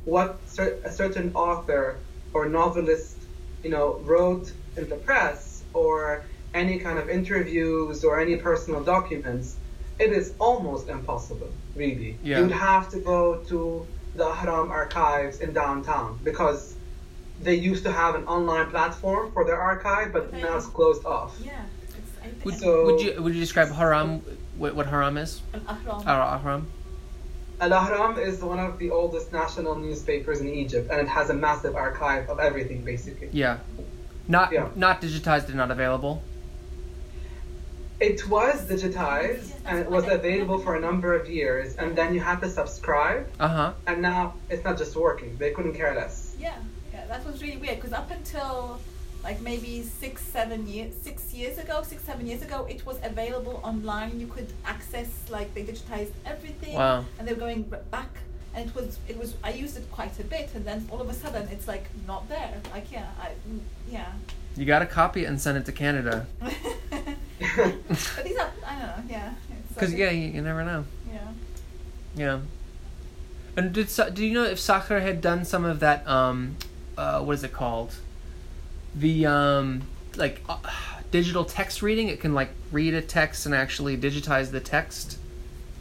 what 0.05 0.39
cer- 0.47 0.79
a 0.83 0.91
certain 0.91 1.31
author 1.35 1.97
or 2.33 2.49
novelist, 2.49 3.17
you 3.63 3.69
know, 3.69 4.01
wrote 4.03 4.51
in 4.75 4.89
the 4.89 4.95
press, 4.95 5.63
or 5.73 6.25
any 6.53 6.79
kind 6.79 6.99
of 6.99 7.09
interviews 7.09 8.03
or 8.03 8.19
any 8.19 8.35
personal 8.35 8.83
documents, 8.83 9.55
it 9.99 10.11
is 10.11 10.33
almost 10.39 10.89
impossible, 10.89 11.49
really. 11.75 12.17
Yeah. 12.23 12.39
You'd 12.39 12.51
have 12.51 12.89
to 12.91 12.99
go 12.99 13.37
to 13.47 13.85
the 14.15 14.25
Ahram 14.25 14.69
archives 14.69 15.39
in 15.39 15.53
downtown 15.53 16.19
because 16.23 16.75
they 17.41 17.55
used 17.55 17.83
to 17.85 17.91
have 17.91 18.15
an 18.15 18.25
online 18.25 18.69
platform 18.69 19.31
for 19.31 19.45
their 19.45 19.59
archive, 19.59 20.11
but 20.13 20.33
now 20.33 20.57
it's 20.57 20.65
closed 20.67 21.05
off. 21.05 21.37
Yeah. 21.43 21.51
It's, 21.89 21.97
I 22.21 22.27
think 22.27 22.45
Would, 22.45 22.55
So- 22.59 22.85
would 22.85 23.01
you 23.01 23.21
would 23.21 23.33
you 23.33 23.39
describe 23.41 23.69
haram 23.71 24.21
what, 24.57 24.75
what 24.75 24.87
haram 24.87 25.17
is? 25.17 25.41
Al-Ahram. 25.53 26.01
Or 26.01 26.39
haram? 26.39 26.67
Al 27.61 27.69
Ahram 27.71 28.17
is 28.17 28.41
one 28.41 28.59
of 28.59 28.77
the 28.79 28.89
oldest 28.89 29.31
national 29.31 29.75
newspapers 29.75 30.41
in 30.41 30.49
Egypt, 30.49 30.89
and 30.91 30.99
it 30.99 31.07
has 31.07 31.29
a 31.29 31.33
massive 31.33 31.75
archive 31.75 32.27
of 32.29 32.39
everything, 32.39 32.81
basically. 32.83 33.29
Yeah. 33.31 33.59
Not 34.27 34.51
Yeah. 34.51 34.69
not 34.75 35.01
digitized 35.01 35.47
and 35.47 35.55
not 35.55 35.71
available. 35.71 36.21
It 38.01 38.27
was 38.27 38.65
digitized, 38.67 39.51
and 39.67 39.77
it 39.79 39.89
was 39.89 40.05
available 40.07 40.57
for 40.57 40.75
a 40.75 40.79
number 40.79 41.13
of 41.13 41.29
years, 41.29 41.75
and 41.75 41.95
then 41.95 42.15
you 42.15 42.19
had 42.19 42.39
to 42.41 42.49
subscribe, 42.49 43.27
Uh 43.39 43.47
huh. 43.47 43.73
and 43.85 44.01
now 44.01 44.33
it's 44.49 44.63
not 44.63 44.75
just 44.83 44.95
working. 44.95 45.37
They 45.37 45.51
couldn't 45.51 45.75
care 45.75 45.93
less. 45.93 46.35
Yeah, 46.39 46.55
yeah, 46.93 47.05
that 47.11 47.23
was 47.27 47.43
really 47.43 47.57
weird 47.57 47.75
because 47.79 47.93
up 47.93 48.09
until 48.09 48.79
like 49.23 49.39
maybe 49.41 49.83
six, 49.83 50.23
seven 50.23 50.67
years, 50.67 50.91
six 51.03 51.31
years 51.31 51.59
ago, 51.59 51.83
six, 51.83 52.03
seven 52.03 52.25
years 52.25 52.41
ago, 52.41 52.65
it 52.67 52.83
was 52.87 52.97
available 53.03 53.61
online. 53.63 54.19
You 54.19 54.25
could 54.35 54.51
access 54.65 55.09
like 55.29 55.53
they 55.53 55.63
digitized 55.63 56.13
everything, 56.25 56.73
Wow. 56.73 57.05
and 57.19 57.27
they 57.27 57.33
were 57.35 57.39
going 57.47 57.61
back, 57.91 58.09
and 58.55 58.67
it 58.67 58.73
was 58.75 58.97
it 59.07 59.15
was 59.21 59.35
I 59.43 59.51
used 59.63 59.77
it 59.77 59.85
quite 59.91 60.15
a 60.19 60.23
bit, 60.23 60.49
and 60.55 60.65
then 60.65 60.79
all 60.91 61.01
of 61.05 61.07
a 61.07 61.13
sudden 61.23 61.43
it's 61.53 61.67
like 61.67 61.85
not 62.07 62.27
there. 62.29 62.53
Like 62.73 62.91
yeah, 62.91 63.09
I 63.21 63.27
mm, 63.47 63.59
yeah. 63.91 64.11
You 64.57 64.65
got 64.65 64.79
to 64.79 64.87
copy 64.87 65.19
it 65.23 65.27
and 65.29 65.39
send 65.39 65.55
it 65.59 65.65
to 65.65 65.71
Canada. 65.71 66.25
but 67.55 68.23
these 68.23 68.37
are 68.37 68.51
I 68.65 68.79
don't 68.79 68.87
know, 68.87 69.03
yeah. 69.09 69.33
Because 69.73 69.89
like- 69.89 69.99
yeah, 69.99 70.09
you, 70.11 70.27
you 70.31 70.41
never 70.41 70.63
know. 70.63 70.85
yeah. 71.11 71.19
Yeah. 72.15 72.39
And 73.57 73.73
did 73.73 73.89
Sa- 73.89 74.09
do 74.09 74.25
you 74.25 74.33
know 74.33 74.43
if 74.43 74.57
Sakhr 74.59 75.01
had 75.01 75.21
done 75.21 75.43
some 75.45 75.65
of 75.65 75.79
that? 75.81 76.07
Um, 76.07 76.55
uh, 76.97 77.21
what 77.21 77.33
is 77.33 77.43
it 77.43 77.51
called? 77.53 77.95
The 78.95 79.25
um, 79.25 79.83
like 80.15 80.41
uh, 80.47 80.57
digital 81.11 81.43
text 81.45 81.81
reading. 81.81 82.07
It 82.09 82.19
can 82.21 82.33
like 82.33 82.49
read 82.71 82.93
a 82.93 83.01
text 83.01 83.45
and 83.45 83.53
actually 83.55 83.97
digitize 83.97 84.51
the 84.51 84.59
text, 84.61 85.17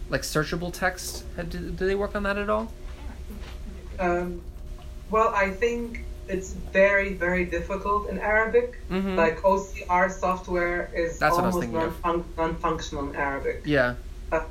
like 0.08 0.22
searchable 0.22 0.72
text. 0.72 1.24
Had, 1.36 1.50
did, 1.50 1.76
did 1.76 1.88
they 1.88 1.94
work 1.94 2.14
on 2.16 2.22
that 2.24 2.38
at 2.38 2.48
all? 2.50 2.72
Um, 3.98 4.40
well, 5.10 5.28
I 5.34 5.50
think 5.50 6.04
it's 6.34 6.50
very, 6.80 7.10
very 7.14 7.44
difficult 7.56 8.08
in 8.10 8.16
Arabic. 8.18 8.68
Mhm. 8.90 9.16
Like 9.24 9.36
OCR 9.42 10.08
software 10.24 10.80
is 11.02 11.18
That's 11.18 11.34
what 11.36 11.44
I 11.44 11.46
was 11.48 11.56
almost 11.56 11.72
non-func- 12.02 12.36
non-functional 12.42 13.02
in 13.10 13.16
Arabic. 13.16 13.58
Yeah. 13.64 13.94
Uh, 14.32 14.44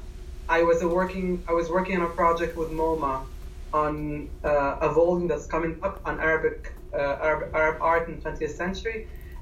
I 0.57 0.59
was 0.69 0.77
a 0.81 0.89
working 0.99 1.25
I 1.51 1.53
was 1.59 1.67
working 1.69 1.95
on 1.99 2.03
a 2.11 2.13
project 2.21 2.53
with 2.61 2.69
MoMA 2.81 3.15
on 3.73 3.93
uh, 4.43 4.87
a 4.87 4.89
volume 4.99 5.27
that's 5.31 5.47
coming 5.55 5.73
up 5.87 5.95
on 6.09 6.19
Arabic 6.19 6.59
uh, 6.93 7.27
Arab, 7.29 7.41
Arab 7.61 7.77
art 7.81 8.03
in 8.07 8.11
the 8.15 8.21
20th 8.29 8.55
century, 8.63 8.99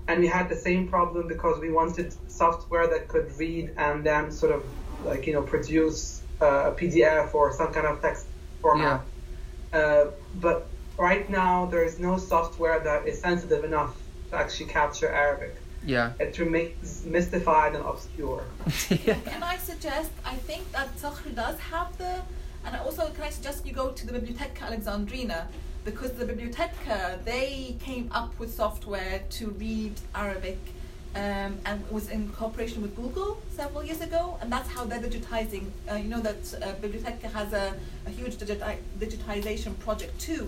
and 0.08 0.16
we 0.24 0.28
had 0.38 0.46
the 0.54 0.60
same 0.70 0.84
problem 0.96 1.24
because 1.36 1.56
we 1.66 1.70
wanted 1.72 2.08
software 2.44 2.88
that 2.94 3.08
could 3.08 3.28
read 3.44 3.66
and 3.86 4.04
then 4.10 4.24
sort 4.42 4.52
of 4.58 4.62
like 5.10 5.22
you 5.28 5.34
know 5.36 5.44
produce 5.56 6.22
uh, 6.42 6.70
a 6.72 6.74
PDF 6.80 7.34
or 7.34 7.46
some 7.60 7.70
kind 7.76 7.88
of 7.92 7.96
text 8.02 8.26
format. 8.62 9.02
Uh, 9.80 10.06
but 10.46 10.68
right 10.98 11.30
now 11.30 11.66
there 11.66 11.84
is 11.84 12.00
no 12.00 12.18
software 12.18 12.80
that 12.80 13.08
is 13.08 13.20
sensitive 13.20 13.64
enough 13.64 13.96
to 14.30 14.36
actually 14.38 14.70
capture 14.70 15.10
Arabic. 15.10 15.56
Yeah. 15.86 16.14
It 16.20 16.38
remains 16.40 17.06
mystified 17.06 17.76
and 17.76 17.86
obscure. 17.86 18.44
yeah. 18.90 19.16
Can 19.26 19.44
I 19.44 19.58
suggest? 19.58 20.12
I 20.26 20.36
think 20.36 20.72
that 20.72 20.96
Sakhr 20.98 21.34
does 21.34 21.60
have 21.60 21.98
the, 21.98 22.22
and 22.66 22.76
also 22.78 23.10
can 23.10 23.24
I 23.24 23.30
suggest 23.30 23.66
you 23.66 23.74
go 23.74 23.92
to 23.92 24.08
the 24.08 24.14
Biblioteca 24.14 24.66
Alexandrina 24.66 25.48
because 25.86 26.12
the 26.14 26.26
Biblioteca 26.26 27.20
they 27.24 27.78
came 27.80 28.10
up 28.12 28.38
with 28.40 28.54
software 28.54 29.22
to 29.30 29.50
read 29.52 29.94
Arabic. 30.14 30.60
Um, 31.16 31.58
and 31.66 31.82
it 31.82 31.92
was 31.92 32.10
in 32.10 32.30
cooperation 32.30 32.82
with 32.82 32.96
Google 32.96 33.42
several 33.50 33.84
years 33.84 34.02
ago, 34.02 34.38
and 34.40 34.52
that's 34.52 34.70
how 34.70 34.84
they're 34.84 35.00
digitizing. 35.00 35.66
Uh, 35.90 35.96
you 35.96 36.10
know 36.10 36.20
that 36.20 36.54
uh, 36.62 36.74
Biblioteca 36.74 37.30
has 37.30 37.54
a, 37.54 37.74
a 38.06 38.10
huge 38.12 38.36
digiti- 38.36 38.78
digitization 39.00 39.80
project 39.80 40.20
too, 40.20 40.48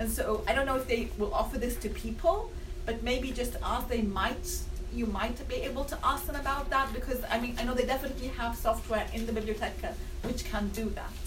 and 0.00 0.10
so 0.10 0.42
I 0.48 0.54
don't 0.54 0.66
know 0.66 0.76
if 0.76 0.88
they 0.88 1.10
will 1.18 1.32
offer 1.32 1.58
this 1.58 1.76
to 1.76 1.88
people, 1.90 2.50
but 2.86 3.02
maybe 3.02 3.30
just 3.30 3.54
ask. 3.62 3.86
They 3.88 4.02
might 4.02 4.46
you 4.92 5.06
might 5.06 5.46
be 5.46 5.56
able 5.56 5.84
to 5.84 5.96
ask 6.02 6.26
them 6.26 6.34
about 6.34 6.68
that 6.70 6.92
because 6.92 7.22
I 7.30 7.38
mean 7.38 7.54
I 7.58 7.64
know 7.64 7.74
they 7.74 7.86
definitely 7.86 8.28
have 8.28 8.56
software 8.56 9.06
in 9.14 9.26
the 9.26 9.32
Biblioteca 9.32 9.94
which 10.22 10.44
can 10.50 10.68
do 10.70 10.86
that. 11.00 11.18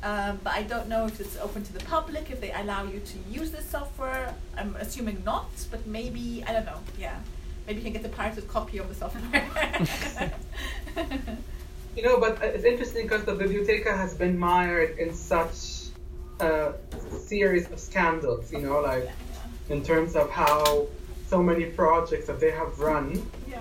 Um, 0.00 0.38
but 0.44 0.52
I 0.52 0.62
don't 0.62 0.88
know 0.88 1.06
if 1.06 1.18
it's 1.20 1.36
open 1.38 1.64
to 1.64 1.72
the 1.72 1.84
public, 1.86 2.30
if 2.30 2.40
they 2.40 2.52
allow 2.52 2.84
you 2.84 3.00
to 3.00 3.18
use 3.28 3.50
this 3.50 3.64
software. 3.64 4.32
I'm 4.56 4.76
assuming 4.76 5.22
not, 5.24 5.50
but 5.70 5.84
maybe 5.86 6.44
I 6.46 6.52
don't 6.52 6.66
know. 6.66 6.80
Yeah, 6.98 7.16
maybe 7.66 7.78
you 7.78 7.84
can 7.84 7.94
get 7.94 8.04
a 8.04 8.14
pirated 8.14 8.46
copy 8.46 8.78
of 8.78 8.88
the 8.88 8.94
software. 8.94 9.50
You 11.98 12.04
know, 12.04 12.20
but 12.20 12.40
it's 12.42 12.64
interesting 12.64 13.06
because 13.06 13.24
the 13.24 13.34
Biblioteca 13.34 13.96
has 13.96 14.14
been 14.14 14.38
mired 14.38 14.98
in 14.98 15.12
such 15.12 15.77
a 16.40 16.72
series 17.10 17.70
of 17.70 17.78
scandals, 17.78 18.52
you 18.52 18.60
know, 18.60 18.80
like 18.80 19.08
in 19.68 19.82
terms 19.82 20.16
of 20.16 20.30
how 20.30 20.86
so 21.26 21.42
many 21.42 21.66
projects 21.66 22.26
that 22.26 22.40
they 22.40 22.50
have 22.50 22.78
run 22.78 23.30
yeah, 23.48 23.60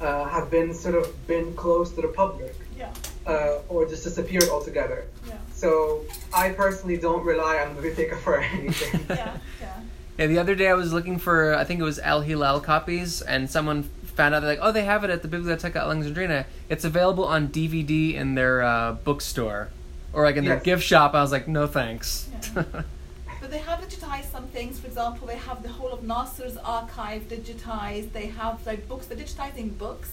uh, 0.00 0.24
have 0.28 0.50
been 0.50 0.72
sort 0.72 0.94
of 0.94 1.26
been 1.26 1.54
closed 1.56 1.96
to 1.96 2.02
the 2.02 2.08
public 2.08 2.54
yeah, 2.78 2.92
uh, 3.26 3.58
or 3.68 3.86
just 3.86 4.04
disappeared 4.04 4.48
altogether. 4.48 5.06
yeah, 5.28 5.34
So 5.52 6.02
I 6.32 6.50
personally 6.50 6.96
don't 6.98 7.24
rely 7.24 7.58
on 7.58 7.74
the 7.74 7.82
Biblioteca 7.82 8.16
for 8.18 8.38
anything. 8.40 9.04
yeah, 9.08 9.36
yeah. 9.60 9.80
Yeah, 10.18 10.26
the 10.26 10.38
other 10.38 10.54
day 10.54 10.68
I 10.68 10.74
was 10.74 10.92
looking 10.92 11.18
for, 11.18 11.54
I 11.54 11.64
think 11.64 11.80
it 11.80 11.84
was 11.84 11.98
Al 11.98 12.20
Hilal 12.20 12.60
copies, 12.60 13.22
and 13.22 13.50
someone 13.50 13.84
found 14.04 14.34
out, 14.34 14.42
like, 14.42 14.58
oh, 14.60 14.70
they 14.70 14.84
have 14.84 15.04
it 15.04 15.10
at 15.10 15.22
the 15.22 15.28
Biblioteca 15.28 15.78
Alexandrina. 15.80 16.44
It's 16.68 16.84
available 16.84 17.24
on 17.24 17.48
DVD 17.48 18.14
in 18.14 18.34
their 18.34 18.62
uh, 18.62 18.92
bookstore. 18.92 19.70
Or, 20.12 20.24
like, 20.24 20.36
in 20.36 20.44
their 20.44 20.54
Yes. 20.56 20.62
gift 20.64 20.82
shop. 20.84 21.14
I 21.14 21.22
was 21.22 21.32
like, 21.32 21.48
no 21.48 21.66
thanks. 21.66 22.28
Yeah. 22.56 22.64
But 23.40 23.50
they 23.50 23.58
have 23.58 23.80
digitized 23.80 24.30
some 24.30 24.46
things. 24.48 24.78
For 24.78 24.86
example, 24.86 25.26
they 25.26 25.36
have 25.36 25.64
the 25.64 25.68
whole 25.68 25.90
of 25.90 26.04
Nasser's 26.04 26.56
archive 26.58 27.22
digitized. 27.28 28.12
They 28.12 28.26
have 28.26 28.64
like 28.64 28.86
books. 28.88 29.06
They're 29.06 29.18
digitizing 29.18 29.76
books. 29.76 30.10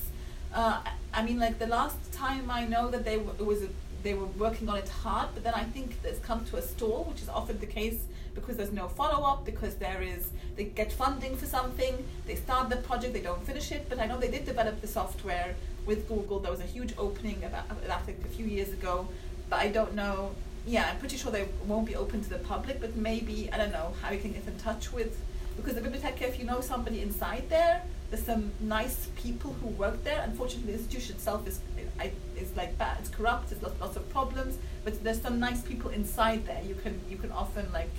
Uh, 0.51 0.81
I 1.13 1.21
mean, 1.21 1.37
like 1.37 1.59
the 1.59 1.67
last 1.67 1.97
time 2.11 2.49
I 2.49 2.65
know 2.65 2.89
that 2.89 3.05
they 3.05 3.17
w- 3.17 3.35
it 3.37 3.45
was 3.45 3.61
a, 3.61 3.69
they 4.01 4.15
were 4.15 4.25
working 4.25 4.67
on 4.67 4.77
it 4.77 4.89
hard, 4.89 5.27
but 5.35 5.43
then 5.43 5.53
I 5.53 5.63
think 5.63 5.97
it's 6.03 6.17
come 6.25 6.43
to 6.45 6.57
a 6.57 6.61
stall, 6.63 7.03
which 7.03 7.21
is 7.21 7.29
often 7.29 7.59
the 7.59 7.67
case 7.67 7.99
because 8.33 8.57
there's 8.57 8.71
no 8.71 8.87
follow 8.87 9.23
up. 9.31 9.45
Because 9.45 9.75
there 9.75 10.01
is 10.01 10.29
they 10.55 10.63
get 10.63 10.91
funding 10.91 11.37
for 11.37 11.45
something, 11.45 12.03
they 12.25 12.33
start 12.33 12.69
the 12.71 12.77
project, 12.77 13.13
they 13.13 13.21
don't 13.21 13.45
finish 13.45 13.71
it. 13.71 13.85
But 13.89 13.99
I 13.99 14.07
know 14.07 14.17
they 14.17 14.31
did 14.31 14.45
develop 14.45 14.81
the 14.81 14.87
software 14.87 15.53
with 15.85 16.07
Google. 16.07 16.39
There 16.39 16.51
was 16.51 16.61
a 16.61 16.71
huge 16.75 16.93
opening 16.97 17.43
about 17.43 17.67
that 17.85 18.01
a 18.09 18.27
few 18.29 18.47
years 18.47 18.69
ago, 18.73 19.07
but 19.49 19.59
I 19.59 19.67
don't 19.69 19.95
know 19.95 20.31
yeah, 20.65 20.89
I'm 20.91 20.99
pretty 20.99 21.17
sure 21.17 21.31
they 21.31 21.47
won't 21.65 21.87
be 21.87 21.95
open 21.95 22.21
to 22.21 22.29
the 22.29 22.37
public, 22.39 22.79
but 22.79 22.95
maybe 22.95 23.49
I 23.51 23.57
don't 23.57 23.71
know 23.71 23.93
how 24.01 24.11
you 24.11 24.19
can 24.19 24.33
get 24.33 24.45
in 24.45 24.57
touch 24.59 24.93
with 24.93 25.19
because 25.55 25.73
the 25.73 25.81
Biblioteca, 25.81 26.27
if 26.27 26.37
you 26.39 26.45
know 26.45 26.61
somebody 26.61 27.01
inside 27.01 27.45
there, 27.49 27.81
there's 28.09 28.23
some 28.23 28.51
nice 28.59 29.07
people 29.15 29.53
who 29.61 29.67
work 29.69 30.03
there. 30.03 30.21
Unfortunately, 30.21 30.71
the 30.73 30.77
institution 30.79 31.15
itself 31.15 31.47
is 31.47 31.59
I, 31.99 32.11
is 32.37 32.55
like 32.55 32.77
bad. 32.77 32.97
It's 32.99 33.09
corrupt. 33.09 33.49
There's 33.49 33.61
lots, 33.63 33.79
lots 33.81 33.95
of 33.95 34.09
problems, 34.09 34.57
but 34.83 35.03
there's 35.03 35.21
some 35.21 35.39
nice 35.39 35.61
people 35.61 35.89
inside 35.91 36.45
there. 36.45 36.61
You 36.63 36.75
can 36.75 36.99
you 37.09 37.17
can 37.17 37.31
often 37.31 37.71
like 37.73 37.89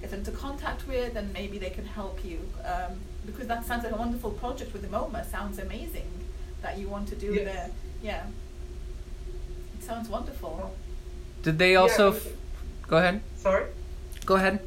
get 0.00 0.12
into 0.12 0.30
contact 0.30 0.86
with, 0.88 1.16
and 1.16 1.32
maybe 1.32 1.58
they 1.58 1.70
can 1.70 1.84
help 1.84 2.24
you 2.24 2.40
um, 2.64 2.92
because 3.26 3.46
that 3.48 3.64
sounds 3.66 3.84
like 3.84 3.92
a 3.92 3.96
wonderful 3.96 4.30
project 4.30 4.72
with 4.72 4.82
the 4.82 4.88
MoMA. 4.88 5.24
Sounds 5.30 5.58
amazing 5.58 6.10
that 6.62 6.78
you 6.78 6.88
want 6.88 7.08
to 7.08 7.16
do 7.16 7.34
Yes. 7.34 7.44
there. 7.44 7.70
Yeah, 8.02 8.26
it 9.78 9.84
sounds 9.84 10.08
wonderful. 10.08 10.74
Did 11.44 11.58
they 11.58 11.76
also. 11.76 12.10
Yeah, 12.10 12.16
F- 12.16 12.26
go 12.88 12.96
ahead. 12.96 13.20
Sorry? 13.36 13.66
Go 14.24 14.36
ahead. 14.36 14.60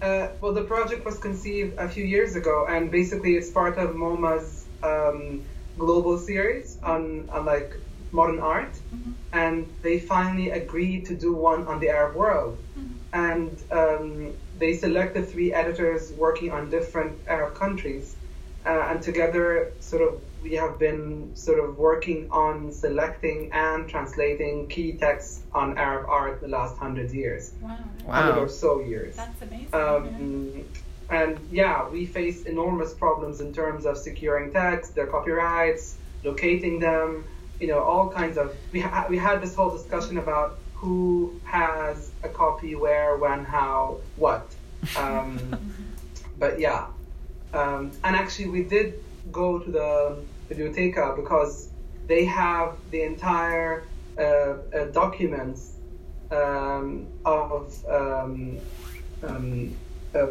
Uh, 0.00 0.28
well, 0.40 0.54
the 0.54 0.62
project 0.62 1.04
was 1.04 1.18
conceived 1.18 1.78
a 1.78 1.88
few 1.88 2.04
years 2.04 2.36
ago, 2.36 2.66
and 2.68 2.90
basically 2.90 3.36
it's 3.36 3.50
part 3.50 3.76
of 3.76 3.94
MoMA's 3.94 4.64
um, 4.82 5.42
global 5.76 6.16
series 6.18 6.78
on, 6.82 7.28
on 7.30 7.44
like 7.44 7.74
modern 8.12 8.38
art, 8.38 8.72
Mhm. 8.94 9.12
and 9.32 9.66
they 9.82 9.98
finally 10.00 10.48
agreed 10.50 11.04
to 11.06 11.14
do 11.14 11.30
one 11.34 11.66
on 11.66 11.78
the 11.80 11.90
Arab 11.90 12.14
world. 12.16 12.56
Mhm. 12.78 12.88
And 13.12 13.52
um, 13.80 14.32
they 14.58 14.72
selected 14.76 15.28
three 15.28 15.52
editors 15.52 16.12
working 16.24 16.50
on 16.50 16.70
different 16.70 17.12
Arab 17.26 17.54
countries, 17.54 18.16
uh, 18.64 18.88
and 18.90 19.02
together, 19.02 19.72
sort 19.80 20.02
of, 20.08 20.12
we 20.42 20.54
have 20.54 20.78
been 20.78 21.34
sort 21.34 21.58
of 21.58 21.78
working 21.78 22.28
on 22.30 22.72
selecting 22.72 23.50
and 23.52 23.88
translating 23.88 24.68
key 24.68 24.92
texts 24.92 25.42
on 25.52 25.76
Arab 25.76 26.08
art 26.08 26.40
the 26.40 26.48
last 26.48 26.76
hundred 26.76 27.10
years, 27.12 27.52
Wow. 27.62 27.76
hundred 28.08 28.38
or 28.40 28.48
so 28.48 28.80
years. 28.80 29.16
That's 29.16 29.42
amazing. 29.42 29.74
Um, 29.74 30.64
and 31.10 31.38
yeah, 31.50 31.88
we 31.88 32.06
face 32.06 32.42
enormous 32.44 32.92
problems 32.94 33.40
in 33.40 33.52
terms 33.52 33.86
of 33.86 33.96
securing 33.96 34.52
texts, 34.52 34.94
their 34.94 35.06
copyrights, 35.06 35.96
locating 36.22 36.78
them, 36.80 37.24
you 37.60 37.66
know, 37.66 37.80
all 37.80 38.08
kinds 38.10 38.36
of. 38.38 38.54
We, 38.72 38.80
ha- 38.80 39.06
we 39.08 39.16
had 39.18 39.40
this 39.40 39.54
whole 39.54 39.70
discussion 39.70 40.18
about 40.18 40.58
who 40.74 41.40
has 41.44 42.10
a 42.22 42.28
copy, 42.28 42.74
where, 42.76 43.16
when, 43.16 43.44
how, 43.44 43.98
what. 44.16 44.46
Um, 44.96 45.38
but 46.38 46.60
yeah. 46.60 46.86
Um, 47.52 47.90
and 48.04 48.14
actually, 48.14 48.48
we 48.50 48.62
did 48.62 49.02
go 49.32 49.58
to 49.58 49.70
the 49.70 50.24
Biblioteca 50.48 51.14
because 51.16 51.68
they 52.06 52.24
have 52.24 52.76
the 52.90 53.02
entire 53.02 53.84
uh, 54.18 54.22
uh, 54.22 54.84
documents 54.92 55.72
um, 56.30 57.06
of 57.24 57.72
um, 57.88 58.58
um, 59.22 59.76
uh, 60.14 60.26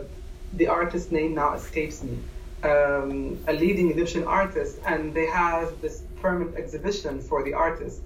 the 0.53 0.67
artist's 0.67 1.11
name 1.11 1.35
now 1.35 1.53
escapes 1.53 2.03
me, 2.03 2.17
um, 2.63 3.37
a 3.47 3.53
leading 3.53 3.91
Egyptian 3.91 4.23
artist, 4.23 4.79
and 4.85 5.13
they 5.13 5.25
have 5.25 5.81
this 5.81 6.03
permanent 6.21 6.57
exhibition 6.57 7.21
for 7.21 7.43
the 7.43 7.53
artist. 7.53 8.01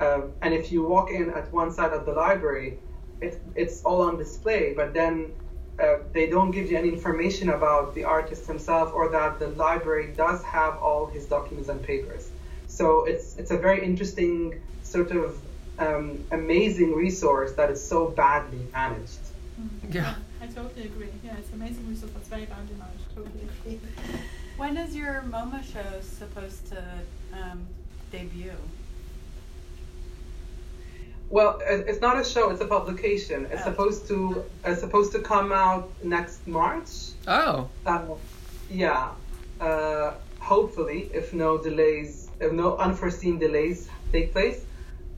Uh, 0.00 0.22
and 0.42 0.52
if 0.52 0.72
you 0.72 0.82
walk 0.82 1.10
in 1.10 1.30
at 1.30 1.50
one 1.52 1.72
side 1.72 1.92
of 1.92 2.04
the 2.04 2.12
library, 2.12 2.78
it, 3.20 3.40
it's 3.54 3.82
all 3.84 4.02
on 4.02 4.16
display, 4.16 4.74
but 4.74 4.92
then 4.92 5.32
uh, 5.80 5.96
they 6.12 6.28
don't 6.28 6.50
give 6.50 6.70
you 6.70 6.76
any 6.76 6.88
information 6.88 7.50
about 7.50 7.94
the 7.94 8.04
artist 8.04 8.46
himself 8.46 8.92
or 8.94 9.08
that 9.08 9.38
the 9.38 9.48
library 9.48 10.12
does 10.16 10.42
have 10.44 10.76
all 10.78 11.06
his 11.06 11.26
documents 11.26 11.68
and 11.68 11.82
papers. 11.82 12.30
So 12.68 13.04
it's 13.04 13.36
it's 13.36 13.50
a 13.50 13.58
very 13.58 13.84
interesting 13.84 14.60
sort 14.82 15.10
of 15.10 15.38
um, 15.78 16.24
amazing 16.30 16.94
resource 16.94 17.52
that 17.52 17.70
is 17.70 17.82
so 17.84 18.08
badly 18.10 18.60
managed. 18.72 19.18
Yeah. 19.90 20.14
I 20.40 20.46
totally 20.46 20.84
agree. 20.84 21.08
Yeah, 21.24 21.36
it's 21.38 21.52
amazing 21.52 21.88
resource 21.88 22.12
that's 22.12 22.28
very 22.28 22.46
badly 22.46 22.76
managed. 22.76 23.14
Totally 23.14 23.48
agree. 23.48 23.80
When 24.56 24.76
is 24.76 24.94
your 24.94 25.24
MoMA 25.28 25.64
show 25.64 26.00
supposed 26.00 26.68
to 26.68 26.80
um, 27.32 27.66
debut? 28.12 28.52
Well, 31.30 31.58
it's 31.66 32.00
not 32.00 32.18
a 32.20 32.24
show; 32.24 32.50
it's 32.50 32.60
a 32.60 32.66
publication. 32.66 33.46
It's 33.50 33.62
Oh. 33.62 33.70
supposed 33.70 34.06
to 34.08 34.44
it's 34.64 34.80
supposed 34.80 35.12
to 35.12 35.20
come 35.20 35.52
out 35.52 35.88
next 36.02 36.46
March. 36.46 36.90
Oh. 37.26 37.68
Uh, 37.86 38.02
yeah, 38.70 39.10
uh, 39.60 40.12
hopefully, 40.38 41.10
if 41.12 41.32
no 41.32 41.58
delays, 41.58 42.30
if 42.40 42.52
no 42.52 42.76
unforeseen 42.76 43.38
delays 43.38 43.88
take 44.12 44.32
place. 44.32 44.64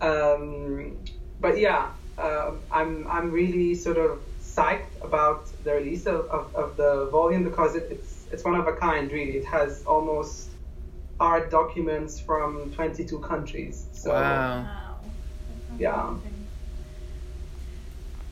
Um, 0.01 0.97
but 1.41 1.59
yeah, 1.59 1.91
uh, 2.19 2.53
I'm 2.71 3.07
I'm 3.09 3.31
really 3.31 3.75
sort 3.75 3.99
of 3.99 4.21
psyched 4.41 4.93
about 5.03 5.49
the 5.65 5.73
release 5.73 6.07
of, 6.07 6.21
of, 6.31 6.55
of 6.55 6.77
the 6.77 7.09
volume 7.11 7.45
because 7.45 7.75
it, 7.75 7.89
it's 7.91 8.27
it's 8.33 8.45
one 8.45 8.55
of 8.55 8.67
a 8.67 8.73
kind. 8.75 9.11
Really, 9.13 9.37
it 9.39 9.45
has 9.45 9.83
almost 9.87 10.51
art 11.19 11.51
documents 11.51 12.21
from 12.21 12.71
22 12.75 13.19
countries. 13.21 13.87
So 13.93 14.13
Wow. 14.13 14.67
Yeah. 15.79 16.15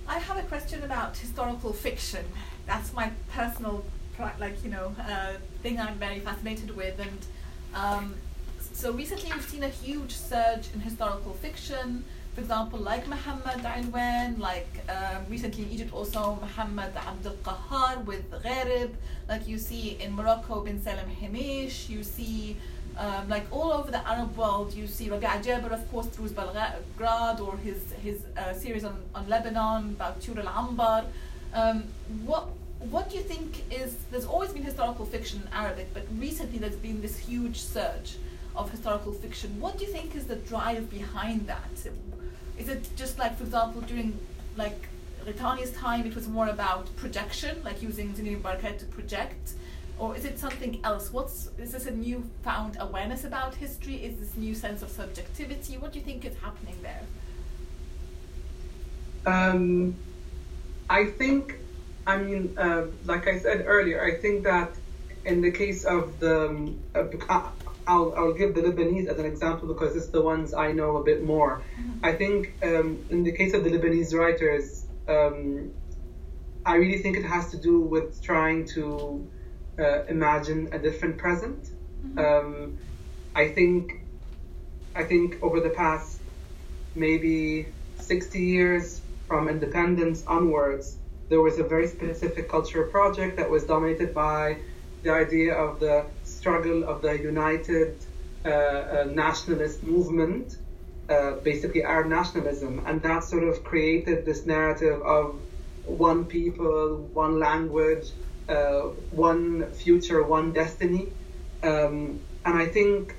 I 0.06 0.18
have 0.18 0.36
a 0.36 0.42
question 0.42 0.82
about 0.82 1.16
historical 1.16 1.72
fiction. 1.72 2.24
That's 2.66 2.92
my 2.92 3.10
personal 3.32 3.84
like 4.38 4.62
you 4.62 4.70
know 4.70 4.94
uh, 5.00 5.32
thing 5.62 5.80
I'm 5.80 5.94
very 5.96 6.20
fascinated 6.20 6.76
with, 6.76 6.98
and 7.00 7.18
um, 7.74 8.14
so 8.72 8.92
recently 8.92 9.30
we've 9.32 9.42
seen 9.48 9.64
a 9.64 9.68
huge 9.68 10.12
surge 10.12 10.68
in 10.72 10.80
historical 10.80 11.32
fiction. 11.34 12.04
For 12.34 12.40
example, 12.40 12.78
like 12.80 13.06
Muhammad 13.08 13.64
Alwan, 13.64 14.38
like 14.38 14.68
um, 14.88 15.24
recently 15.28 15.64
in 15.64 15.70
Egypt 15.70 15.92
also 15.92 16.38
Muhammad 16.40 16.92
Abdul 16.96 17.36
Qahar 17.44 18.04
with 18.04 18.30
Gharib. 18.30 18.90
Like 19.28 19.46
you 19.48 19.58
see 19.58 19.96
in 20.00 20.12
Morocco, 20.14 20.60
Bin 20.60 20.82
Salem 20.82 21.08
Himmich. 21.20 21.88
You 21.88 22.02
see 22.02 22.56
um, 22.98 23.28
like 23.28 23.46
all 23.50 23.72
over 23.72 23.90
the 23.90 24.06
Arab 24.08 24.36
world, 24.36 24.74
you 24.74 24.86
see 24.86 25.10
Rabee 25.10 25.42
Jaber, 25.42 25.72
of 25.72 25.90
course, 25.90 26.06
through 26.06 26.24
his 26.24 26.32
Belgrade 26.32 27.40
or 27.40 27.56
his 27.56 27.92
his 28.02 28.22
uh, 28.36 28.52
series 28.54 28.84
on, 28.84 28.96
on 29.14 29.28
Lebanon 29.28 29.90
about 29.90 30.20
Tur 30.20 30.38
al 30.38 30.48
Ambar. 30.48 31.04
Um, 31.52 31.84
what 32.24 32.48
what 32.78 33.10
do 33.10 33.16
you 33.16 33.22
think 33.22 33.62
is 33.72 33.96
there's 34.10 34.26
always 34.26 34.52
been 34.52 34.62
historical 34.62 35.06
fiction 35.06 35.42
in 35.42 35.48
Arabic, 35.52 35.92
but 35.94 36.04
recently 36.18 36.58
there's 36.58 36.76
been 36.76 37.00
this 37.00 37.18
huge 37.18 37.60
surge 37.60 38.16
of 38.54 38.70
historical 38.70 39.12
fiction. 39.12 39.60
What 39.60 39.78
do 39.78 39.84
you 39.84 39.90
think 39.90 40.14
is 40.14 40.26
the 40.26 40.36
drive 40.36 40.90
behind 40.90 41.46
that? 41.46 41.70
Is 42.58 42.68
it 42.68 42.88
just 42.96 43.18
like, 43.18 43.36
for 43.36 43.44
example, 43.44 43.80
during 43.80 44.16
like 44.56 44.88
Ghitani's 45.24 45.72
time, 45.72 46.06
it 46.06 46.14
was 46.14 46.28
more 46.28 46.48
about 46.48 46.94
projection, 46.96 47.62
like 47.64 47.82
using 47.82 48.12
Zayni 48.12 48.40
Barakat 48.40 48.78
to 48.78 48.84
project? 48.86 49.54
Or 49.98 50.16
is 50.16 50.24
it 50.24 50.38
something 50.38 50.80
else? 50.84 51.12
What's 51.12 51.50
is 51.56 51.72
this 51.72 51.86
a 51.86 51.92
newfound 51.92 52.76
awareness 52.80 53.24
about 53.24 53.54
history? 53.54 53.96
Is 53.96 54.18
this 54.18 54.36
new 54.36 54.54
sense 54.54 54.82
of 54.82 54.90
subjectivity? 54.90 55.78
What 55.78 55.92
do 55.92 55.98
you 55.98 56.04
think 56.04 56.24
is 56.24 56.36
happening 56.38 56.76
there? 56.82 57.02
Um, 59.26 59.94
I 60.90 61.06
think, 61.06 61.56
I 62.06 62.18
mean, 62.18 62.56
uh, 62.58 62.86
like 63.04 63.26
I 63.26 63.38
said 63.38 63.64
earlier, 63.66 64.04
I 64.04 64.20
think 64.20 64.44
that 64.44 64.72
in 65.24 65.40
the 65.40 65.50
case 65.50 65.84
of 65.84 66.18
the, 66.20 66.48
um, 66.48 66.80
uh, 66.94 67.04
I'll, 67.86 68.14
I'll 68.16 68.32
give 68.34 68.54
the 68.54 68.62
Lebanese 68.62 69.06
as 69.06 69.18
an 69.18 69.26
example 69.26 69.68
because 69.68 69.96
it's 69.96 70.08
the 70.08 70.20
ones 70.20 70.54
I 70.54 70.72
know 70.72 70.96
a 70.96 71.04
bit 71.04 71.22
more. 71.22 71.62
I 72.02 72.12
think 72.12 72.54
um, 72.62 73.04
in 73.10 73.24
the 73.24 73.32
case 73.32 73.54
of 73.54 73.64
the 73.64 73.70
Lebanese 73.70 74.14
writers, 74.14 74.86
um, 75.08 75.72
I 76.66 76.76
really 76.76 76.98
think 76.98 77.16
it 77.16 77.24
has 77.24 77.50
to 77.50 77.58
do 77.58 77.80
with 77.80 78.22
trying 78.22 78.66
to 78.68 79.26
uh, 79.78 80.04
imagine 80.04 80.68
a 80.72 80.78
different 80.78 81.18
present. 81.18 81.70
Um, 82.16 82.78
I 83.34 83.48
think, 83.48 84.00
I 84.94 85.04
think 85.04 85.42
over 85.42 85.60
the 85.60 85.70
past 85.70 86.20
maybe 86.94 87.66
60 87.98 88.38
years 88.38 89.00
from 89.26 89.48
independence 89.48 90.24
onwards, 90.26 90.96
there 91.28 91.40
was 91.40 91.58
a 91.58 91.64
very 91.64 91.88
specific 91.88 92.48
cultural 92.48 92.90
project 92.90 93.36
that 93.36 93.50
was 93.50 93.64
dominated 93.64 94.14
by 94.14 94.58
the 95.02 95.10
idea 95.10 95.54
of 95.54 95.80
the 95.80 96.06
struggle 96.22 96.84
of 96.84 97.02
the 97.02 97.18
united 97.18 97.96
uh, 98.44 98.48
uh, 98.48 99.04
nationalist 99.08 99.82
movement, 99.82 100.58
uh, 101.08 101.32
basically 101.42 101.82
Arab 101.82 102.08
nationalism, 102.08 102.82
and 102.86 103.02
that 103.02 103.24
sort 103.24 103.42
of 103.42 103.64
created 103.64 104.24
this 104.24 104.46
narrative 104.46 105.00
of 105.02 105.40
one 105.86 106.24
people, 106.24 107.08
one 107.12 107.38
language, 107.38 108.06
uh, 108.48 108.80
one 109.10 109.72
future, 109.72 110.22
one 110.22 110.52
destiny. 110.52 111.08
Um, 111.62 112.20
and 112.44 112.58
I 112.58 112.66
think 112.66 113.14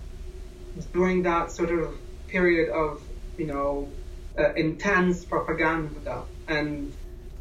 during 0.94 1.24
that 1.24 1.52
sort 1.52 1.72
of 1.72 1.96
period 2.28 2.70
of, 2.70 3.02
you 3.38 3.48
know, 3.48 3.92
uh, 4.38 4.54
intense 4.54 5.26
propaganda 5.26 6.24
and 6.48 6.94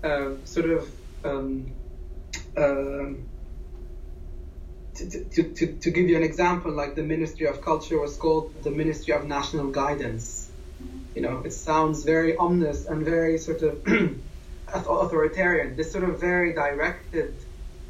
uh, 0.02 0.30
sort 0.44 0.70
of 0.70 0.88
um, 1.24 1.72
um 2.56 3.26
to, 4.94 5.24
to, 5.24 5.42
to, 5.54 5.66
to 5.78 5.90
give 5.90 6.08
you 6.08 6.16
an 6.16 6.22
example, 6.22 6.70
like 6.70 6.94
the 6.94 7.02
Ministry 7.02 7.46
of 7.46 7.60
Culture 7.60 7.98
was 7.98 8.16
called 8.16 8.62
the 8.62 8.70
Ministry 8.70 9.12
of 9.12 9.24
National 9.24 9.70
Guidance. 9.70 10.50
You 11.16 11.22
know, 11.22 11.42
it 11.44 11.52
sounds 11.52 12.04
very 12.04 12.36
ominous 12.36 12.86
and 12.86 13.04
very 13.04 13.38
sort 13.38 13.62
of 13.62 13.84
authoritarian, 14.74 15.76
this 15.76 15.90
sort 15.90 16.04
of 16.04 16.20
very 16.20 16.54
directed 16.54 17.43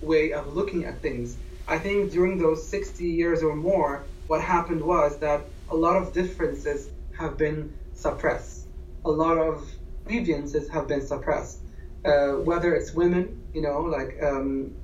way 0.04 0.32
of 0.32 0.54
looking 0.54 0.84
at 0.84 1.02
things. 1.02 1.36
I 1.66 1.78
think 1.78 2.12
during 2.12 2.38
those 2.38 2.66
60 2.68 3.04
years 3.04 3.42
or 3.42 3.54
more, 3.54 4.06
what 4.26 4.40
happened 4.40 4.82
was 4.82 5.18
that 5.18 5.44
a 5.68 5.76
lot 5.76 5.96
of 5.96 6.12
differences 6.12 6.88
have 7.18 7.36
been 7.36 7.74
suppressed. 7.94 8.66
A 9.04 9.10
lot 9.10 9.38
of 9.38 9.66
grievances 10.04 10.68
have 10.68 10.86
been 10.86 11.00
suppressed. 11.00 11.60
Uh, 12.04 12.32
whether 12.48 12.74
it's 12.74 12.92
women, 12.92 13.42
you 13.54 13.62
know, 13.62 13.80
like 13.82 14.22
um, 14.22 14.74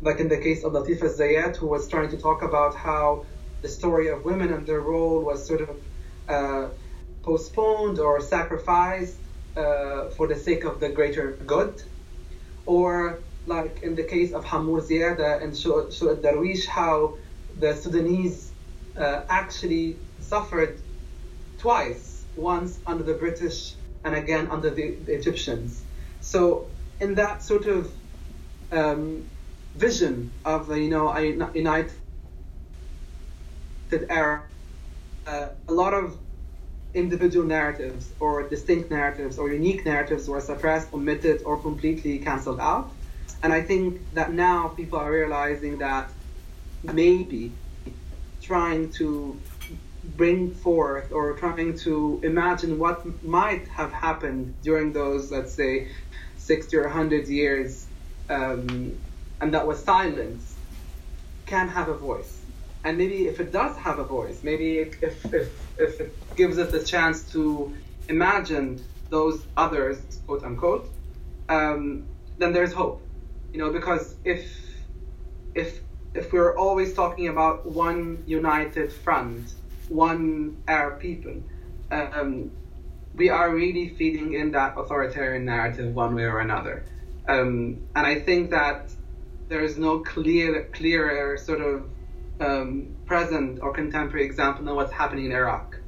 like 0.00 0.18
in 0.18 0.28
the 0.28 0.38
case 0.38 0.64
of 0.64 0.72
Latifa 0.72 1.08
Zayat, 1.18 1.56
who 1.56 1.66
was 1.66 1.88
trying 1.88 2.10
to 2.10 2.16
talk 2.16 2.42
about 2.42 2.74
how 2.74 3.24
the 3.62 3.68
story 3.68 4.08
of 4.08 4.24
women 4.24 4.52
and 4.52 4.66
their 4.66 4.80
role 4.80 5.20
was 5.22 5.46
sort 5.46 5.62
of 5.62 5.76
uh, 6.28 6.68
postponed 7.22 7.98
or 7.98 8.20
sacrificed 8.20 9.18
uh, 9.56 10.08
for 10.10 10.26
the 10.26 10.36
sake 10.36 10.64
of 10.64 10.80
the 10.80 10.88
greater 10.88 11.36
good. 11.46 11.82
Or 12.66 13.20
like 13.46 13.80
in 13.82 13.94
the 13.94 14.04
case 14.04 14.32
of 14.32 14.44
Hammour 14.44 14.80
Ziada 14.80 15.42
and 15.42 15.52
Shu'at 15.52 16.22
Darwish, 16.22 16.66
how 16.66 17.16
the 17.58 17.74
Sudanese 17.74 18.52
uh, 18.96 19.22
actually 19.28 19.98
suffered 20.18 20.80
twice, 21.58 22.26
once 22.36 22.80
under 22.86 23.04
the 23.04 23.14
British 23.14 23.74
and 24.04 24.14
again 24.14 24.48
under 24.50 24.70
the, 24.70 24.96
the 25.04 25.14
Egyptians. 25.14 25.84
So 26.20 26.70
in 27.00 27.14
that 27.14 27.42
sort 27.42 27.66
of 27.66 27.90
um, 28.70 29.30
vision 29.74 30.32
of 30.44 30.74
you 30.76 30.88
know 30.88 31.08
a 31.08 31.22
united 31.54 31.92
era, 34.08 34.44
uh, 35.26 35.48
a 35.68 35.72
lot 35.72 35.94
of 35.94 36.18
individual 36.94 37.46
narratives 37.46 38.12
or 38.20 38.48
distinct 38.48 38.90
narratives 38.90 39.38
or 39.38 39.52
unique 39.52 39.84
narratives 39.84 40.28
were 40.28 40.40
suppressed, 40.40 40.92
omitted, 40.94 41.42
or 41.44 41.60
completely 41.60 42.18
cancelled 42.18 42.60
out. 42.60 42.92
And 43.44 43.52
I 43.52 43.60
think 43.60 44.00
that 44.14 44.32
now 44.32 44.68
people 44.68 44.98
are 44.98 45.12
realizing 45.12 45.76
that 45.78 46.10
maybe 46.82 47.52
trying 48.40 48.90
to 48.92 49.38
bring 50.16 50.54
forth 50.54 51.12
or 51.12 51.34
trying 51.34 51.76
to 51.80 52.20
imagine 52.22 52.78
what 52.78 53.04
might 53.22 53.68
have 53.68 53.92
happened 53.92 54.54
during 54.62 54.94
those, 54.94 55.30
let's 55.30 55.52
say, 55.52 55.88
60 56.38 56.74
or 56.78 56.84
100 56.84 57.28
years 57.28 57.86
um, 58.30 58.96
and 59.42 59.52
that 59.52 59.66
was 59.66 59.84
silence 59.84 60.54
can 61.44 61.68
have 61.68 61.90
a 61.90 61.94
voice. 61.94 62.40
And 62.82 62.96
maybe 62.96 63.26
if 63.26 63.40
it 63.40 63.52
does 63.52 63.76
have 63.76 63.98
a 63.98 64.04
voice, 64.04 64.42
maybe 64.42 64.78
if, 64.78 65.02
if, 65.02 65.34
if 65.78 66.00
it 66.00 66.36
gives 66.36 66.56
us 66.56 66.72
a 66.72 66.82
chance 66.82 67.30
to 67.32 67.74
imagine 68.08 68.82
those 69.10 69.44
others, 69.54 70.00
quote 70.26 70.44
unquote, 70.44 70.90
um, 71.50 72.04
then 72.38 72.54
there's 72.54 72.72
hope. 72.72 73.03
You 73.54 73.60
know, 73.60 73.70
because 73.70 74.16
if 74.24 74.52
if 75.54 75.80
if 76.12 76.32
we're 76.32 76.56
always 76.56 76.92
talking 76.92 77.28
about 77.28 77.64
one 77.64 78.24
united 78.26 78.92
front, 78.92 79.54
one 79.88 80.56
Arab 80.66 80.98
people, 80.98 81.40
um, 81.92 82.50
we 83.14 83.28
are 83.28 83.54
really 83.54 83.90
feeding 83.90 84.34
in 84.34 84.50
that 84.50 84.76
authoritarian 84.76 85.44
narrative 85.44 85.94
one 85.94 86.16
way 86.16 86.24
or 86.24 86.40
another. 86.40 86.84
Um, 87.28 87.86
and 87.94 88.04
I 88.04 88.18
think 88.18 88.50
that 88.50 88.90
there 89.46 89.60
is 89.60 89.78
no 89.78 90.00
clear, 90.00 90.64
clearer 90.72 91.36
sort 91.36 91.60
of 91.60 91.84
um, 92.40 92.88
present 93.06 93.60
or 93.62 93.72
contemporary 93.72 94.26
example 94.26 94.68
of 94.68 94.74
what's 94.74 94.92
happening 94.92 95.26
in 95.26 95.32
Iraq. 95.32 95.78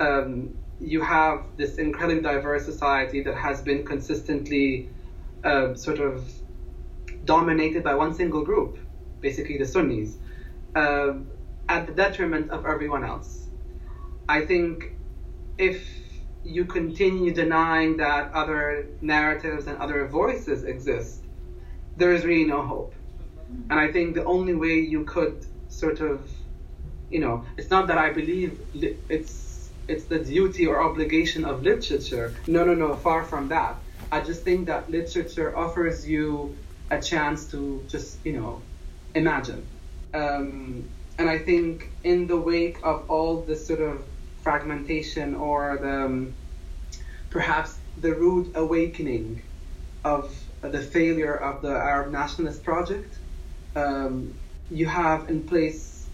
Um, 0.00 0.58
you 0.80 1.00
have 1.02 1.44
this 1.56 1.78
incredibly 1.78 2.22
diverse 2.22 2.64
society 2.64 3.22
that 3.22 3.36
has 3.36 3.62
been 3.62 3.84
consistently 3.84 4.88
uh, 5.44 5.74
sort 5.74 6.00
of 6.00 6.28
dominated 7.28 7.84
by 7.84 7.94
one 7.94 8.12
single 8.14 8.42
group, 8.42 8.78
basically 9.20 9.58
the 9.58 9.66
Sunnis, 9.66 10.16
uh, 10.74 11.12
at 11.68 11.86
the 11.86 11.92
detriment 11.92 12.50
of 12.50 12.64
everyone 12.64 13.04
else. 13.04 13.30
I 14.28 14.40
think 14.46 14.92
if 15.58 15.78
you 16.42 16.64
continue 16.64 17.30
denying 17.44 17.98
that 17.98 18.32
other 18.32 18.86
narratives 19.02 19.66
and 19.66 19.76
other 19.78 20.08
voices 20.08 20.64
exist, 20.64 21.22
there 21.98 22.12
is 22.14 22.24
really 22.24 22.48
no 22.56 22.62
hope. 22.62 22.94
And 23.70 23.78
I 23.78 23.92
think 23.92 24.14
the 24.14 24.24
only 24.24 24.54
way 24.54 24.76
you 24.94 25.04
could 25.04 25.44
sort 25.68 26.00
of, 26.00 26.16
you 27.10 27.20
know, 27.20 27.44
it's 27.58 27.70
not 27.70 27.88
that 27.88 27.98
I 27.98 28.10
believe 28.20 28.50
it's 29.08 29.34
it's 29.92 30.04
the 30.04 30.18
duty 30.18 30.66
or 30.66 30.76
obligation 30.90 31.44
of 31.50 31.62
literature. 31.62 32.26
No, 32.46 32.60
no, 32.64 32.74
no, 32.74 32.94
far 32.96 33.24
from 33.24 33.48
that. 33.48 33.74
I 34.12 34.20
just 34.20 34.42
think 34.42 34.66
that 34.66 34.90
literature 34.90 35.50
offers 35.56 36.06
you 36.06 36.56
a 36.90 37.00
chance 37.00 37.50
to 37.50 37.84
just, 37.88 38.24
you 38.24 38.32
know, 38.32 38.62
imagine. 39.14 39.66
Um, 40.14 40.88
and 41.18 41.28
I 41.28 41.38
think 41.38 41.90
in 42.04 42.26
the 42.26 42.36
wake 42.36 42.78
of 42.82 43.10
all 43.10 43.42
this 43.42 43.66
sort 43.66 43.80
of 43.80 44.02
fragmentation 44.42 45.34
or 45.34 45.78
the 45.78 46.04
um, 46.04 46.34
perhaps 47.30 47.76
the 48.00 48.14
rude 48.14 48.52
awakening 48.54 49.42
of 50.04 50.34
the 50.62 50.80
failure 50.80 51.34
of 51.34 51.62
the 51.62 51.70
Arab 51.70 52.12
nationalist 52.12 52.62
project, 52.64 53.14
um, 53.76 54.34
you 54.70 54.86
have 54.86 55.28
in 55.28 55.42
place 55.42 56.06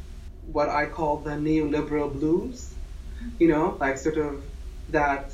what 0.53 0.69
I 0.69 0.87
call 0.87 1.19
the 1.19 1.31
neoliberal 1.31 2.13
blues. 2.13 2.75
You 3.39 3.49
know, 3.49 3.77
like 3.81 3.97
sort 3.99 4.19
of 4.19 4.43
that 4.91 5.33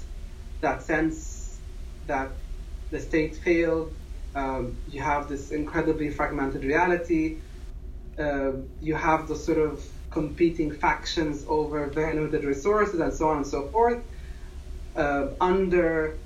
that 0.60 0.82
sense 0.82 1.58
that 2.06 2.30
the 2.90 3.00
state 3.00 3.36
failed. 3.36 3.92
Um, 4.34 4.76
you 4.90 5.00
have 5.00 5.28
this 5.28 5.50
incredibly 5.50 6.10
fragmented 6.10 6.64
reality. 6.64 7.38
Uh, 8.18 8.52
you 8.80 8.94
have 8.94 9.28
the 9.28 9.36
sort 9.36 9.58
of 9.58 9.84
competing 10.10 10.72
factions 10.72 11.44
over 11.48 11.86
very 11.86 12.14
limited 12.14 12.44
resources 12.44 13.00
and 13.00 13.12
so 13.12 13.28
on 13.28 13.38
and 13.38 13.46
so 13.46 13.68
forth. 13.68 14.02
Uh, 14.96 15.28
under 15.40 16.16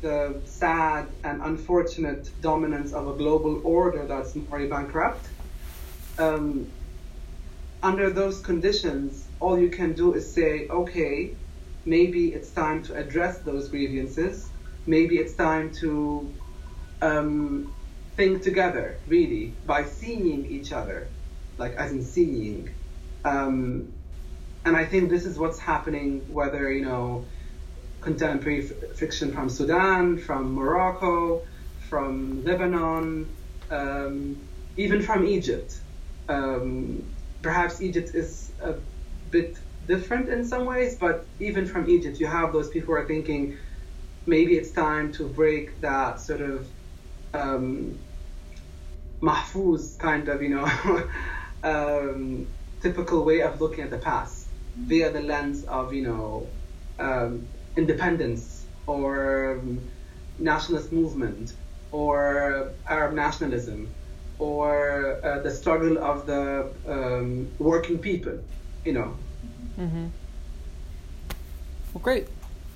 the 0.00 0.40
sad 0.44 1.06
and 1.24 1.42
unfortunate 1.42 2.30
dominance 2.40 2.92
of 2.92 3.08
a 3.08 3.14
global 3.14 3.60
order 3.64 4.06
that's 4.06 4.34
morally 4.34 4.68
bankrupt. 4.68 5.26
Um, 6.18 6.68
under 7.82 8.10
those 8.10 8.40
conditions, 8.40 9.26
all 9.40 9.58
you 9.58 9.70
can 9.70 9.92
do 9.92 10.14
is 10.14 10.32
say, 10.32 10.68
okay, 10.68 11.30
maybe 11.84 12.32
it's 12.32 12.50
time 12.50 12.82
to 12.84 12.94
address 12.94 13.38
those 13.38 13.68
grievances. 13.68 14.48
Maybe 14.86 15.18
it's 15.18 15.34
time 15.34 15.72
to 15.74 16.32
um, 17.02 17.74
think 18.16 18.42
together, 18.42 19.02
really, 19.06 19.58
by 19.64 19.84
seeing 19.84 20.46
each 20.46 20.72
other, 20.72 21.14
like 21.58 21.74
as 21.74 21.92
in 21.92 22.02
seeing. 22.02 22.76
Um, 23.24 23.94
and 24.64 24.76
I 24.76 24.86
think 24.86 25.10
this 25.10 25.26
is 25.26 25.38
what's 25.38 25.60
happening, 25.60 26.24
whether, 26.28 26.72
you 26.72 26.82
know, 26.82 27.28
contemporary 28.02 28.64
f- 28.64 28.96
fiction 28.98 29.32
from 29.32 29.48
Sudan, 29.50 30.18
from 30.18 30.54
Morocco, 30.54 31.44
from 31.90 32.42
Lebanon, 32.44 33.36
um, 33.70 34.48
even 34.76 35.02
from 35.02 35.26
Egypt. 35.26 35.74
Um, 36.28 37.14
perhaps 37.42 37.82
Egypt 37.82 38.10
is 38.14 38.52
a 38.62 38.76
bit 39.30 39.58
different 39.84 40.30
in 40.30 40.44
some 40.44 40.66
ways, 40.66 40.96
but 41.00 41.28
even 41.40 41.66
from 41.66 41.88
Egypt, 41.88 42.18
you 42.20 42.26
have 42.26 42.52
those 42.52 42.68
people 42.70 42.88
who 42.94 43.00
are 43.00 43.06
thinking 43.08 43.58
maybe 44.26 44.56
it's 44.56 44.72
time 44.72 45.12
to 45.12 45.28
break 45.28 45.80
that 45.80 46.20
sort 46.20 46.42
of 46.42 46.68
um, 47.34 47.98
mahfuz 49.20 49.98
kind 49.98 50.28
of, 50.28 50.42
you 50.42 50.50
know, 50.50 51.08
um, 51.62 52.46
typical 52.80 53.24
way 53.24 53.40
of 53.40 53.60
looking 53.60 53.84
at 53.84 53.90
the 53.90 53.98
past 53.98 54.46
via 54.76 55.10
the 55.10 55.20
lens 55.20 55.64
of, 55.64 55.92
you 55.92 56.02
know, 56.02 56.46
um, 56.98 57.46
independence 57.76 58.64
or 58.86 59.58
um, 59.58 59.80
nationalist 60.38 60.92
movement 60.92 61.54
or 61.92 62.70
Arab 62.86 63.14
nationalism 63.14 63.88
or 64.38 65.20
uh, 65.24 65.40
the 65.40 65.50
struggle 65.50 65.98
of 65.98 66.26
the 66.26 66.70
um, 66.86 67.48
working 67.58 67.98
people, 67.98 68.38
you 68.84 68.92
know. 68.92 69.16
Mm-hmm. 69.78 70.06
Well, 71.92 72.02
great. 72.02 72.28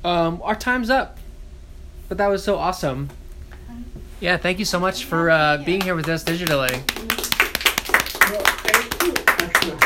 Um, 0.04 0.40
our 0.42 0.56
time's 0.56 0.90
up, 0.90 1.18
but 2.08 2.18
that 2.18 2.26
was 2.26 2.42
so 2.42 2.56
awesome. 2.56 3.10
Yeah, 4.22 4.36
thank 4.36 4.60
you 4.60 4.64
so 4.64 4.78
much 4.78 5.04
for 5.06 5.30
uh, 5.30 5.56
being 5.66 5.80
here 5.80 5.96
with 5.96 6.08
us 6.08 6.22
digitally. 6.22 6.70
Well, 8.30 8.44
thank 8.62 9.64
you. 9.64 9.81